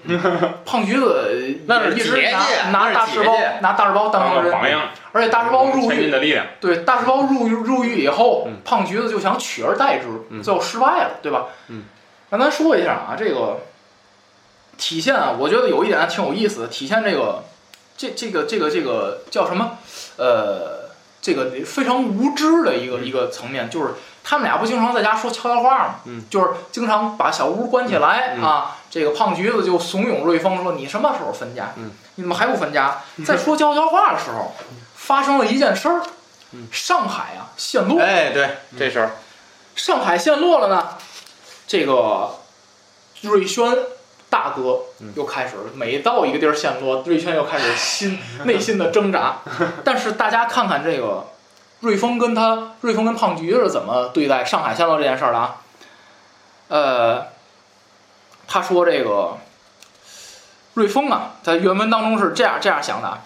[0.65, 6.47] 胖橘子 那是一直拿拿大赤包拿大赤包当榜样，而且大赤包入狱，的力量。
[6.61, 11.47] 对大赤包入狱入狱以后嗯，胖橘子就想取而代之，嗯最后失败了，对吧？
[11.69, 11.85] 嗯，
[12.31, 13.61] 那咱说一下啊，这个
[14.77, 17.45] 体现啊，我觉得有一点挺有意思的，体现这个
[17.97, 19.79] 这这个这个这个叫什么？
[20.17, 20.80] 呃，
[21.23, 23.95] 这个非常无知的一个、一个层面，就是
[24.25, 25.95] 他们俩不经常在家说悄悄话吗？
[26.07, 28.77] 嗯，就是经常把小屋关起来、嗯啊。
[28.91, 31.75] 这个胖橘子就怂恿瑞丰说：“你什么时候分家？
[31.77, 34.53] 嗯，你怎么还不分家？”在说悄悄话的时候，
[34.97, 36.03] 发生了一件事儿，
[36.53, 38.01] 嗯上海啊陷落。
[38.01, 39.09] 哎，对，这时候
[39.77, 40.89] 上海陷落了呢，
[41.69, 42.41] 这个
[43.21, 43.77] 瑞轩
[44.31, 49.41] 大哥嗯又开始每到一个地儿陷落，瑞轩又开始心 内心的挣扎。
[49.85, 51.27] 但是大家看看这个
[51.81, 55.57] 瑞丰跟他瑞丰跟胖菊是怎么对待上海陷落这件事儿的啊？
[56.69, 57.27] 呃，
[58.47, 59.37] 他说这个
[60.75, 63.19] 瑞丰啊，在原文当中是这样这样想的啊，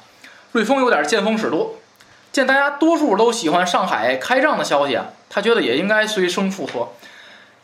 [0.53, 1.75] 瑞丰有点见风使舵。
[2.33, 6.89] 见大家多数都喜欢上海开仗的消息啊，他觉得也应该随声附和。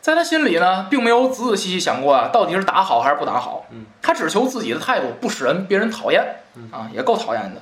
[0.01, 3.65] 在他心里呢，并没有仔仔细细想过啊，到底是打好还是不打好。
[3.71, 6.37] 嗯，他只求自己的态度不使人别人讨厌。
[6.69, 7.61] 啊，也够讨厌的。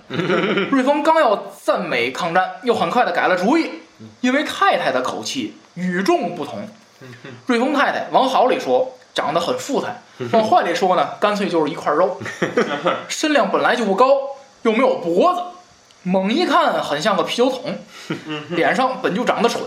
[0.71, 3.69] 瑞丰刚要赞美抗战，又很快的改了主意，
[4.21, 6.67] 因为太太的口气与众不同。
[7.45, 12.19] 瑞丰太太往好里说长得很富态，往坏里说呢，干脆就是一块肉。
[13.07, 14.07] 身量本来就不高，
[14.63, 15.41] 又没有脖子，
[16.01, 17.77] 猛一看很像个啤酒桶。
[18.49, 19.61] 脸上本就长得蠢，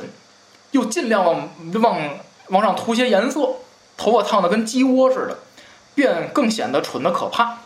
[0.73, 1.49] 又尽量往
[1.81, 2.01] 往
[2.53, 3.57] 往上涂些颜色，
[3.97, 5.39] 头发烫的跟鸡窝似的，
[5.95, 7.59] 便更显得蠢的可怕。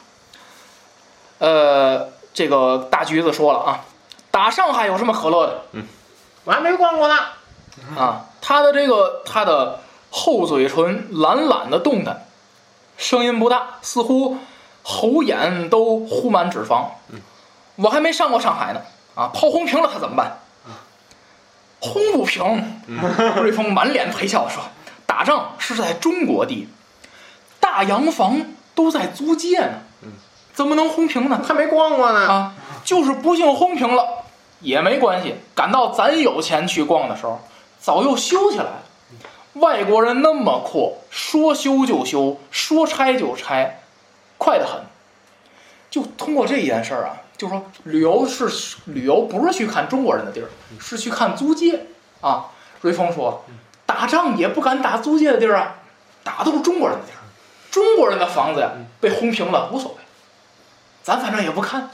[1.39, 3.85] 呃，这个大橘子说了啊，
[4.31, 5.83] 打上海有什么可乐的
[6.45, 7.15] 我还没逛过呢。
[7.97, 8.27] 啊？
[8.41, 9.81] 他的这个他的
[10.11, 12.25] 厚嘴唇懒懒的动弹，
[12.97, 14.39] 声音不大，似乎
[14.85, 16.91] 喉眼都糊满脂肪。
[17.75, 18.81] 我还没上过上海呢
[19.17, 20.39] 啊，炮轰平了他怎么办？
[21.79, 22.81] 轰不平，
[23.43, 24.63] 瑞丰满脸陪笑地说
[25.07, 26.69] ：“打仗是在中国地，
[27.61, 28.45] 大洋房
[28.75, 29.75] 都在租界呢，
[30.53, 31.43] 怎么能轰平呢？
[31.47, 32.29] 还没逛过呢。
[32.29, 32.55] 啊，
[32.85, 34.25] 就是不幸轰平了
[34.61, 35.37] 也没关系。
[35.55, 37.41] 赶到咱有钱去逛的时候，
[37.81, 38.83] 早又修起来了。
[39.55, 43.81] 外国人那么阔，说修就修，说拆就拆，
[44.37, 44.83] 快得很。
[45.89, 51.87] 就通过这件事儿啊，就说旅游是旅游，不是去看中国人的地儿，是去看租界
[52.21, 52.51] 啊。
[52.83, 53.45] 瑞丰说，
[53.87, 55.77] 打仗也不敢打租界的地儿啊，
[56.23, 57.23] 打都是中国人的地儿。
[57.71, 58.71] 中国人的房子呀，
[59.01, 59.99] 被轰平了无所谓，
[61.03, 61.91] 咱反正也不看，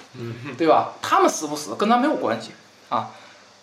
[0.57, 0.93] 对吧？
[1.03, 2.53] 他们死不死跟咱没有关系
[2.89, 3.11] 啊。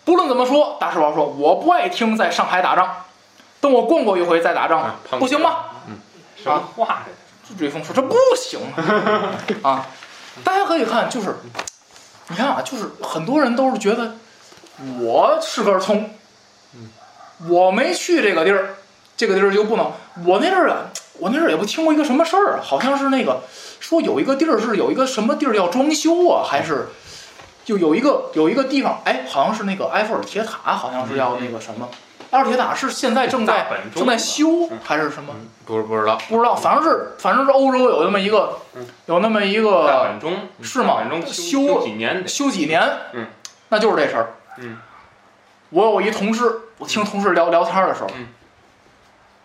[0.04, 2.88] 不论怎么说，大世宝说我不爱听在上海打仗，
[3.60, 5.56] 等我逛过一回再打仗，啊不行吗？
[6.36, 7.02] 什么话呀？
[7.58, 8.60] 瑞峰说这不行
[9.62, 9.70] 啊！
[9.70, 9.86] 啊，
[10.44, 11.34] 大家可以看，就是
[12.28, 14.14] 你看啊，就是很多人都是觉得
[15.00, 16.10] 我是根葱，
[17.48, 18.76] 我没去这个地儿，
[19.16, 19.90] 这个地儿就不能。
[20.26, 23.42] 我那阵儿啊，我那阵儿也不听过一个什么事儿啊，好像是那个
[23.80, 26.88] 说有一个地儿是有一个什么地儿要装修啊，还是
[27.64, 31.88] 就有一个有一个地方，哎，好像是那个埃菲尔铁塔，好像是要那个什么。
[32.30, 35.34] 埃菲尔铁塔是现在正在正在修还是什么？
[35.64, 38.58] 不是不知道，不知道，反正是反正是欧洲有那么一个，
[39.06, 42.28] 有那么一大个本钟是吗大本钟修修修几年？
[42.28, 43.26] 修几年，嗯，
[43.68, 44.34] 那就是这事儿。
[44.58, 44.78] 嗯，
[45.70, 48.26] 我有一同事，我听同事聊聊天的时候，嗯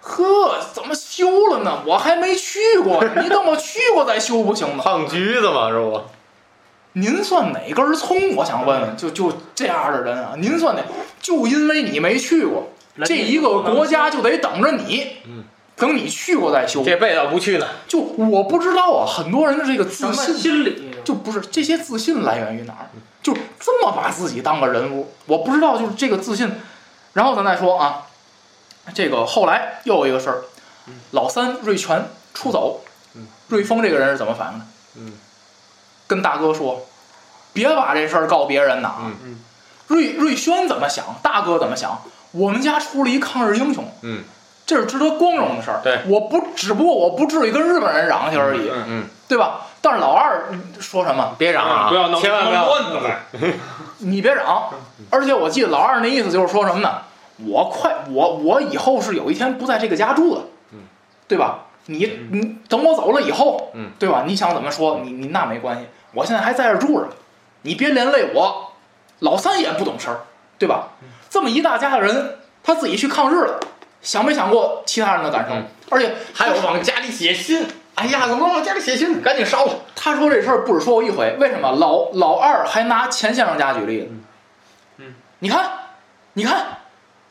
[0.01, 1.81] 呵，怎么修了呢？
[1.85, 4.83] 我还没去过， 你等我去过再修不行吗？
[4.83, 6.01] 胖橘子嘛，是不？
[6.93, 8.35] 您算哪根葱？
[8.35, 10.81] 我想问问，就就这样的人啊，您算哪？
[11.19, 12.69] 就因为你没去过，
[13.03, 15.43] 这一个国家就得等着你，嗯，
[15.75, 16.83] 等你去过再修。
[16.83, 17.67] 这辈子不去呢。
[17.87, 20.89] 就我不知道啊，很多人的这个自信心理？
[21.03, 22.89] 就不是这些自信来源于哪儿？
[23.25, 26.61] 就这么把自己当个人物，我不知道就是这个自信。
[27.13, 28.03] 然后咱再说啊，
[28.93, 30.43] 这个后来又有一个事儿，
[31.09, 32.81] 老三瑞全出走，
[33.47, 34.65] 瑞丰这个人是怎么反应的？
[34.97, 35.13] 嗯，
[36.05, 36.85] 跟大哥说，
[37.51, 38.89] 别把这事儿告别人呐。
[38.89, 39.39] 啊嗯嗯
[39.87, 41.03] 瑞瑞轩怎么想？
[41.23, 41.99] 大哥怎么想？
[42.29, 44.23] 我们家出了一抗日英雄，嗯，
[44.67, 45.79] 这是值得光荣的事儿。
[45.83, 49.67] 对，我不只不过我不至于跟日本人嚷去而已，嗯嗯，对吧？
[49.85, 50.41] 但是老二
[50.79, 51.35] 说什么？
[51.37, 52.65] 别嚷啊，不要弄千万不要。
[52.65, 53.53] 乱子来。
[53.99, 54.67] 你别嚷。
[55.11, 57.03] 而且我记得老二那意思就是说什么呢？
[57.37, 60.41] 我快，我我以后是有一天不在这个家住的，
[60.71, 60.79] 嗯，
[61.27, 61.65] 对吧？
[61.85, 64.23] 你你等我走了以后，嗯，对吧？
[64.25, 65.01] 你想怎么说？
[65.03, 67.09] 你你那没关系，我现在还在这儿住着，
[67.61, 68.71] 你别连累我。
[69.19, 70.21] 老三也不懂事儿，
[70.57, 70.87] 对吧？
[71.29, 73.59] 这么一大家的人，他自己去抗日了，
[74.01, 75.53] 想没想过其他人的感受？
[75.53, 77.63] 嗯而且还有往家里写信，
[77.95, 79.21] 哎呀，怎么往家里写信？
[79.21, 79.73] 赶紧烧了。
[79.95, 81.71] 他说这事儿不止说过一回，为什么？
[81.71, 84.09] 老老二还拿钱先生家举例子。
[84.97, 85.71] 嗯，你看，
[86.33, 86.65] 你看，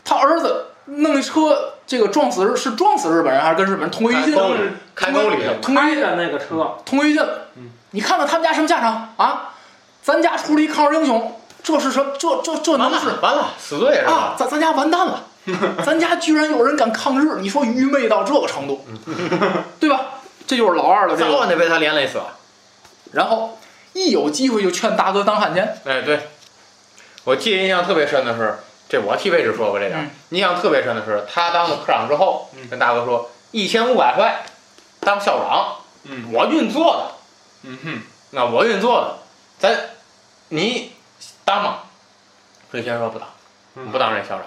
[0.04, 4.34] 他儿子弄一车，这个撞死是撞死日本人，还是跟日本人同归于尽？
[4.34, 4.60] 沟里
[4.94, 7.22] 开沟里的那个车，同归于尽。
[7.56, 9.50] 嗯，你看看他们家什么下场啊？
[10.02, 12.12] 咱家出了一抗日英雄，这是什么？
[12.18, 14.34] 这这这完能是了完了，死罪是啊吧？？
[14.38, 15.24] 咱咱家完蛋了，
[15.84, 18.84] 咱家居然有人敢抗日，你说愚昧到这个程度，
[19.78, 20.00] 对吧？
[20.46, 21.30] 这就是老二的这个。
[21.30, 22.36] 早晚得被他连累死了。
[23.12, 23.58] 然后
[23.92, 25.80] 一有机会就劝大哥当汉奸。
[25.84, 26.28] 哎，对，
[27.24, 28.58] 我记得印象特别深的是，
[28.88, 34.44] 这我替位置说过这点印象特别深的是，他当了科长之后，跟大哥说一千五百块
[35.00, 36.32] 当校长，嗯。
[36.32, 39.18] 我运作的，嗯哼，那我运作的，
[39.58, 39.90] 咱
[40.48, 40.92] 你
[41.44, 41.78] 当吗？
[42.72, 43.28] 瑞轩说不当，
[43.76, 43.92] 嗯。
[43.92, 44.42] 不当这校长，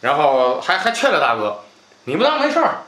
[0.00, 1.64] 然后还还劝了大哥，
[2.04, 2.82] 你不当没事儿，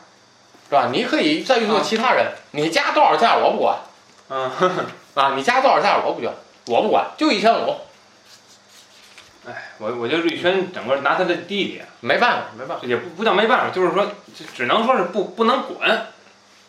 [0.69, 0.89] 是吧？
[0.93, 3.78] 你可以再运作其他人，你加多少价我不管。
[4.31, 4.51] 嗯，
[5.15, 6.35] 啊，你加多少价我不管，
[6.66, 7.74] 我不管，就一千五，
[9.47, 12.86] 哎，我我觉得瑞轩整个拿他的弟弟，没办法，没办法。
[12.86, 15.78] 也不不叫没办法，就是说，就只能说是不不能滚，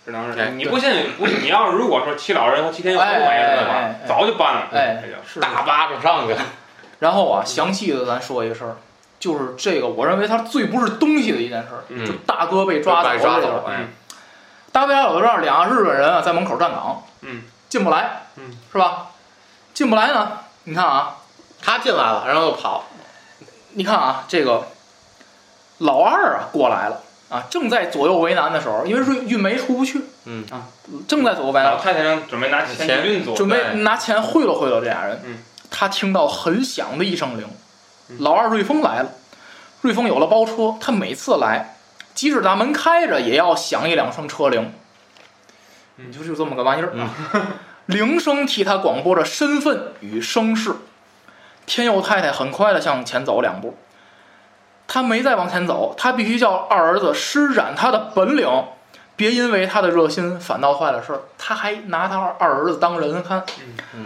[0.06, 4.00] 只能哎是你不信，不是你要是如果说七老人和七天佑都没了的话哎哎。
[4.02, 5.04] 哎，早就搬了，哎
[5.42, 6.34] 大巴掌上去。
[6.34, 6.42] 了，
[7.00, 8.78] 然后啊，详细的咱说一个事儿，
[9.20, 13.76] 就是这个，我认为他最不是东西的一件事就大哥被抓走被抓走了这个。
[13.76, 13.88] 哎。
[14.72, 19.08] 大哥家有的这儿俩日本人啊，在门口站岗，嗯，进不来，嗯，是吧？
[19.74, 20.32] 进不来呢，
[20.66, 21.18] 你看啊，
[21.60, 22.86] 他进来了，然后又跑，
[23.72, 24.68] 你看啊，这个
[25.80, 30.46] 老二啊过来了啊，正在左右为难的时候，因为运运煤出不去，嗯。
[30.52, 30.68] 啊，
[31.08, 31.72] 正在左右为难。
[31.72, 35.20] 老，太太让准备拿钱运作，准备拿钱贿赂贿赂这俩人。
[35.26, 35.44] 嗯。
[35.72, 37.58] 他听到很响的一声铃，嗯
[38.18, 39.10] 老二瑞丰来了。
[39.81, 41.77] 瑞丰有了包车，他每次来，
[42.14, 44.73] 即使大门开着，也要响一两声车铃。
[45.98, 47.10] 嗯你就是这么个玩意儿啊！
[47.88, 50.76] 铃声替他广播着身份与声势。
[51.65, 53.77] 天佑太太很快的向前走两步，
[54.88, 58.48] 他没再往前走，他必须叫二儿子施展他的本领，
[59.15, 61.19] 别因为他的热心反倒坏了事儿。
[61.38, 63.44] 他还拿他二儿子当人看。
[63.94, 64.06] 嗯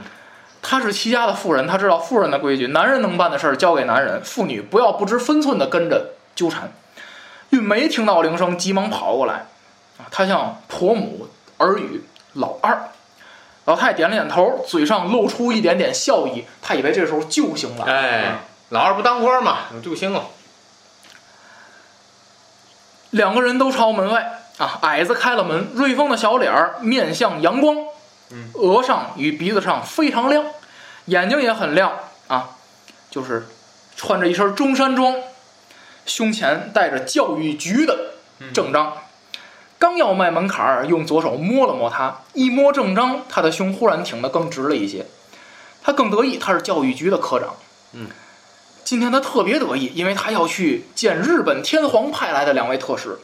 [0.63, 6.71] 他是齐家的妇人，他知道妇人的规矩，男人能办的事儿交给男人，妇女不要不知分寸的跟着纠缠。
[7.49, 9.45] 玉梅听到铃声，急忙跑过来，
[9.97, 11.27] 啊，她向婆母
[11.57, 12.89] 耳语老二。
[13.65, 17.93] 老太点了点头，嘴上露出一点点笑意，她以为这时候救星来了。
[17.93, 20.23] 哎，老二不当官嘛，有救星了，
[23.11, 27.77] 两个人都朝门外啊，矮子开了门，瑞丰的小脸儿面向阳光，
[28.33, 30.43] 嗯，额上与鼻子上非常亮，
[31.05, 31.93] 眼睛也很亮
[32.27, 32.57] 啊，
[33.09, 33.47] 就是
[33.95, 35.15] 穿着一身中山装，
[36.05, 38.15] 胸前带着教育局的
[38.53, 38.97] 正章。
[39.77, 45.05] 刚要迈门槛儿，用左手摸了摸他，一摸正章，他的胸忽然挺得更直了一些。
[45.83, 47.55] 他更得意，他是教育局的科长。
[47.91, 48.07] 嗯，
[48.85, 53.19] 今天他特别得意，因为他要去见日本天皇派来的两位特使。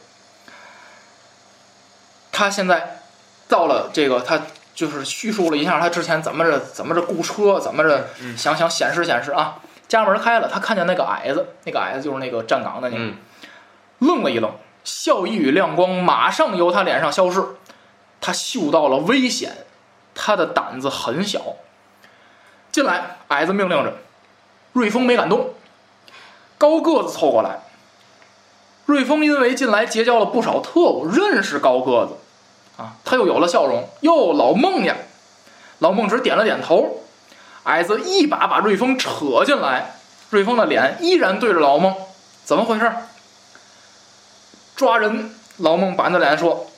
[2.30, 3.00] 他现在
[3.48, 4.42] 到了这个，他
[4.80, 9.56] 就是叙述了一下他之前怎么着怎么着雇车，怎么着嗯想想显示显示啊。
[9.86, 13.16] 家门开了，他看见那个矮子，那个矮子就是那个站岗的那个，嗯，
[13.98, 14.50] 愣了一愣，
[14.84, 17.44] 笑意与亮光马上由他脸上消失。
[18.22, 19.66] 他嗅到了危险，
[20.14, 21.56] 他的胆子很小。
[22.72, 23.92] 进来，矮子命令着，
[24.72, 25.50] 瑞丰没敢动。
[26.56, 27.58] 高个子凑过来，
[28.86, 32.14] 瑞丰因为进来结交了不少特务，认识高个子，
[32.80, 33.86] 啊，他又有了笑容。
[34.00, 34.96] 哟，老孟呀！
[35.80, 37.02] 老孟只点了点头。
[37.64, 39.96] 矮子一把把瑞丰扯进来，
[40.30, 41.94] 瑞丰的脸依然对着老孟，
[42.44, 42.90] 怎么回事？
[44.74, 46.70] 抓人老孟板着脸说：“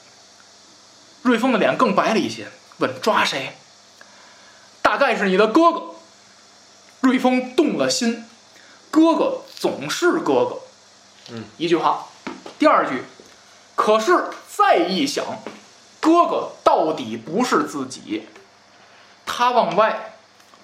[1.23, 2.49] 瑞丰的脸更白了一些，
[2.79, 3.53] 问抓谁？
[4.83, 5.83] 大概是你的哥哥。”
[7.01, 8.25] 瑞丰动了心，
[8.91, 10.59] 哥哥总是哥哥。
[11.31, 12.07] 嗯，一句话。
[12.59, 13.05] 第二句，
[13.77, 15.25] 可是再一想，
[16.03, 18.25] 哥哥到底不是自己。
[19.25, 20.17] 他往外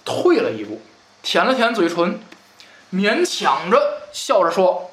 [0.04, 0.82] 退了一步，
[1.22, 2.20] 舔了舔嘴唇，
[2.92, 4.90] 勉强着笑着说：“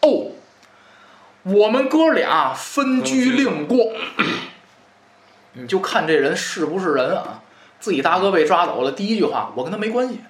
[0.00, 0.32] 哦，
[1.42, 3.92] 我们哥俩分居另过。
[5.52, 7.42] ”你就看这人是不是人啊？
[7.78, 10.20] 自己大哥被抓走了，第一句话我跟他没关系，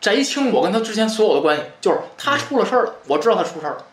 [0.00, 3.84] 摘清我跟他之前所有的关系，就是他出了事儿了，我知道他出事儿了，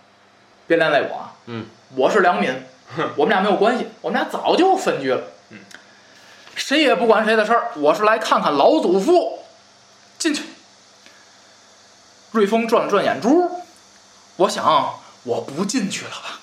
[0.67, 1.33] 别连累我啊。
[1.47, 2.53] 嗯，我是良民，
[3.15, 5.21] 我们俩没有关系，我们俩早就分居了。
[5.49, 5.59] 嗯，
[6.55, 9.39] 谁也不管谁的事儿，我是来看看老祖父。
[10.17, 10.43] 进去。
[12.31, 13.51] 瑞丰转了转眼珠，
[14.37, 16.39] 我想我不进去了吧。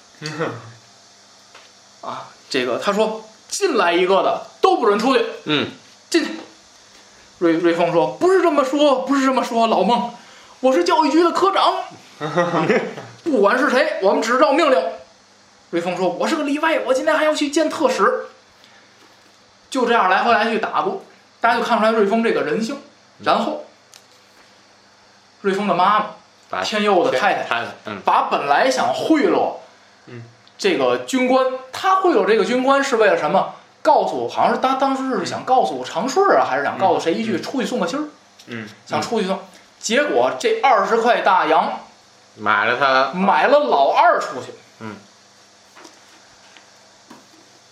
[2.02, 5.26] 啊，这个他说进来一个的都不准出去。
[5.44, 5.70] 嗯，
[6.08, 6.30] 进去。
[7.38, 10.14] 瑞瑞丰说：“不是这么说，不是这么说，老孟，
[10.60, 11.82] 我是教育局的科长，
[13.24, 14.80] 不管是谁，我们只照命令。”
[15.74, 18.26] 瑞丰说：“我是个例外，我今天还要去见特使。”
[19.68, 21.02] 就这样来回来去打过，
[21.40, 22.78] 大家就看出来瑞丰这个人性。
[23.24, 23.64] 然后，
[25.40, 26.06] 瑞丰的妈妈
[26.48, 29.54] 把天佑的太太嗯把本来想贿赂，
[30.06, 30.22] 嗯，
[30.56, 33.56] 这个军官，他贿赂这个军官是为了什么？
[33.82, 38.06] 告诉好像是他当时是想告诉长顺啊，还是想告诉谁一句出去送个信儿，
[38.46, 39.40] 嗯，想出去送。
[39.80, 41.80] 结果这二十块大洋
[42.36, 44.52] 买了他，买了老二出去。
[44.78, 44.94] 嗯。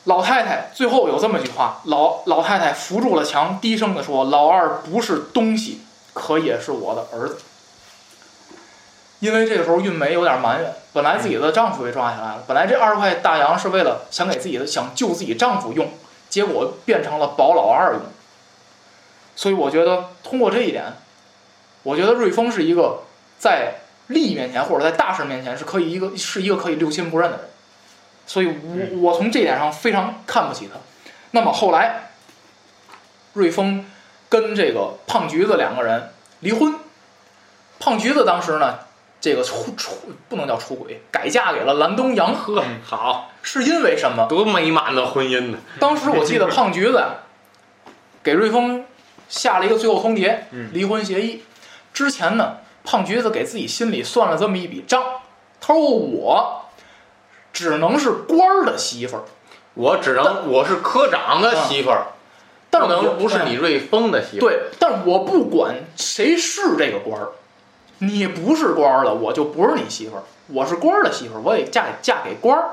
[0.05, 7.39] 老太太最后有这么句话，老老太太扶住了墙，低声地说：“老二不是东西，可也是我的儿子。”
[9.21, 15.93] 因为这个时候韵梅有点埋怨，本来自己的丈夫被抓起来了，本来这二十块大洋是为了想给自己的想救自己丈夫用，
[16.29, 18.01] 结果变成了保老二用。
[19.37, 20.95] 所以我觉得通过这一点，
[21.85, 23.05] 我觉得瑞丰是一个
[23.39, 23.75] 在
[24.09, 27.49] 利益面前或者在大事面前是可以一个是一个可以六亲不认的人，
[28.27, 30.79] 所以我我从这点上非常看不起他。
[31.33, 32.11] 那么后来，
[33.33, 33.85] 瑞丰
[34.29, 36.75] 跟这个胖橘子两个人离婚，
[37.79, 38.79] 胖橘子当时呢，
[39.21, 39.93] 这个出出
[40.29, 44.27] 不能叫出轨，改嫁给了蓝东阳，呵，好，是因为什么？
[44.29, 45.59] 多美满的婚姻呢！
[45.81, 47.15] 当时我记得胖橘子呀
[48.23, 48.85] 给瑞丰
[49.29, 51.45] 下了一个最后通牒嗯，离婚协议。
[51.95, 55.03] 之前呢，胖橘子给自己心里算了这么一笔账，
[55.61, 56.62] 他说我
[57.53, 59.23] 只能是官儿的媳妇儿，
[59.75, 62.07] 我只能我是科长的媳妇儿，
[62.71, 64.49] 但是我不能不是你瑞丰的媳妇儿。
[64.49, 67.29] 对，但我不管谁是这个官儿，
[67.99, 70.23] 你不是官儿了，我就不是你媳妇儿。
[70.49, 72.71] 我是官儿的媳妇儿，我得嫁给嫁给官儿。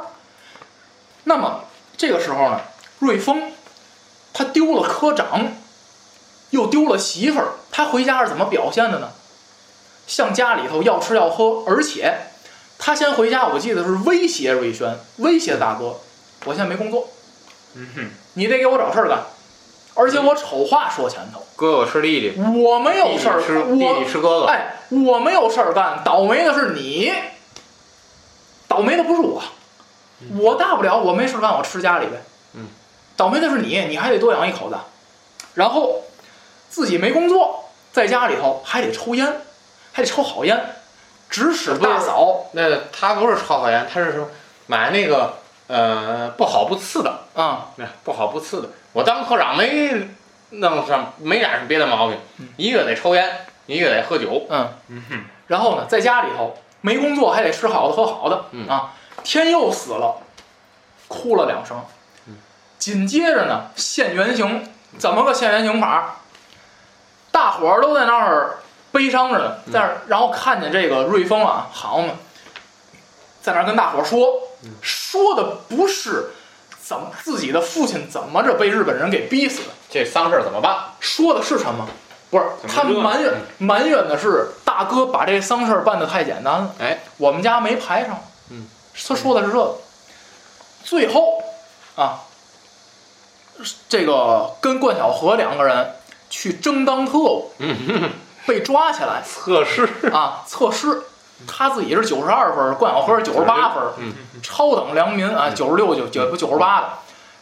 [1.26, 1.66] 那么
[1.98, 2.62] 这个时候呢，
[3.00, 3.52] 瑞丰
[4.34, 5.54] 他丢了科长，
[6.52, 9.10] 又丢了媳妇儿，他回家是怎么表现的呢？
[10.08, 12.29] 向家里头要吃要喝，而且
[12.90, 16.00] 他先回家，我记得是威胁瑞轩，威胁大哥，
[16.46, 17.08] 我现在没工作，
[17.76, 19.20] 嗯哼，你得给我找事儿干，
[19.94, 21.46] 而且我丑话说前头。
[21.56, 24.46] 哥哥吃弟弟，我没有事儿，弟弟吃弟弟吃哥哥。
[24.48, 27.14] 哎，我没有事儿干，倒霉的是你，
[28.68, 29.40] 倒霉的不是我，
[30.40, 32.24] 我大不了我没事儿干，我吃家里呗。
[32.54, 32.70] 嗯，
[33.16, 34.76] 倒霉的是你，你还得多养一口子，
[35.54, 36.02] 然后
[36.72, 39.42] 自己没工作，在家里头还得抽烟，
[39.92, 40.79] 还得抽好烟，
[41.30, 44.30] 指使大嫂那他不是抽好烟，他是说
[44.68, 45.36] 买那个
[45.68, 48.70] 呃不好不次的，啊、那不好不次的。
[48.94, 50.08] 我当科长没
[50.50, 54.48] 弄上没染上别的毛病嗯，一个得抽烟，一个得喝酒。
[54.50, 58.94] 嗯，嗯哼，然后呢，在家里头没工作，还得吃好的喝好的、嗯啊。
[59.24, 60.18] 天佑死了，
[61.08, 61.80] 哭了两声
[62.28, 62.38] 嗯。
[62.80, 66.16] 紧接着呢，现原形，怎么个现原形法？
[67.32, 68.58] 大伙儿都在那儿
[68.92, 72.14] 悲伤着呢，在那儿，然后看见这个瑞丰啊，好嘛，
[73.42, 74.28] 在那儿跟大伙儿说，
[74.64, 76.32] 嗯说的不是
[76.82, 80.78] 怎么自己的父亲怎么着被日本人给逼死的，这丧事儿怎么办？
[81.00, 81.88] 说的是什么？
[82.30, 88.20] 不是，他埋怨埋怨的是大哥把这丧事儿办得太简单了，哎，我们家没排上。
[88.50, 88.68] 嗯，
[89.08, 89.76] 他说的是这个。
[90.82, 91.44] 最后
[91.96, 92.22] 啊，
[93.90, 95.94] 这个跟冠晓荷两个人
[96.30, 98.12] 去争当特务，嗯，
[98.50, 99.88] 被抓起来测试。
[100.12, 101.04] 啊，测试。
[101.48, 104.14] 他自己是九十二分，冠晓荷是九十八分，嗯
[104.44, 106.88] 超等良民啊，九十六九九不九十八的。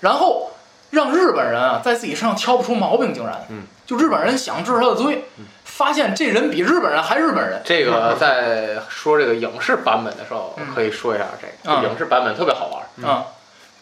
[0.01, 0.51] 然后
[0.91, 5.25] 让日本人啊在自己身上挑不出毛病，竟然，嗯，就日本人想治他的罪，
[5.63, 13.09] 发现这人比日本人还日本人，这个 在说这个影视版本的时候嗯，可以说一下这个，影视版本特别好玩。
[13.09, 13.25] 啊，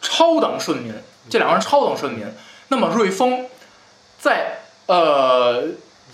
[0.01, 0.93] 超等顺民，
[1.29, 2.25] 这两个人超等顺民。
[2.69, 3.47] 那么瑞丰
[4.17, 5.61] 在呃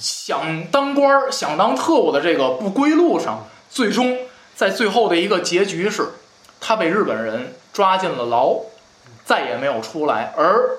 [0.01, 4.17] 想当官儿、想当特务的这个不归路上，最终
[4.55, 6.09] 在最后的一个结局是，
[6.59, 8.57] 他被日本人抓进了牢，
[9.23, 10.77] 再也没有出来，而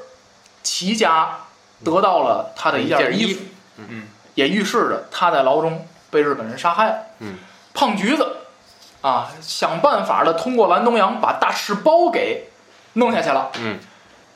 [0.64, 1.38] 齐家
[1.84, 3.40] 得到了他的一件衣服一件衣服，
[3.76, 6.88] 嗯，也预示着他在牢中被日本人杀害。
[6.88, 6.96] 了。
[7.20, 7.36] 嗯，
[7.72, 8.38] 胖橘子。
[9.02, 12.50] 啊，想办法的通过蓝东阳把大赤包给
[12.92, 13.50] 弄下去了。
[13.58, 13.80] 嗯，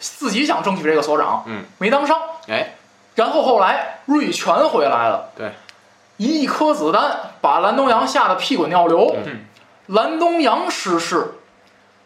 [0.00, 2.18] 自己想争取这个所长，嗯，没当上。
[2.48, 2.74] 哎，
[3.16, 5.50] 然后后来瑞全回来了，对，
[6.18, 9.16] 一颗子弹把蓝东阳吓得屁滚尿流。
[9.26, 9.40] 嗯。
[9.86, 11.34] 蓝东阳失势，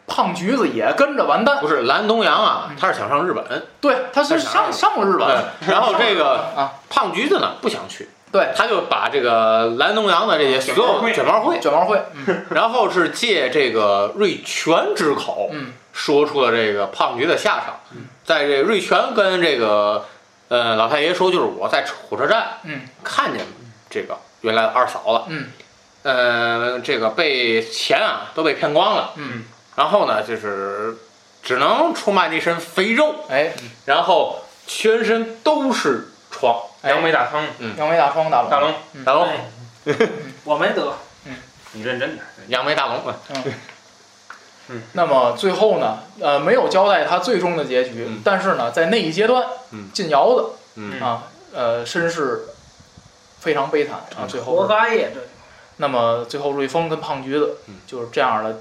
[0.07, 1.59] 胖橘子也跟着完蛋。
[1.61, 12.45] 不是蓝东阳啊，他是想上日本，对，他是上上了日本，然后这个 啊，胖橘子呢不想去，对，他就把这个蓝东阳的这些所有卷毛会，卷毛会，嗯。
[12.51, 15.73] 然后是借这个瑞全之口，嗯。
[15.93, 17.74] 说出了这个胖橘的下场。
[18.24, 20.05] 在这瑞全跟这个
[20.51, 22.83] 呃老太爷说，就是我在火车站嗯。
[23.05, 23.47] 看见
[23.89, 25.49] 这个原来的二嫂了，嗯。
[26.03, 29.45] 呃，这个被钱啊都被骗光了，嗯，
[29.77, 30.97] 然后呢就是
[31.43, 33.53] 只能出卖那身肥肉，哎，
[33.85, 36.57] 然后全身都是疮。
[36.83, 36.91] 哎。
[36.91, 37.45] 扬眉大汤，
[37.77, 38.75] 杨梅大疮大龙，大龙，
[39.05, 40.09] 大龙，哎
[40.45, 40.93] 我没得，
[41.73, 42.25] 你认真点。
[42.49, 43.01] 杨梅大龙，
[44.93, 48.21] 那么最后呢，呃，没有交代他最终的结局，嗯。
[48.25, 49.89] 但是呢，在那一阶段，嗯。
[49.93, 51.01] 进窑子嗯。
[51.01, 51.25] 啊，
[51.55, 52.49] 呃，身世
[53.41, 55.21] 非常悲惨啊，最后活，该呀这。
[55.79, 57.77] 那么最后瑞丰跟胖橘子嗯。
[57.87, 58.61] 就是这样的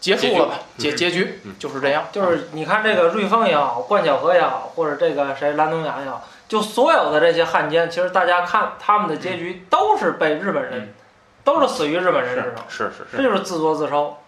[0.00, 0.54] 结束了吧？
[0.76, 1.54] 结结结局嗯。
[1.58, 10.94] 就是这样，就是你看这个瑞丰也好，冠晓荷也好，或者这个谁蓝东阳也好，就所有的这些汉奸，其实大家看他们的结局都是被日本人，
[11.42, 13.16] 都是死于日本人之手，是是。
[13.16, 14.18] 这就是自作自受。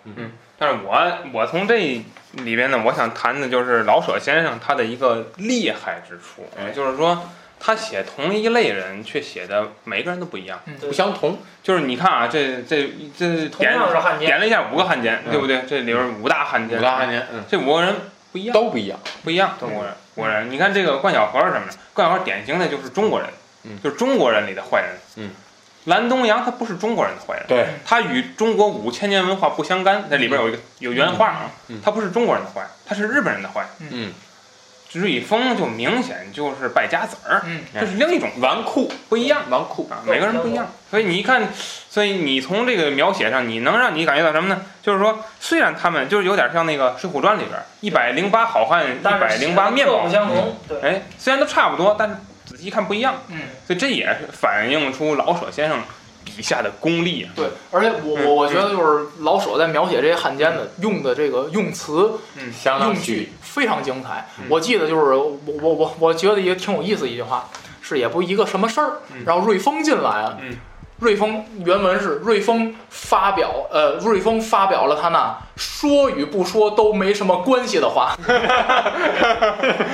[0.61, 10.61] 但是我我从这里边呢，我想谈的就是老舍先生他的一个厉害之处，哎就是说他写同一类人，却写的每个人都不一样。
[10.79, 11.39] 不相同。
[11.63, 15.63] 就是你看啊，这这这同点样是汉奸，点了一下五个汉奸，嗯对不对？
[15.67, 17.95] 这里边五大汉奸，五大汉奸，嗯，这五个人
[18.31, 19.01] 不一样，都不一样。
[19.25, 20.51] 不一样，中国人，五个人。
[20.51, 21.73] 你看这个冠晓荷是什么呢？
[21.95, 23.29] 冠晓荷典型的就是中国人，
[23.65, 24.91] 嗯就是中国人里的坏人。
[25.17, 25.31] 嗯，
[25.85, 30.05] 蓝东阳他不是中国人的坏人，对，他与中国五千年文化不相干。
[30.11, 31.51] 那里边有一个有原话啊
[31.83, 33.67] 他不是中国人的坏，他是日本人的坏。
[33.91, 34.13] 嗯，
[34.93, 39.91] 瑞丰就明显就是败家子儿，嗯这是另一种纨绔，不一样纨绔。
[39.91, 40.67] 啊，每个人不一样。
[40.91, 41.49] 所以你一看，
[41.89, 44.61] 所以你从这个描写上，你能让你感觉到什么呢？
[44.83, 50.57] 就是说，虽然他们就是有点像那个《水浒传》里边一百零八好汉，一百零八面貌不，相同。
[50.69, 52.17] 对，哎，虽然都差不多，但是
[52.51, 55.79] 仔细一看不一样，嗯，所以这也是反映出老舍先生
[56.25, 57.31] 笔下的功力啊。
[57.37, 64.47] 对，而且我嗯我我觉得就是老舍在描写这些汉奸的用的这个用词嗯，用相当虚句非常精彩嗯。
[64.49, 67.49] 我记得就是我我我我觉得一个挺有意思的一句话，
[67.81, 70.57] 是也不一个什么事儿嗯，然后瑞丰进来了嗯，
[71.01, 78.15] 瑞丰原文是瑞丰发表呃瑞丰发表了他那说与不说都没什么关系的话。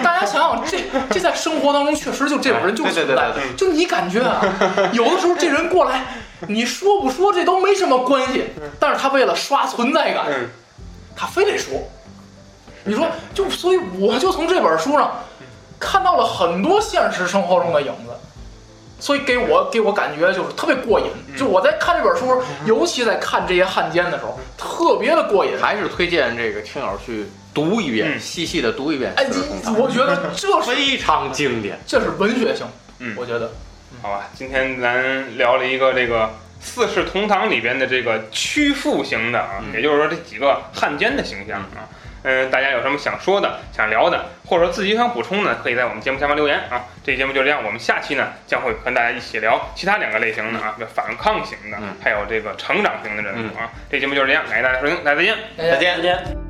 [0.02, 0.78] 大家想想，这
[1.10, 4.44] 这在生活当中确实就这种人就对对存在对对，就你感觉啊，
[4.92, 6.04] 有的时候这人过来，
[6.48, 8.44] 你说不说这都没什么关系，
[8.80, 10.48] 但是他为了刷存在感，嗯。
[11.18, 11.72] 他非得说。
[12.84, 15.10] 你说，就所以我就从这本书上
[15.80, 18.15] 看到了很多现实生活中的影子，
[18.98, 21.06] 所以给我给我感觉就是特别过瘾。
[21.28, 25.52] 嗯就我在看这本书，尤其在看这些汉奸的时候，特别的过瘾。
[25.60, 29.24] 还是推荐这个听友去读一遍，嗯细细的读一遍哎，
[29.74, 31.78] 《我觉得 这》，是非常经典。
[31.86, 32.66] 这是文学性，
[32.98, 33.50] 嗯我觉得。
[34.02, 36.24] 好吧，今天咱聊了一个这个
[36.60, 41.84] 《四世同堂》里边的这个曲阜型的啊，嗯也就是说这几个汉奸的形象啊。
[42.28, 46.84] 嗯，大家有什么想说的、想聊的，或者说自己想补充的，可以在我们节目下方留言啊。
[47.04, 53.70] 这期节目就这样，我们下期呢将会跟大家一起聊其他两个类型的啊，反抗型的嗯，还有这个成长型的人物啊。
[53.88, 55.36] 这节目就是这样，感谢大家收听，大家再见。
[55.56, 56.45] 再见再见再见。